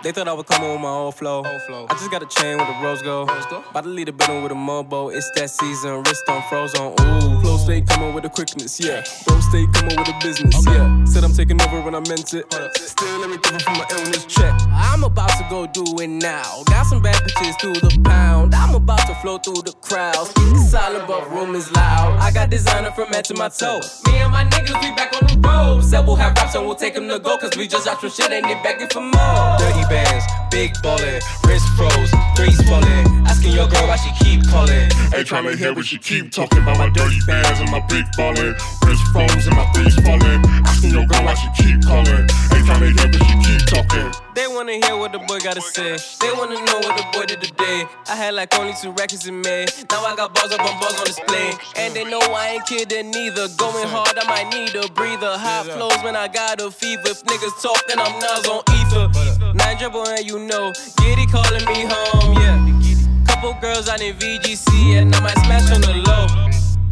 They 0.07 0.13
thought 0.13 0.29
I 0.29 0.35
would 0.35 0.47
come 0.47 0.63
on 0.63 0.71
with 0.75 0.83
my 0.83 0.89
old 0.89 1.17
flow. 1.17 1.43
I 1.43 1.95
just 1.95 2.13
got 2.13 2.23
a 2.23 2.27
chain 2.27 2.59
with 2.59 2.69
a 2.69 2.81
rose 2.81 3.03
gold. 3.03 3.29
About 3.29 3.83
to 3.83 3.91
lead 3.91 4.09
a 4.09 4.13
building 4.13 4.45
with 4.45 4.53
a 4.53 4.55
mobo. 4.55 5.13
It's 5.13 5.29
that 5.33 5.51
season, 5.51 6.05
wrist 6.05 6.23
on 6.29 6.45
frozen. 6.49 6.95
Ooh, 7.01 7.41
flow 7.41 7.57
stay 7.57 7.81
coming 7.81 8.15
with 8.15 8.23
the 8.23 8.31
quickness, 8.31 8.79
yeah. 8.79 9.03
Bro 9.27 9.41
stay 9.41 9.67
coming 9.75 9.97
with 9.97 10.07
the 10.07 10.15
business, 10.23 10.65
yeah. 10.65 11.05
Said 11.07 11.25
I'm 11.25 11.33
taking 11.33 11.61
over 11.61 11.81
when 11.81 11.97
I 11.97 12.07
meant 12.07 12.33
it. 12.35 12.47
Still 12.77 13.25
everything 13.25 13.59
from 13.59 13.79
my 13.79 13.87
illness 13.91 14.25
check. 14.27 14.55
I'm 14.71 15.03
about 15.03 15.31
to 15.39 15.47
go 15.51 15.67
do 15.67 15.83
it 16.01 16.07
now. 16.07 16.63
Got 16.67 16.87
some 16.87 17.03
bad 17.03 17.21
bitches 17.25 17.61
through 17.61 17.75
the 17.75 18.01
pound. 18.05 18.55
I'm 18.55 18.77
about 18.77 19.05
to 19.09 19.15
flow 19.17 19.39
through 19.39 19.63
the 19.63 19.73
crowd. 19.73 20.25
Speaking 20.29 20.59
silent, 20.59 21.09
but 21.09 21.29
room 21.33 21.57
is 21.57 21.69
loud. 21.73 22.17
I 22.21 22.31
got 22.31 22.49
designer 22.49 22.93
from 22.93 23.09
head 23.09 23.25
to 23.25 23.35
my 23.35 23.49
toe. 23.49 23.81
Me 24.07 24.19
and 24.19 24.31
my 24.31 24.45
niggas, 24.45 24.81
we 24.85 24.95
back 24.95 25.21
on 25.21 25.27
the 25.27 25.49
road. 25.49 25.83
Said 25.83 26.07
we'll 26.07 26.15
have 26.15 26.37
raps 26.37 26.55
and 26.55 26.65
we'll 26.65 26.77
take 26.77 26.95
them 26.95 27.09
to 27.09 27.19
go. 27.19 27.37
Cause 27.39 27.57
we 27.57 27.67
just 27.67 27.87
dropped 27.87 28.03
some 28.03 28.11
shit 28.11 28.31
and 28.31 28.45
they 28.45 28.55
begging 28.63 28.87
for 28.87 29.01
more. 29.01 29.59
Dirty 29.59 29.96
bands, 29.97 30.25
big 30.51 30.71
ballin', 30.83 31.21
wrist 31.47 31.69
froze, 31.77 32.11
threes 32.37 32.61
falling. 32.69 33.05
Asking 33.27 33.53
your 33.53 33.69
girl 33.69 33.87
why 33.89 33.97
she 33.97 34.13
keep 34.25 34.47
calling. 34.49 34.89
Ain't 35.15 35.27
tryna 35.29 35.57
hear 35.57 35.73
what 35.73 35.87
she 35.87 35.99
keep 35.99 36.31
talking 36.31 36.61
about 36.63 36.79
my 36.79 36.89
dirty 36.91 37.21
bands 37.27 37.61
and 37.61 37.71
my 37.71 37.81
big 37.89 38.05
ballin'. 38.17 38.55
Wrist 38.85 39.05
froze 39.13 39.47
and 39.47 39.57
my 39.57 39.67
threes 39.73 39.97
falling. 40.05 40.41
Asking 40.69 40.91
your 40.91 41.07
girl 41.07 41.25
why 41.25 41.35
she 41.35 41.49
keep 41.61 41.83
calling. 41.85 42.25
Ain't 42.53 42.67
tryna 42.69 42.93
hear 42.97 43.09
what 43.09 43.23
she 43.29 43.37
keep 43.47 43.63
talking. 43.67 44.26
They 44.37 44.47
wanna 44.47 44.75
hear 44.75 44.99
what 44.99 45.13
the 45.13 45.19
boy 45.19 45.39
gotta 45.41 45.63
say. 45.63 45.97
They 46.21 46.31
wanna 46.37 46.61
know 46.67 46.77
what 46.85 46.95
the 46.95 47.07
boy 47.11 47.25
did 47.25 47.41
today. 47.41 47.87
I 48.07 48.15
had 48.17 48.35
like 48.35 48.53
only 48.59 48.75
two 48.75 48.91
records 48.91 49.27
in 49.27 49.41
May. 49.41 49.65
Now 49.91 50.05
I 50.05 50.15
got 50.15 50.35
bars 50.35 50.53
up 50.53 50.61
on 50.61 50.79
bars 50.79 50.93
on 51.01 51.07
display. 51.07 51.55
And 51.75 51.95
they 51.95 52.05
know 52.05 52.21
I 52.21 52.61
ain't 52.61 52.67
kidding 52.67 53.11
neither. 53.13 53.49
Going 53.57 53.89
hard, 53.89 54.13
I 54.19 54.29
might 54.29 54.53
need 54.53 54.77
a 54.77 54.93
breather. 54.93 55.39
Hot 55.39 55.65
flows 55.65 55.97
when 56.05 56.17
I 56.17 56.29
got 56.29 56.61
a 56.61 56.71
fever. 56.71 57.01
If 57.07 57.25
niggas 57.25 57.63
talk, 57.63 57.81
then 57.89 57.99
I'm 57.99 58.13
Nas 58.21 58.45
on 58.45 58.61
ether. 58.77 59.55
Nine 59.55 59.79
dribble 59.79 60.07
and 60.07 60.27
you 60.27 60.39
know. 60.39 60.71
Giddy 60.99 61.25
calling 61.33 61.65
me 61.65 61.89
home, 61.89 62.37
yeah. 62.37 63.25
Couple 63.25 63.55
girls 63.63 63.89
out 63.89 64.03
in 64.03 64.15
VGC 64.17 65.01
and 65.01 65.15
I 65.15 65.21
might 65.21 65.39
smash 65.49 65.73
on 65.73 65.81
the 65.81 65.95
low. 66.05 66.27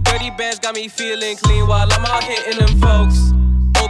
Dirty 0.04 0.30
bands 0.30 0.60
got 0.60 0.74
me 0.74 0.88
feeling 0.88 1.36
clean 1.36 1.66
while 1.66 1.92
I'm 1.92 2.06
out 2.06 2.24
hitting 2.24 2.58
them 2.64 2.80
folks. 2.80 3.33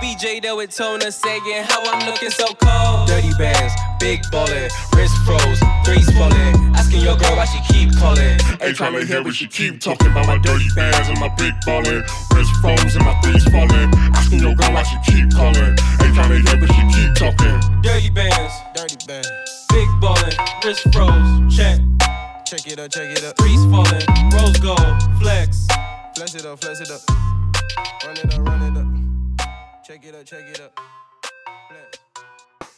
OBJ 0.05 0.43
there 0.43 0.55
with 0.55 0.71
Tona 0.71 1.11
saying 1.11 1.65
how 1.65 1.81
I'm 1.81 2.05
looking 2.07 2.29
so 2.29 2.45
cold. 2.61 3.09
Dirty 3.09 3.33
bands, 3.39 3.73
big 3.99 4.21
ballin', 4.31 4.69
wrist 4.95 5.17
froze, 5.25 5.61
threes 5.85 6.11
falling. 6.13 6.77
Asking 6.77 7.01
your 7.01 7.17
girl 7.17 7.35
why 7.37 7.47
she 7.47 7.61
keep 7.73 7.97
calling. 7.97 8.37
Ain't 8.61 8.77
tryna 8.77 9.07
hear 9.07 9.23
what 9.23 9.35
she 9.35 9.47
keep 9.47 9.81
talking 9.81 10.09
about 10.09 10.27
my 10.27 10.37
dirty 10.39 10.69
bands 10.77 11.09
and 11.09 11.19
my 11.21 11.29
big 11.37 11.55
ballin'. 11.65 12.05
Wrist 12.35 12.53
froze 12.61 12.97
and 12.97 13.05
my 13.05 13.19
threes 13.23 13.44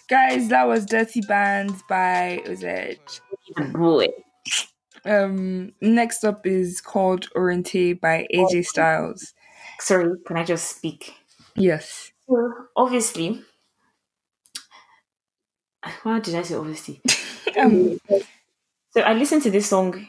Guys, 0.08 0.48
that 0.48 0.64
was 0.68 0.86
Dirty 0.86 1.20
Bands 1.22 1.82
by 1.88 2.40
OZ. 2.48 2.96
Boy. 3.72 4.06
Um, 5.04 5.72
next 5.80 6.24
up 6.24 6.46
is 6.46 6.80
called 6.80 7.28
Oriente 7.34 7.94
by 7.94 8.26
AJ 8.32 8.66
Styles. 8.66 9.34
Sorry, 9.80 10.10
can 10.26 10.36
I 10.36 10.44
just 10.44 10.76
speak? 10.76 11.14
Yes. 11.56 12.12
So 12.28 12.52
obviously, 12.76 13.42
why 16.02 16.20
did 16.20 16.34
I 16.34 16.42
say 16.42 16.54
obviously? 16.54 17.00
Um, 17.58 17.98
so 18.90 19.00
I 19.00 19.14
listened 19.14 19.42
to 19.44 19.50
this 19.50 19.66
song 19.68 20.06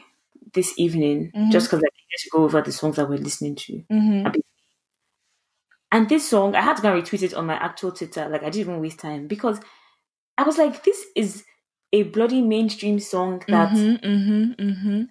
this 0.52 0.74
evening 0.78 1.32
Mhm. 1.34 1.50
just 1.50 1.66
because 1.68 1.78
I 1.78 1.88
needed 1.88 2.18
to 2.24 2.30
go 2.30 2.44
over 2.44 2.60
the 2.60 2.72
songs 2.72 2.96
that 2.96 3.08
we're 3.08 3.16
listening 3.16 3.54
to. 3.54 3.82
mhm. 3.90 4.34
And 5.90 6.08
this 6.10 6.28
song, 6.28 6.54
I 6.54 6.60
had 6.60 6.76
to 6.76 6.82
go 6.82 6.92
retweet 6.92 7.22
it 7.22 7.32
on 7.32 7.46
my 7.46 7.54
actual 7.54 7.92
Twitter. 7.92 8.28
Like 8.28 8.42
I 8.42 8.50
didn't 8.50 8.68
even 8.68 8.80
waste 8.82 8.98
time 8.98 9.28
because 9.28 9.60
I 10.38 10.44
was 10.44 10.56
like, 10.56 10.84
this 10.84 11.04
is 11.16 11.44
a 11.92 12.04
bloody 12.04 12.40
mainstream 12.42 12.98
song 13.00 13.42
that 13.48 13.70
Mhm, 13.72 14.00
mhm, 14.02 14.56
mhm. 14.56 15.06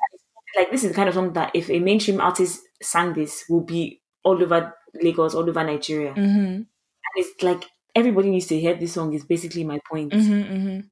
like 0.56 0.72
this 0.72 0.84
is 0.84 0.90
the 0.92 0.96
kind 0.96 1.10
of 1.10 1.16
song 1.16 1.34
that 1.34 1.52
if 1.54 1.70
a 1.70 1.80
mainstream 1.80 2.22
artist 2.22 2.62
sang 2.82 3.14
this 3.14 3.46
will 3.50 3.62
be 3.64 4.02
all 4.24 4.42
over 4.42 4.74
Lagos, 5.02 5.36
all 5.36 5.48
over 5.50 5.64
Nigeria. 5.64 6.14
Mhm. 6.14 6.56
And 6.56 6.68
it's 7.16 7.44
like 7.44 7.66
everybody 7.96 8.30
needs 8.30 8.48
to 8.48 8.60
hear 8.60 8.76
this 8.76 8.94
song 8.94 9.14
is 9.14 9.26
basically 9.26 9.64
my 9.64 9.80
point. 9.90 10.14
Mhm, 10.14 10.46
mhm. 10.50 10.90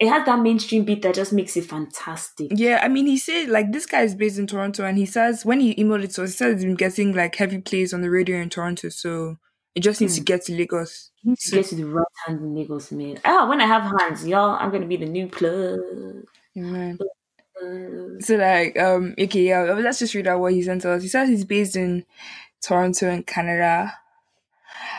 It 0.00 0.08
has 0.08 0.26
that 0.26 0.40
mainstream 0.40 0.84
beat 0.84 1.02
that 1.02 1.14
just 1.14 1.32
makes 1.32 1.56
it 1.56 1.64
fantastic. 1.64 2.48
Yeah, 2.52 2.80
I 2.82 2.88
mean, 2.88 3.06
he 3.06 3.16
said 3.16 3.48
like 3.48 3.70
this 3.72 3.86
guy 3.86 4.02
is 4.02 4.16
based 4.16 4.38
in 4.38 4.48
Toronto, 4.48 4.84
and 4.84 4.98
he 4.98 5.06
says 5.06 5.44
when 5.44 5.60
he 5.60 5.74
emailed 5.76 6.02
it 6.04 6.10
to 6.12 6.24
us, 6.24 6.30
he 6.32 6.36
said 6.36 6.54
he's 6.54 6.64
been 6.64 6.74
getting 6.74 7.12
like 7.14 7.36
heavy 7.36 7.60
plays 7.60 7.94
on 7.94 8.00
the 8.02 8.10
radio 8.10 8.38
in 8.38 8.50
Toronto, 8.50 8.88
so 8.88 9.36
it 9.74 9.80
just 9.80 10.00
needs 10.00 10.14
to 10.16 10.20
Hmm. 10.20 10.24
get 10.24 10.42
to 10.46 10.52
Lagos. 10.52 11.10
You 11.22 11.30
need 11.30 11.38
to 11.38 11.50
get 11.50 11.66
to 11.66 11.74
the 11.76 11.84
right 11.84 12.06
hand 12.26 12.40
in 12.40 12.54
Lagos, 12.54 12.92
man. 12.92 13.18
Ah, 13.24 13.48
when 13.48 13.60
I 13.60 13.66
have 13.66 13.82
hands, 14.00 14.26
y'all, 14.26 14.56
I'm 14.58 14.70
gonna 14.70 14.86
be 14.86 14.96
the 14.96 15.06
new 15.06 15.28
plug. 15.28 15.80
Amen. 16.56 16.98
So 18.20 18.36
like, 18.36 18.78
um, 18.78 19.14
okay, 19.18 19.42
yeah, 19.42 19.62
let's 19.62 19.98
just 19.98 20.14
read 20.14 20.26
out 20.26 20.40
what 20.40 20.52
he 20.52 20.62
sent 20.62 20.84
us. 20.84 21.02
He 21.02 21.08
says 21.08 21.28
he's 21.28 21.44
based 21.44 21.76
in 21.76 22.04
Toronto 22.62 23.10
in 23.10 23.22
Canada, 23.24 23.98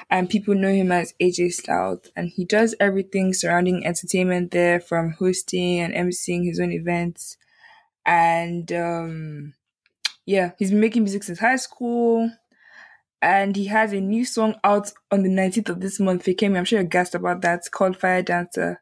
and 0.09 0.29
people 0.29 0.55
know 0.55 0.71
him 0.71 0.91
as 0.91 1.13
AJ 1.19 1.49
Stout, 1.49 2.09
and 2.15 2.29
he 2.29 2.45
does 2.45 2.75
everything 2.79 3.33
surrounding 3.33 3.85
entertainment 3.85 4.51
there, 4.51 4.79
from 4.79 5.11
hosting 5.11 5.79
and 5.79 5.93
emceeing 5.93 6.45
his 6.45 6.59
own 6.59 6.71
events, 6.71 7.37
and 8.05 8.71
um, 8.73 9.53
yeah, 10.25 10.51
he's 10.59 10.71
been 10.71 10.81
making 10.81 11.03
music 11.03 11.23
since 11.23 11.39
high 11.39 11.57
school. 11.57 12.31
And 13.23 13.55
he 13.55 13.65
has 13.65 13.91
a 13.93 14.01
new 14.01 14.23
song 14.25 14.55
out 14.63 14.91
on 15.09 15.23
the 15.23 15.29
19th 15.29 15.69
of 15.69 15.79
this 15.81 15.99
month. 15.99 16.25
Fikemi, 16.25 16.57
I'm 16.57 16.65
sure 16.65 16.79
you're 16.79 16.87
gassed 16.87 17.15
about 17.15 17.41
that. 17.41 17.59
It's 17.59 17.69
called 17.69 17.97
Fire 17.97 18.21
Dancer 18.21 18.81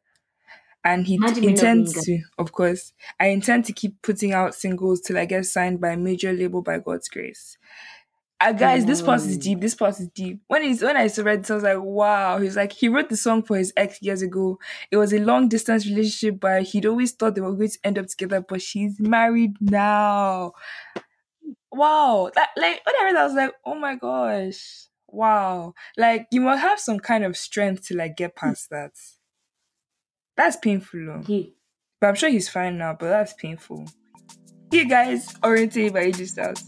and 0.83 1.05
he 1.05 1.15
intends 1.43 1.93
to, 2.05 2.19
of 2.37 2.51
course, 2.51 2.93
I 3.19 3.27
intend 3.27 3.65
to 3.65 3.73
keep 3.73 4.01
putting 4.01 4.33
out 4.33 4.55
singles 4.55 5.01
till 5.01 5.17
I 5.17 5.25
get 5.25 5.45
signed 5.45 5.79
by 5.79 5.91
a 5.91 5.97
major 5.97 6.33
label 6.33 6.61
by 6.61 6.79
God's 6.79 7.07
grace. 7.07 7.57
Uh, 8.39 8.53
guys, 8.53 8.87
this 8.87 9.03
part 9.03 9.21
is 9.21 9.37
Mm. 9.37 9.41
deep. 9.41 9.61
This 9.61 9.75
part 9.75 9.99
is 9.99 10.07
deep. 10.07 10.41
When 10.47 10.63
he's 10.63 10.81
when 10.81 10.97
I 10.97 11.07
read 11.19 11.43
this, 11.43 11.51
I 11.51 11.53
was 11.53 11.63
like, 11.63 11.77
wow. 11.79 12.39
He's 12.39 12.55
like, 12.55 12.71
he 12.71 12.89
wrote 12.89 13.09
the 13.09 13.15
song 13.17 13.43
for 13.43 13.55
his 13.55 13.71
ex 13.77 14.01
years 14.01 14.23
ago. 14.23 14.57
It 14.89 14.97
was 14.97 15.13
a 15.13 15.19
long 15.19 15.47
distance 15.47 15.85
relationship, 15.85 16.39
but 16.39 16.63
he'd 16.63 16.87
always 16.87 17.11
thought 17.11 17.35
they 17.35 17.41
were 17.41 17.53
going 17.53 17.69
to 17.69 17.79
end 17.83 17.99
up 17.99 18.07
together. 18.07 18.41
But 18.41 18.63
she's 18.63 18.99
married 18.99 19.57
now. 19.61 20.53
Wow, 21.71 22.31
that 22.35 22.49
like 22.57 22.81
when 22.85 22.95
I 22.99 23.05
read 23.05 23.15
that, 23.15 23.21
I 23.21 23.25
was 23.25 23.33
like, 23.33 23.53
oh 23.65 23.75
my 23.75 23.95
gosh, 23.95 24.87
wow. 25.07 25.73
Like 25.97 26.27
you 26.31 26.41
must 26.41 26.61
have 26.61 26.79
some 26.79 26.99
kind 26.99 27.23
of 27.23 27.37
strength 27.37 27.87
to 27.87 27.95
like 27.95 28.17
get 28.17 28.35
past 28.35 28.69
that. 28.71 28.91
That's 30.35 30.57
painful, 30.57 31.05
though. 31.05 31.23
But 31.99 32.07
I'm 32.07 32.15
sure 32.15 32.29
he's 32.29 32.49
fine 32.49 32.77
now. 32.77 32.95
But 32.99 33.09
that's 33.09 33.33
painful. 33.33 33.87
Hey 34.71 34.85
guys, 34.85 35.33
Oriente 35.43 35.89
by 35.89 36.05
AJ 36.11 36.27
Styles. 36.29 36.63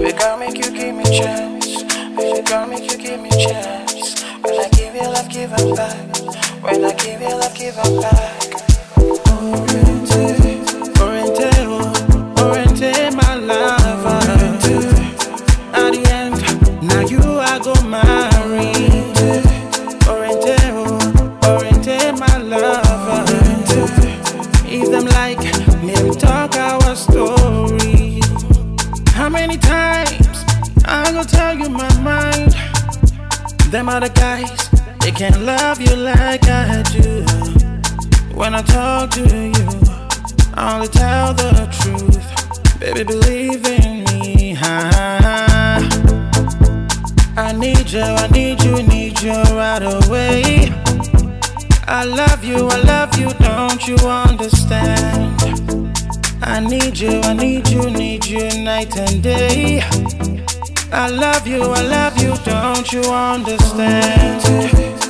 Baby 0.00 0.16
girl, 0.16 0.38
make 0.38 0.56
you 0.56 0.70
give 0.70 0.94
me 0.94 1.04
chance. 1.04 1.82
Baby 2.16 2.40
girl, 2.48 2.66
make 2.66 2.90
you 2.90 2.96
give 2.96 3.20
me 3.20 3.28
chance. 3.28 4.22
When 4.42 4.58
I 4.58 4.66
give 4.70 4.94
you 4.94 5.02
love, 5.02 5.28
give 5.28 5.52
it 5.52 5.76
back. 5.76 6.62
When 6.62 6.84
I 6.86 6.94
give 6.94 7.20
you 7.20 7.28
love, 7.28 7.54
give 7.54 7.76
it 7.76 8.00
back. 8.00 8.69
Can't 35.20 35.42
love 35.42 35.80
you 35.82 35.94
like 35.96 36.48
I 36.48 36.80
do. 36.94 37.22
When 38.34 38.54
I 38.54 38.62
talk 38.62 39.10
to 39.10 39.20
you, 39.20 39.52
I 40.54 40.74
only 40.74 40.88
tell 40.88 41.34
the 41.34 41.68
truth. 41.78 42.80
Baby, 42.80 43.04
believe 43.04 43.66
in 43.66 44.04
me. 44.04 44.56
I 47.36 47.52
need 47.54 47.90
you, 47.90 48.00
I 48.00 48.28
need 48.28 48.62
you, 48.62 48.82
need 48.82 49.20
you 49.20 49.32
right 49.32 49.82
away. 49.82 50.72
I 51.86 52.06
love 52.06 52.42
you, 52.42 52.68
I 52.68 52.80
love 52.80 53.18
you, 53.18 53.28
don't 53.40 53.86
you 53.86 53.96
understand? 53.96 55.38
I 56.40 56.60
need 56.60 56.98
you, 56.98 57.20
I 57.24 57.34
need 57.34 57.68
you, 57.68 57.90
need 57.90 58.24
you 58.24 58.48
night 58.64 58.96
and 58.96 59.22
day. 59.22 59.82
I 60.90 61.10
love 61.10 61.46
you, 61.46 61.62
I 61.62 61.82
love 61.82 62.16
you, 62.16 62.34
don't 62.42 62.90
you 62.90 63.02
understand? 63.02 65.09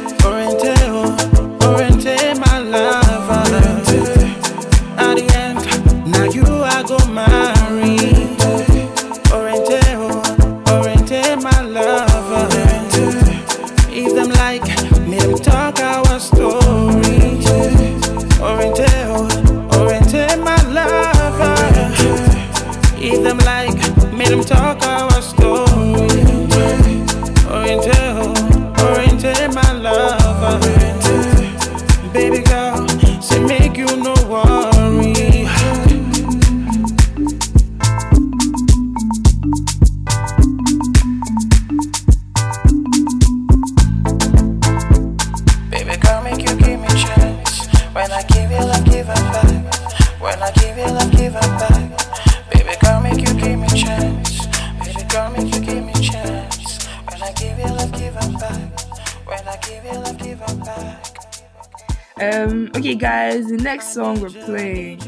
Next 63.81 63.95
song 63.95 64.21
we're 64.21 64.29
playing. 64.29 65.01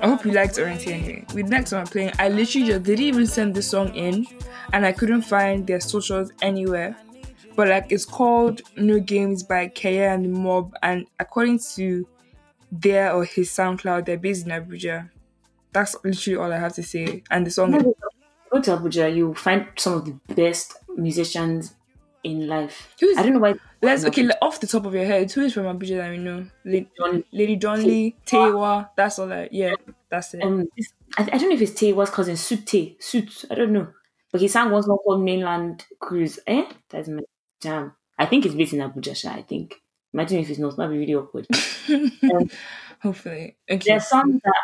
I 0.00 0.06
hope 0.06 0.24
you 0.24 0.30
liked 0.30 0.56
Oriente 0.56 0.86
anyway. 0.86 1.26
With 1.34 1.48
next 1.48 1.70
song 1.70 1.80
I'm 1.80 1.86
playing, 1.88 2.12
I 2.16 2.28
literally 2.28 2.68
just 2.68 2.84
didn't 2.84 3.04
even 3.04 3.26
send 3.26 3.56
this 3.56 3.68
song 3.68 3.92
in, 3.96 4.24
and 4.72 4.86
I 4.86 4.92
couldn't 4.92 5.22
find 5.22 5.66
their 5.66 5.80
socials 5.80 6.30
anywhere. 6.42 6.96
But 7.56 7.66
like, 7.66 7.90
it's 7.90 8.04
called 8.04 8.60
No 8.76 9.00
Games 9.00 9.42
by 9.42 9.66
Kaya 9.66 10.14
and 10.14 10.24
the 10.24 10.28
Mob, 10.28 10.76
and 10.80 11.08
according 11.18 11.58
to 11.74 12.06
their 12.70 13.12
or 13.14 13.24
his 13.24 13.50
SoundCloud, 13.50 14.06
they're 14.06 14.16
based 14.16 14.46
in 14.46 14.52
Abuja. 14.52 15.10
That's 15.72 15.96
literally 16.04 16.36
all 16.36 16.52
I 16.52 16.58
have 16.58 16.74
to 16.74 16.84
say. 16.84 17.24
And 17.32 17.44
the 17.44 17.50
song, 17.50 17.72
Go 17.72 18.60
to 18.60 18.76
Abuja, 18.76 19.12
you 19.12 19.34
find 19.34 19.66
some 19.76 19.94
of 19.94 20.04
the 20.04 20.34
best 20.34 20.76
musicians 20.96 21.74
in 22.24 22.46
life. 22.46 22.94
Who's, 23.00 23.18
I 23.18 23.22
don't 23.22 23.34
know 23.34 23.40
why. 23.40 23.54
let's 23.80 24.04
okay 24.04 24.28
off 24.40 24.60
the 24.60 24.66
top 24.66 24.86
of 24.86 24.94
your 24.94 25.04
head, 25.04 25.30
who 25.30 25.42
is 25.42 25.52
from 25.52 25.64
Abuja 25.64 25.96
that 25.96 26.10
we 26.10 26.18
know? 26.18 26.46
La- 26.64 27.20
Lady 27.32 27.56
Donli, 27.56 28.14
Tewa. 28.26 28.90
That's 28.96 29.18
all. 29.18 29.32
I, 29.32 29.48
yeah, 29.50 29.74
that's 30.08 30.34
it. 30.34 30.42
Um, 30.42 30.68
I, 31.18 31.22
I 31.22 31.38
don't 31.38 31.48
know 31.48 31.54
if 31.54 31.62
it's 31.62 31.74
Tay 31.74 31.92
Iwar's 31.92 32.10
cousin 32.10 32.36
Sute 32.36 32.96
Suit. 33.02 33.44
I 33.50 33.54
don't 33.54 33.72
know, 33.72 33.88
but 34.30 34.40
he 34.40 34.48
sang 34.48 34.70
one 34.70 34.82
song 34.82 34.98
called 34.98 35.22
Mainland 35.22 35.84
Cruise. 36.00 36.38
Eh, 36.46 36.64
that's 36.88 37.08
my 37.08 37.22
jam. 37.60 37.92
I 38.18 38.26
think 38.26 38.46
it's 38.46 38.54
based 38.54 38.72
in 38.72 38.80
Abuja. 38.80 39.16
Sha, 39.16 39.30
I 39.30 39.42
think. 39.42 39.76
Imagine 40.14 40.38
if 40.38 40.50
it's 40.50 40.58
not. 40.58 40.78
Might 40.78 40.88
be 40.88 40.98
really 40.98 41.14
awkward. 41.14 41.46
um, 41.88 42.50
Hopefully, 43.02 43.56
okay. 43.68 43.82
There's 43.84 44.06
some 44.06 44.40
that 44.44 44.62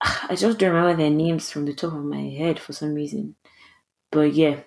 I 0.28 0.34
just 0.34 0.58
don't 0.58 0.72
remember 0.74 0.96
their 0.96 1.10
names 1.10 1.50
from 1.50 1.66
the 1.66 1.74
top 1.74 1.92
of 1.92 2.04
my 2.04 2.22
head 2.22 2.58
for 2.58 2.72
some 2.72 2.94
reason. 2.94 3.36
But 4.10 4.34
yeah, 4.34 4.60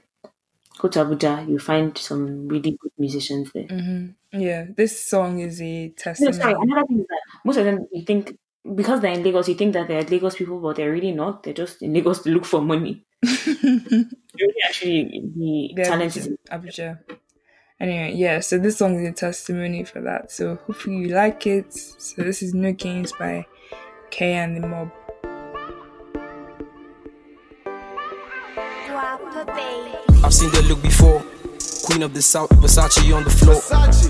go 0.79 0.87
to 0.89 0.99
Abuja, 1.05 1.47
you 1.47 1.59
find 1.59 1.95
some 1.97 2.47
really 2.47 2.71
good 2.81 2.91
musicians 2.97 3.51
there. 3.53 3.67
hmm 3.67 4.07
Yeah, 4.31 4.65
this 4.75 4.99
song 5.05 5.39
is 5.39 5.61
a 5.61 5.87
No, 5.89 5.93
testimony. 5.97 6.37
sorry. 6.37 6.53
Another 6.53 6.87
thing 6.87 6.99
is 7.01 7.07
that 7.13 7.21
most 7.45 7.57
of 7.57 7.65
them, 7.65 7.87
you 7.91 8.03
think 8.03 8.35
because 8.75 9.01
they're 9.01 9.13
in 9.13 9.23
Lagos, 9.23 9.47
you 9.49 9.55
think 9.55 9.73
that 9.73 9.87
they're 9.87 10.03
Lagos 10.03 10.35
people, 10.35 10.59
but 10.59 10.75
they're 10.77 10.91
really 10.91 11.11
not. 11.11 11.43
They're 11.43 11.53
just 11.53 11.81
in 11.81 11.93
Lagos 11.93 12.19
to 12.23 12.29
look 12.29 12.45
for 12.45 12.61
money. 12.61 13.05
really, 13.23 14.61
actually, 14.67 15.21
the 15.35 15.71
They're 15.75 15.85
talent 15.85 16.17
is. 16.17 16.29
Abuja. 16.51 16.99
Anyway, 17.79 18.13
yeah, 18.15 18.39
so 18.41 18.57
this 18.57 18.77
song 18.77 18.99
is 18.99 19.07
a 19.09 19.13
testimony 19.13 19.83
for 19.85 20.01
that. 20.01 20.31
So 20.31 20.55
hopefully 20.67 20.97
you 20.97 21.07
like 21.09 21.47
it. 21.47 21.73
So 21.73 22.23
this 22.23 22.41
is 22.43 22.53
No 22.53 22.73
Games 22.73 23.13
by 23.17 23.45
K 24.11 24.33
and 24.33 24.57
the 24.61 24.67
Mob. 24.67 24.91
I've 30.29 30.35
seen 30.35 30.51
that 30.51 30.65
look 30.65 30.79
before. 30.83 31.25
Queen 31.89 32.03
of 32.03 32.13
the 32.13 32.21
South, 32.21 32.51
Versace 32.61 33.01
on 33.17 33.23
the 33.23 33.31
floor. 33.31 33.57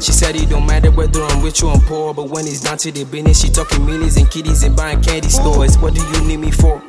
She 0.03 0.11
said 0.11 0.35
it 0.35 0.49
don't 0.49 0.65
matter 0.65 0.91
whether 0.91 1.23
I'm 1.23 1.41
rich 1.41 1.63
or 1.63 1.71
I'm 1.71 1.79
poor, 1.79 2.13
but 2.13 2.29
when 2.29 2.45
it's 2.45 2.59
down 2.59 2.77
to 2.79 2.91
the 2.91 3.05
business, 3.05 3.39
she 3.39 3.47
talking 3.47 3.85
millions 3.85 4.17
and 4.17 4.29
kitties 4.29 4.63
and 4.63 4.75
buying 4.75 5.01
candy 5.01 5.29
stores. 5.29 5.77
What 5.77 5.93
do 5.95 6.01
you 6.03 6.27
need 6.27 6.41
me 6.43 6.51
for? 6.51 6.83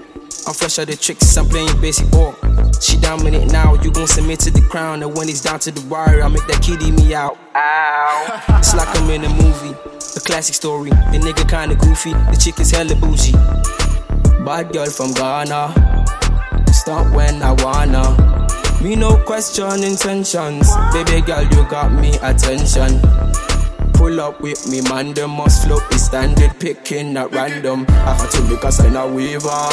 I'm 0.49 0.53
fresh 0.53 0.81
out 0.81 0.89
the 0.89 0.97
tricks, 0.97 1.37
I'm 1.37 1.47
playing 1.49 1.81
basic 1.81 2.11
ball. 2.11 2.35
She 2.81 2.99
dominant 2.99 3.53
now, 3.53 3.75
you 3.75 3.93
gon' 3.93 4.09
submit 4.09 4.41
to 4.41 4.51
the 4.51 4.63
crown, 4.63 5.05
and 5.05 5.17
when 5.17 5.29
it's 5.29 5.43
down 5.43 5.61
to 5.61 5.71
the 5.71 5.87
wire, 5.87 6.25
I 6.25 6.27
make 6.27 6.49
that 6.49 6.61
kitty 6.61 6.91
me 6.91 7.15
out. 7.15 7.39
Ow. 7.55 8.59
It's 8.59 8.75
like 8.75 8.89
I'm 8.99 9.09
in 9.11 9.23
a 9.23 9.29
movie, 9.29 9.79
a 9.95 10.21
classic 10.27 10.57
story. 10.57 10.91
The 10.91 11.23
nigga 11.23 11.49
kinda 11.49 11.77
goofy, 11.77 12.15
the 12.15 12.37
chick 12.37 12.59
is 12.59 12.73
hella 12.73 12.97
bougie. 12.97 13.39
Bad 14.45 14.73
girl 14.73 14.91
from 14.91 15.15
Ghana, 15.15 15.71
stop 16.73 17.15
when 17.15 17.41
I 17.45 17.53
wanna. 17.63 18.41
Me 18.83 18.97
no 18.97 19.15
question 19.25 19.85
intentions. 19.85 20.71
Baby 20.93 21.21
girl, 21.21 21.43
you 21.43 21.69
got 21.69 21.93
me 21.93 22.17
attention. 22.23 22.99
Pull 23.93 24.19
up 24.21 24.41
with 24.41 24.67
me, 24.69 24.81
man, 24.81 25.13
the 25.13 25.29
must 25.29 25.67
flow 25.67 25.79
is 25.93 26.07
standard 26.07 26.59
picking 26.59 27.15
at 27.19 27.31
random. 27.33 27.85
I 27.91 28.15
had 28.15 28.31
to 28.31 28.43
make 28.49 28.65
a 28.65 28.73
sign 28.73 28.97
a 28.97 29.07
waiver. 29.07 29.69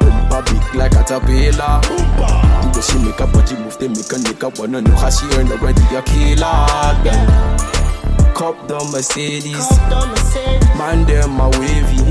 Oompa 0.00 0.44
big 0.46 0.74
like 0.74 0.92
a 0.94 1.04
tapela. 1.04 1.80
The 1.80 2.66
way 2.74 2.82
she 2.82 2.98
make 2.98 3.20
a 3.20 3.26
body 3.28 3.54
move, 3.54 3.78
they 3.78 3.86
make 3.86 4.10
a 4.10 4.18
nigga 4.18 4.58
wanna 4.58 4.82
know 4.82 4.96
how 4.96 5.10
she 5.10 5.26
earned 5.36 5.52
already 5.52 5.82
a 5.94 6.02
killer. 6.02 6.66
Girl. 7.04 8.34
Cop 8.34 8.66
the 8.66 8.80
Mercedes. 8.90 9.70
Man, 10.76 11.06
them 11.06 11.38
a 11.38 11.48
wavy. 11.60 12.02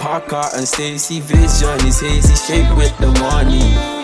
Parker 0.00 0.48
and 0.54 0.66
Stacy 0.66 1.20
Vision 1.20 1.86
is 1.86 2.00
hazy, 2.00 2.34
shape 2.34 2.76
with 2.78 2.96
the 2.96 3.08
money. 3.20 3.97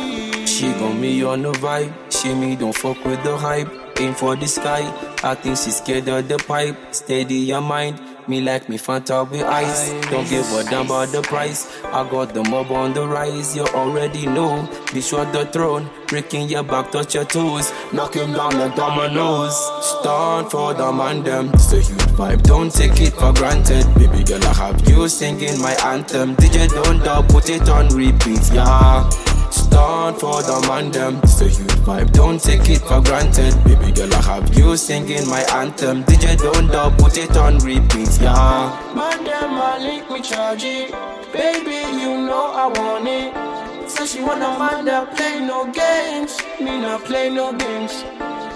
She 0.55 0.70
got 0.74 0.94
me 0.94 1.24
on 1.24 1.42
the 1.42 1.50
vibe. 1.50 1.92
She 2.12 2.32
me 2.32 2.55
don't 2.55 2.72
fuck 2.72 3.05
with 3.05 3.20
the 3.24 3.36
hype. 3.36 3.68
Aim 3.98 4.14
for 4.14 4.36
the 4.36 4.46
sky. 4.46 4.82
I 5.24 5.34
think 5.34 5.59
she 5.59 5.72
scared 5.72 6.09
of 6.09 6.28
the 6.28 6.36
pipe. 6.36 6.76
Steady 6.94 7.38
your 7.50 7.61
mind. 7.61 8.00
Me 8.28 8.40
like 8.40 8.68
me 8.68 8.78
Fanta 8.78 9.28
with 9.28 9.42
ice. 9.42 9.90
Don't 10.11 10.30
give 10.30 10.46
a 10.52 10.62
damn 10.62 10.86
about 10.86 11.09
the 11.09 11.22
price. 11.22 11.66
I 11.86 12.09
got 12.09 12.34
the 12.34 12.44
mob 12.44 12.70
on 12.70 12.92
the 12.94 13.05
rise. 13.05 13.57
You 13.57 13.64
already 13.64 14.26
know. 14.26 14.70
Be 14.92 15.00
sure 15.00 15.24
the 15.24 15.44
throne. 15.46 15.90
Breaking 16.07 16.48
your 16.48 16.62
back, 16.62 16.92
touch 16.92 17.16
your 17.16 17.24
toes. 17.24 17.72
Knock 17.92 18.14
him 18.14 18.32
down 18.32 18.57
like 18.57 18.76
dominoes. 18.76 19.57
Stand 19.84 20.52
for 20.52 20.72
the 20.72 20.92
man 20.92 21.24
them. 21.24 21.50
It's 21.55 21.72
a 21.72 21.80
huge 21.80 21.98
vibe. 22.14 22.44
Don't 22.44 22.72
take 22.72 23.00
it 23.00 23.14
for 23.14 23.32
granted. 23.32 23.92
Baby 23.96 24.22
girl, 24.22 24.44
I 24.44 24.55
have 24.55 24.88
you 24.88 25.09
singing 25.09 25.61
my 25.61 25.74
anthem. 25.84 26.36
DJ 26.36 26.68
don't 26.68 27.02
dub, 27.02 27.28
put 27.28 27.50
it 27.50 27.68
on 27.68 27.88
repeat, 27.88 28.52
yeah. 28.52 29.34
Stand 29.55 30.18
for 30.18 30.42
the 30.42 30.66
man 30.66 30.90
them. 30.90 31.20
It's 31.22 31.40
a 31.40 31.46
huge 31.46 31.78
vibe, 31.86 32.12
don't 32.12 32.40
take 32.42 32.68
it 32.68 32.82
for 32.82 33.00
granted. 33.00 33.55
Baby 33.62 33.92
girl, 33.92 34.12
I 34.12 34.22
have 34.22 34.52
you 34.59 34.76
singing 34.76 35.28
my 35.28 35.42
anthem. 35.55 36.02
DJ 36.02 36.36
don't 36.36 36.66
dub, 36.66 36.98
put 36.98 37.16
it 37.16 37.36
on 37.36 37.59
repeat, 37.59 38.20
yeah. 38.20 38.92
Man, 38.96 39.22
them 39.22 39.55
a 39.55 39.78
link 39.78 40.11
me 40.11 40.20
charge 40.22 40.64
it. 40.64 40.90
Baby, 41.32 41.86
you 42.00 42.26
know 42.26 42.50
I 42.52 42.66
want 42.66 43.07
it. 43.07 43.88
Say 43.88 44.07
she 44.07 44.20
want 44.22 44.42
a 44.42 44.59
man 44.59 44.84
that 44.86 45.16
play 45.16 45.38
no 45.38 45.70
games. 45.70 46.36
Me 46.59 46.80
not 46.80 47.05
play 47.05 47.30
no 47.30 47.52
games. 47.52 48.02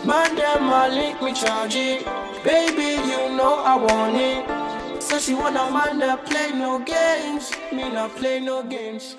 Man, 0.05 0.35
them 0.35 0.69
a 0.69 0.89
link 0.89 1.23
me 1.23 1.33
charge 1.33 1.77
it. 1.77 2.05
Baby, 2.43 2.99
you 3.07 3.37
know 3.37 3.63
I 3.63 3.77
want 3.77 4.17
it. 4.17 5.01
Say 5.01 5.21
she 5.21 5.35
want 5.35 5.57
a 5.57 5.71
man 5.71 6.01
that 6.01 6.27
play 6.27 6.51
no 6.59 6.81
games. 6.81 7.53
Me 7.73 7.89
not 7.89 8.17
play 8.17 8.41
no 8.41 8.65
games. 8.65 9.15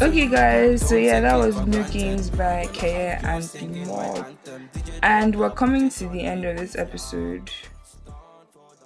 Okay, 0.00 0.28
guys, 0.28 0.86
so 0.86 0.96
yeah, 0.96 1.20
that 1.20 1.36
was 1.36 1.56
No 1.66 1.82
Games 1.84 2.28
by 2.28 2.66
Kaya 2.74 3.18
and 3.22 3.42
the 3.42 3.84
Mob. 3.86 4.26
And 5.02 5.34
we're 5.34 5.50
coming 5.50 5.88
to 5.90 6.08
the 6.08 6.22
end 6.22 6.44
of 6.44 6.58
this 6.58 6.76
episode. 6.76 7.50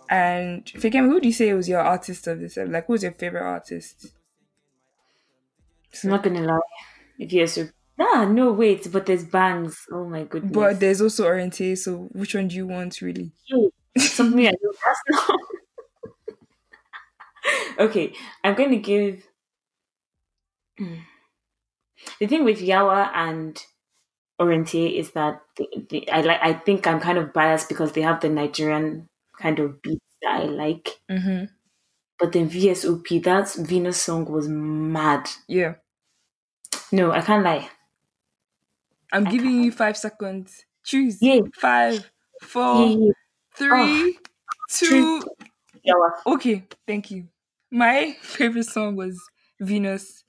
And 0.09 0.65
Fikem, 0.67 1.07
who 1.07 1.21
do 1.21 1.27
you 1.27 1.35
say 1.35 1.53
was 1.55 1.69
your 1.69 1.81
artist 1.81 2.27
of 2.29 2.39
this? 2.39 2.57
Like, 2.57 2.87
who's 2.87 3.03
your 3.03 3.13
favorite 3.13 3.43
artist? 3.43 4.07
I'm 6.05 6.11
not 6.11 6.23
gonna 6.23 6.43
lie. 6.43 6.61
If 7.19 7.33
you're 7.33 7.47
so. 7.49 7.69
Ah, 7.99 8.27
no, 8.31 8.53
wait, 8.53 8.93
but 8.93 9.07
there's 9.07 9.25
Banks. 9.25 9.87
Oh 9.91 10.09
my 10.09 10.25
goodness. 10.25 10.53
But 10.53 10.79
there's 10.79 11.01
also 11.01 11.25
Oriente, 11.25 11.75
so 11.77 12.09
which 12.13 12.35
one 12.35 12.47
do 12.49 12.55
you 12.55 12.67
want 12.67 13.01
really? 13.01 13.33
Hey, 13.49 13.71
something 14.07 14.47
I 14.47 14.51
know 14.51 14.73
that's 14.85 15.29
not. 15.29 15.41
okay, 17.79 18.13
I'm 18.45 18.55
going 18.55 18.71
to 18.71 18.77
give. 18.77 19.27
The 22.21 22.27
thing 22.27 22.45
with 22.45 22.61
Yawa 22.61 23.11
and 23.15 23.59
Oriente 24.41 24.99
is 24.99 25.13
that 25.13 25.41
the, 25.57 25.67
the, 25.89 26.11
I 26.11 26.21
like. 26.21 26.41
I 26.43 26.53
think 26.53 26.87
I'm 26.87 27.01
kind 27.01 27.19
of 27.19 27.33
biased 27.33 27.69
because 27.69 27.93
they 27.93 28.03
have 28.03 28.21
the 28.21 28.29
Nigerian 28.29 29.09
kind 29.41 29.59
of 29.59 29.81
beats 29.83 30.05
that 30.23 30.43
I 30.43 30.45
like. 30.45 31.01
Mm-hmm. 31.11 31.45
But 32.19 32.33
then 32.33 32.49
VSOP, 32.49 33.23
that 33.25 33.55
Venus 33.55 34.01
song 34.01 34.25
was 34.27 34.49
mad. 34.49 35.29
Yeah. 35.49 35.75
No, 36.93 37.13
I 37.13 37.21
can't 37.21 37.45
lie. 37.45 37.69
I'm 39.13 39.25
giving 39.25 39.63
you 39.63 39.71
five 39.71 39.97
seconds. 39.97 40.65
Choose. 40.85 41.19
Yeah. 41.21 41.41
Five, 41.55 42.11
four, 42.43 42.87
Yeah, 42.87 43.13
three, 43.55 44.19
two. 44.71 45.23
Yawa. 45.87 46.11
Okay, 46.27 46.65
thank 46.87 47.11
you. 47.11 47.29
My 47.71 48.17
favorite 48.23 48.67
song 48.67 48.97
was 48.97 49.31
Venus. 49.61 50.25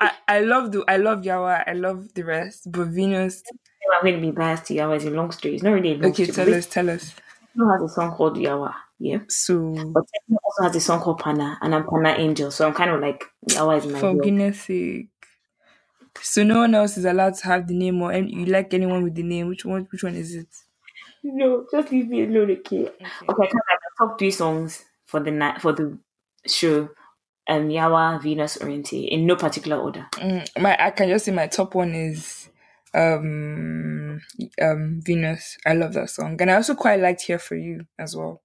I, 0.00 0.12
I 0.28 0.40
love 0.40 0.72
the 0.72 0.84
I 0.88 0.98
love 0.98 1.22
Yawa, 1.22 1.64
I 1.68 1.72
love 1.74 2.14
the 2.14 2.24
rest, 2.24 2.70
but 2.72 2.88
Venus. 2.88 3.44
I'm 3.94 4.02
going 4.04 4.16
to 4.16 4.20
be 4.20 4.32
biased 4.32 4.66
to 4.66 4.74
Yawa. 4.74 4.96
It's 4.96 5.04
a 5.06 5.10
long 5.10 5.32
story. 5.32 5.54
It's 5.54 5.64
not 5.64 5.72
really 5.72 5.94
a 5.94 5.98
long 5.98 6.14
Okay, 6.14 6.26
story. 6.26 6.36
tell 6.36 6.54
us, 6.54 6.66
tell 6.66 6.90
us. 6.90 7.14
Tekno 7.56 7.72
has 7.72 7.90
a 7.90 7.94
song 7.94 8.12
called 8.12 8.36
Yawa. 8.38 8.74
Yeah. 8.98 9.20
So 9.28 9.94
But 9.94 10.04
Tekno 10.04 10.38
also 10.44 10.64
has 10.64 10.76
a 10.76 10.80
song 10.80 11.00
called 11.00 11.20
Pana, 11.20 11.58
and 11.62 11.74
I'm 11.74 11.86
Pana 11.88 12.10
Angel. 12.18 12.50
So 12.50 12.66
I'm 12.66 12.74
kind 12.74 12.90
of 12.92 13.00
like 13.00 13.24
Yawa 13.50 13.78
is 13.78 13.86
my 13.86 14.00
for 14.00 14.06
girl. 14.06 14.20
goodness 14.20 14.62
sake. 14.62 15.08
So 16.22 16.44
no 16.44 16.58
one 16.60 16.74
else 16.74 16.98
is 16.98 17.04
allowed 17.06 17.34
to 17.36 17.46
have 17.46 17.68
the 17.68 17.74
name 17.74 18.02
or 18.02 18.12
any, 18.12 18.34
you 18.34 18.46
like 18.46 18.74
anyone 18.74 19.04
with 19.04 19.14
the 19.16 19.22
name. 19.24 19.48
Which 19.48 19.64
one 19.64 19.88
which 19.92 20.04
one 20.04 20.16
is 20.16 20.34
it? 20.34 20.48
No, 21.24 21.66
just 21.70 21.92
leave 21.92 22.08
me 22.08 22.24
alone, 22.24 22.52
okay? 22.52 22.88
Okay, 23.28 23.44
I 23.44 23.46
kind 23.46 23.54
of 23.54 23.68
like 23.70 23.80
the 23.80 24.06
top 24.06 24.18
three 24.18 24.30
songs 24.32 24.84
for 25.06 25.20
the 25.20 25.30
night 25.32 25.62
for 25.62 25.72
the 25.72 25.98
show. 26.46 26.88
Um, 27.46 27.68
Yawa, 27.68 28.22
Venus, 28.22 28.56
Oriente, 28.56 29.06
in 29.06 29.26
no 29.26 29.36
particular 29.36 29.76
order. 29.76 30.06
Mm, 30.14 30.62
my 30.62 30.82
I 30.82 30.90
can 30.92 31.10
just 31.10 31.26
say 31.26 31.32
my 31.32 31.46
top 31.46 31.74
one 31.74 31.94
is 31.94 32.48
um 32.94 34.20
um 34.62 35.00
Venus. 35.04 35.58
I 35.66 35.74
love 35.74 35.92
that 35.92 36.08
song. 36.08 36.40
And 36.40 36.50
I 36.50 36.54
also 36.54 36.74
quite 36.74 37.00
liked 37.00 37.22
Here 37.22 37.38
for 37.38 37.54
You 37.54 37.86
as 37.98 38.16
well. 38.16 38.42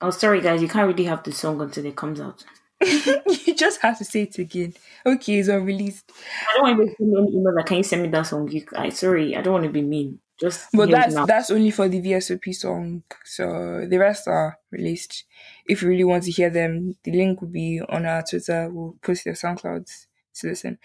Oh, 0.00 0.10
sorry 0.10 0.40
guys, 0.40 0.62
you 0.62 0.68
can't 0.68 0.88
really 0.88 1.04
have 1.04 1.22
the 1.22 1.32
song 1.32 1.60
until 1.60 1.84
it 1.84 1.96
comes 1.96 2.18
out. 2.18 2.44
you 2.80 3.54
just 3.54 3.82
have 3.82 3.98
to 3.98 4.04
say 4.04 4.22
it 4.22 4.38
again. 4.38 4.72
Okay, 5.04 5.38
it's 5.38 5.48
unreleased. 5.48 6.10
I 6.48 6.56
don't 6.56 6.78
want 6.78 6.90
to 6.90 6.96
send 6.96 7.10
me 7.10 7.18
any 7.18 7.36
email 7.36 7.54
like, 7.54 7.66
can 7.66 7.76
you 7.76 7.82
send 7.82 8.02
me 8.02 8.08
that 8.08 8.26
song? 8.26 8.48
You, 8.50 8.64
I 8.74 8.88
sorry, 8.88 9.36
I 9.36 9.42
don't 9.42 9.52
want 9.52 9.64
to 9.64 9.70
be 9.70 9.82
mean. 9.82 10.18
Just 10.40 10.68
But 10.72 10.90
that's 10.90 11.14
now. 11.14 11.26
that's 11.26 11.50
only 11.50 11.70
for 11.70 11.88
the 11.88 12.00
VSOP 12.00 12.54
song. 12.54 13.02
So 13.24 13.86
the 13.88 13.98
rest 13.98 14.28
are 14.28 14.58
released. 14.70 15.24
If 15.66 15.82
you 15.82 15.88
really 15.88 16.04
want 16.04 16.24
to 16.24 16.30
hear 16.30 16.50
them, 16.50 16.96
the 17.04 17.12
link 17.12 17.40
will 17.40 17.48
be 17.48 17.80
on 17.88 18.06
our 18.06 18.22
Twitter. 18.22 18.70
We'll 18.70 18.96
post 19.02 19.24
their 19.24 19.34
SoundClouds 19.34 20.06
to 20.36 20.48
listen. 20.48 20.78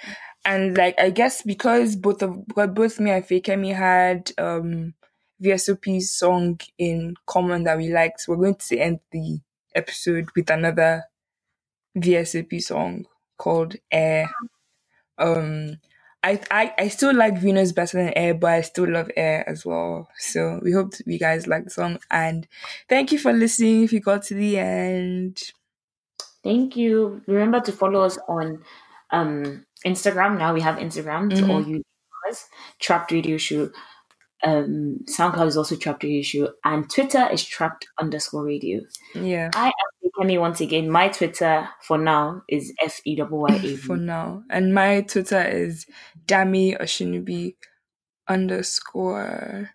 And 0.43 0.77
like 0.77 0.99
I 0.99 1.09
guess 1.11 1.41
because 1.43 1.95
both 1.95 2.21
of 2.21 2.47
because 2.47 2.69
both 2.71 2.99
me 2.99 3.11
and 3.11 3.23
Fikemi 3.25 3.73
had 3.75 4.31
um 4.37 4.93
VSOP's 5.41 6.11
song 6.11 6.59
in 6.77 7.15
common 7.25 7.63
that 7.63 7.77
we 7.77 7.89
liked, 7.89 8.25
we're 8.27 8.37
going 8.37 8.55
to 8.55 8.77
end 8.77 8.99
the 9.11 9.39
episode 9.75 10.29
with 10.35 10.49
another 10.49 11.03
VSOP 11.97 12.61
song 12.61 13.05
called 13.37 13.75
Air. 13.91 14.29
Um 15.17 15.77
I, 16.25 16.41
I 16.51 16.73
I 16.77 16.87
still 16.89 17.13
like 17.13 17.37
Venus 17.39 17.71
better 17.71 17.97
than 17.97 18.11
Air, 18.17 18.33
but 18.33 18.51
I 18.51 18.61
still 18.61 18.89
love 18.91 19.09
Air 19.15 19.47
as 19.47 19.63
well. 19.65 20.09
So 20.17 20.59
we 20.63 20.71
hope 20.71 20.93
you 21.05 21.19
guys 21.19 21.45
like 21.47 21.63
the 21.65 21.69
song 21.69 21.99
and 22.09 22.47
thank 22.89 23.11
you 23.11 23.19
for 23.19 23.31
listening 23.31 23.83
if 23.83 23.93
you 23.93 23.99
got 23.99 24.23
to 24.23 24.33
the 24.33 24.57
end. 24.57 25.41
Thank 26.43 26.75
you. 26.75 27.21
Remember 27.27 27.59
to 27.61 27.71
follow 27.71 28.01
us 28.01 28.17
on 28.27 28.63
um, 29.11 29.65
Instagram. 29.85 30.37
Now 30.37 30.53
we 30.53 30.61
have 30.61 30.75
Instagram, 30.77 31.35
so 31.37 31.43
Mhm. 31.43 31.49
all 31.49 31.61
you 31.67 31.83
us, 32.29 32.47
Trapped 32.79 33.11
Radio 33.11 33.37
Show. 33.37 33.69
Um, 34.43 34.99
SoundCloud 35.09 35.47
is 35.47 35.57
also 35.57 35.75
Trapped 35.75 36.03
Radio 36.03 36.21
Show, 36.23 36.53
and 36.63 36.89
Twitter 36.89 37.27
is 37.31 37.43
Trapped 37.43 37.87
underscore 37.99 38.43
Radio. 38.45 38.81
Yeah. 39.13 39.49
I 39.53 39.67
am 39.67 39.73
Kemi 40.17 40.39
once 40.39 40.61
again. 40.61 40.89
My 40.89 41.09
Twitter 41.09 41.69
for 41.81 41.97
now 41.97 42.43
is 42.49 42.73
F 42.81 42.99
E 43.05 43.15
W 43.15 43.41
Y 43.41 43.59
A 43.63 43.75
for 43.85 43.97
now. 43.97 44.43
And 44.49 44.73
my 44.73 45.01
Twitter 45.01 45.41
is 45.41 45.85
Dami 46.25 46.79
Oshinobi 46.79 47.55
underscore. 48.27 49.71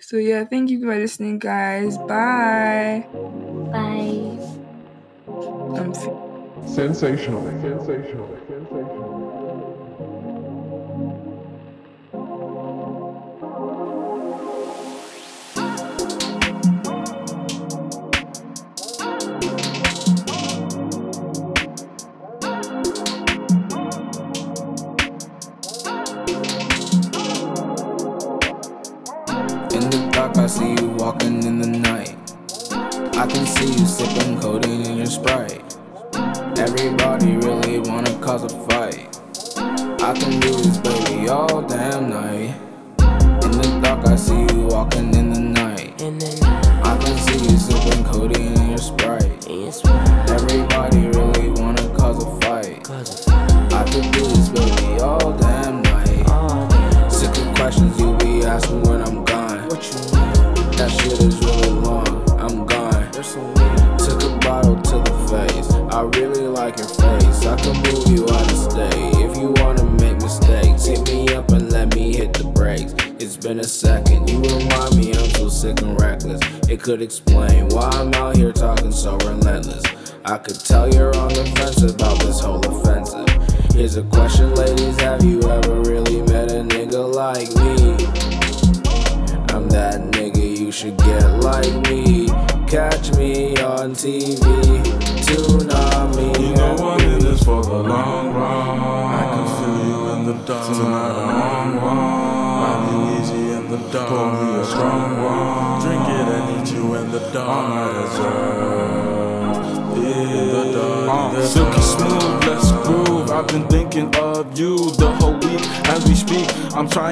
So 0.00 0.16
yeah, 0.16 0.44
thank 0.44 0.70
you 0.70 0.80
for 0.80 0.96
listening, 0.96 1.38
guys. 1.38 1.98
Bye. 1.98 3.06
Bye. 3.72 4.38
I'm 5.76 5.92
f- 5.92 6.68
Sensational. 6.68 7.42
Sensational. 7.60 8.34
In 8.48 9.23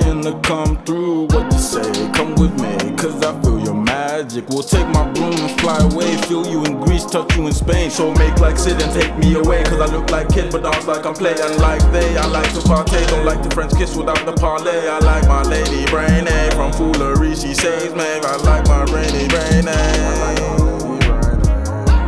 trying 0.01 0.23
to 0.23 0.33
come 0.41 0.83
through. 0.85 1.27
What 1.27 1.53
you 1.53 1.59
say? 1.59 2.13
Come 2.15 2.35
with 2.37 2.55
me, 2.61 2.97
cause 2.97 3.23
I 3.23 3.39
feel 3.43 3.61
your 3.61 3.75
magic. 3.75 4.49
We'll 4.49 4.63
take 4.63 4.89
my 4.89 5.11
broom 5.13 5.35
and 5.35 5.61
fly 5.61 5.79
away. 5.81 6.17
Feel 6.29 6.47
you 6.47 6.65
in 6.65 6.81
Greece, 6.81 7.05
touch 7.05 7.37
you 7.37 7.47
in 7.47 7.53
Spain. 7.53 7.91
So 7.91 8.13
make 8.15 8.39
like 8.41 8.57
sit 8.57 8.81
and 8.83 8.91
take 8.93 9.15
me 9.19 9.35
away. 9.35 9.63
Cause 9.65 9.81
I 9.81 9.95
look 9.95 10.11
like 10.11 10.29
kid, 10.31 10.51
but 10.51 10.63
dance 10.63 10.87
like 10.87 11.05
I'm 11.05 11.15
playing 11.15 11.59
like 11.59 11.83
they. 11.93 12.17
I 12.17 12.27
like 12.27 12.51
to 12.55 12.61
partay, 12.61 13.07
don't 13.09 13.27
like 13.27 13.43
the 13.43 13.51
French 13.51 13.73
kiss 13.77 13.95
without 13.95 14.25
the 14.25 14.33
parlay. 14.33 14.89
I 14.89 14.99
like 15.01 15.29
my 15.29 15.43
lady 15.43 15.85
brainy 15.91 16.31
eh? 16.31 16.51
from 16.55 16.73
foolery. 16.73 17.35
She 17.35 17.53
saves 17.53 17.95
me. 17.95 18.09
I 18.25 18.37
like 18.49 18.67
my 18.69 18.85
rainy 18.85 19.29
brainy. 19.29 19.69
Eh? 19.69 20.63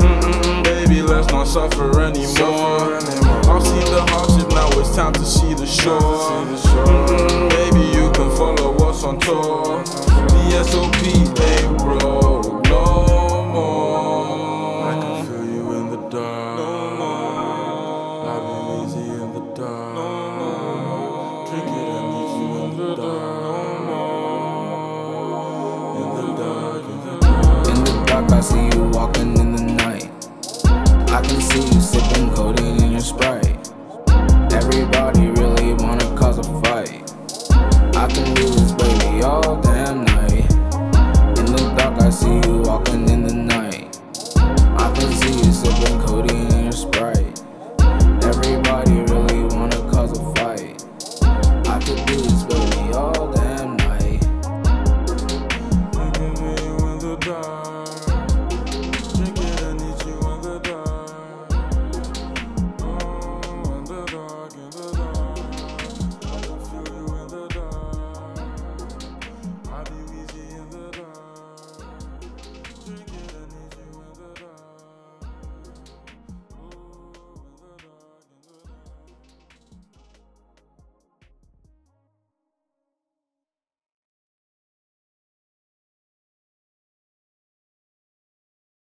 Mm-mm, 0.01 0.64
baby, 0.64 1.03
let's 1.03 1.28
not 1.28 1.47
suffer 1.47 2.01
anymore. 2.01 2.97
I've 3.45 3.62
seen 3.62 3.85
the 3.93 4.05
hardship, 4.09 4.49
now 4.51 4.68
it's 4.80 4.97
time 4.97 5.12
to 5.12 5.24
see 5.24 5.53
the 5.53 5.66
shore 5.66 7.63
on 9.05 9.18
tour. 9.18 9.84
The 9.84 10.64
SOP. 10.64 11.84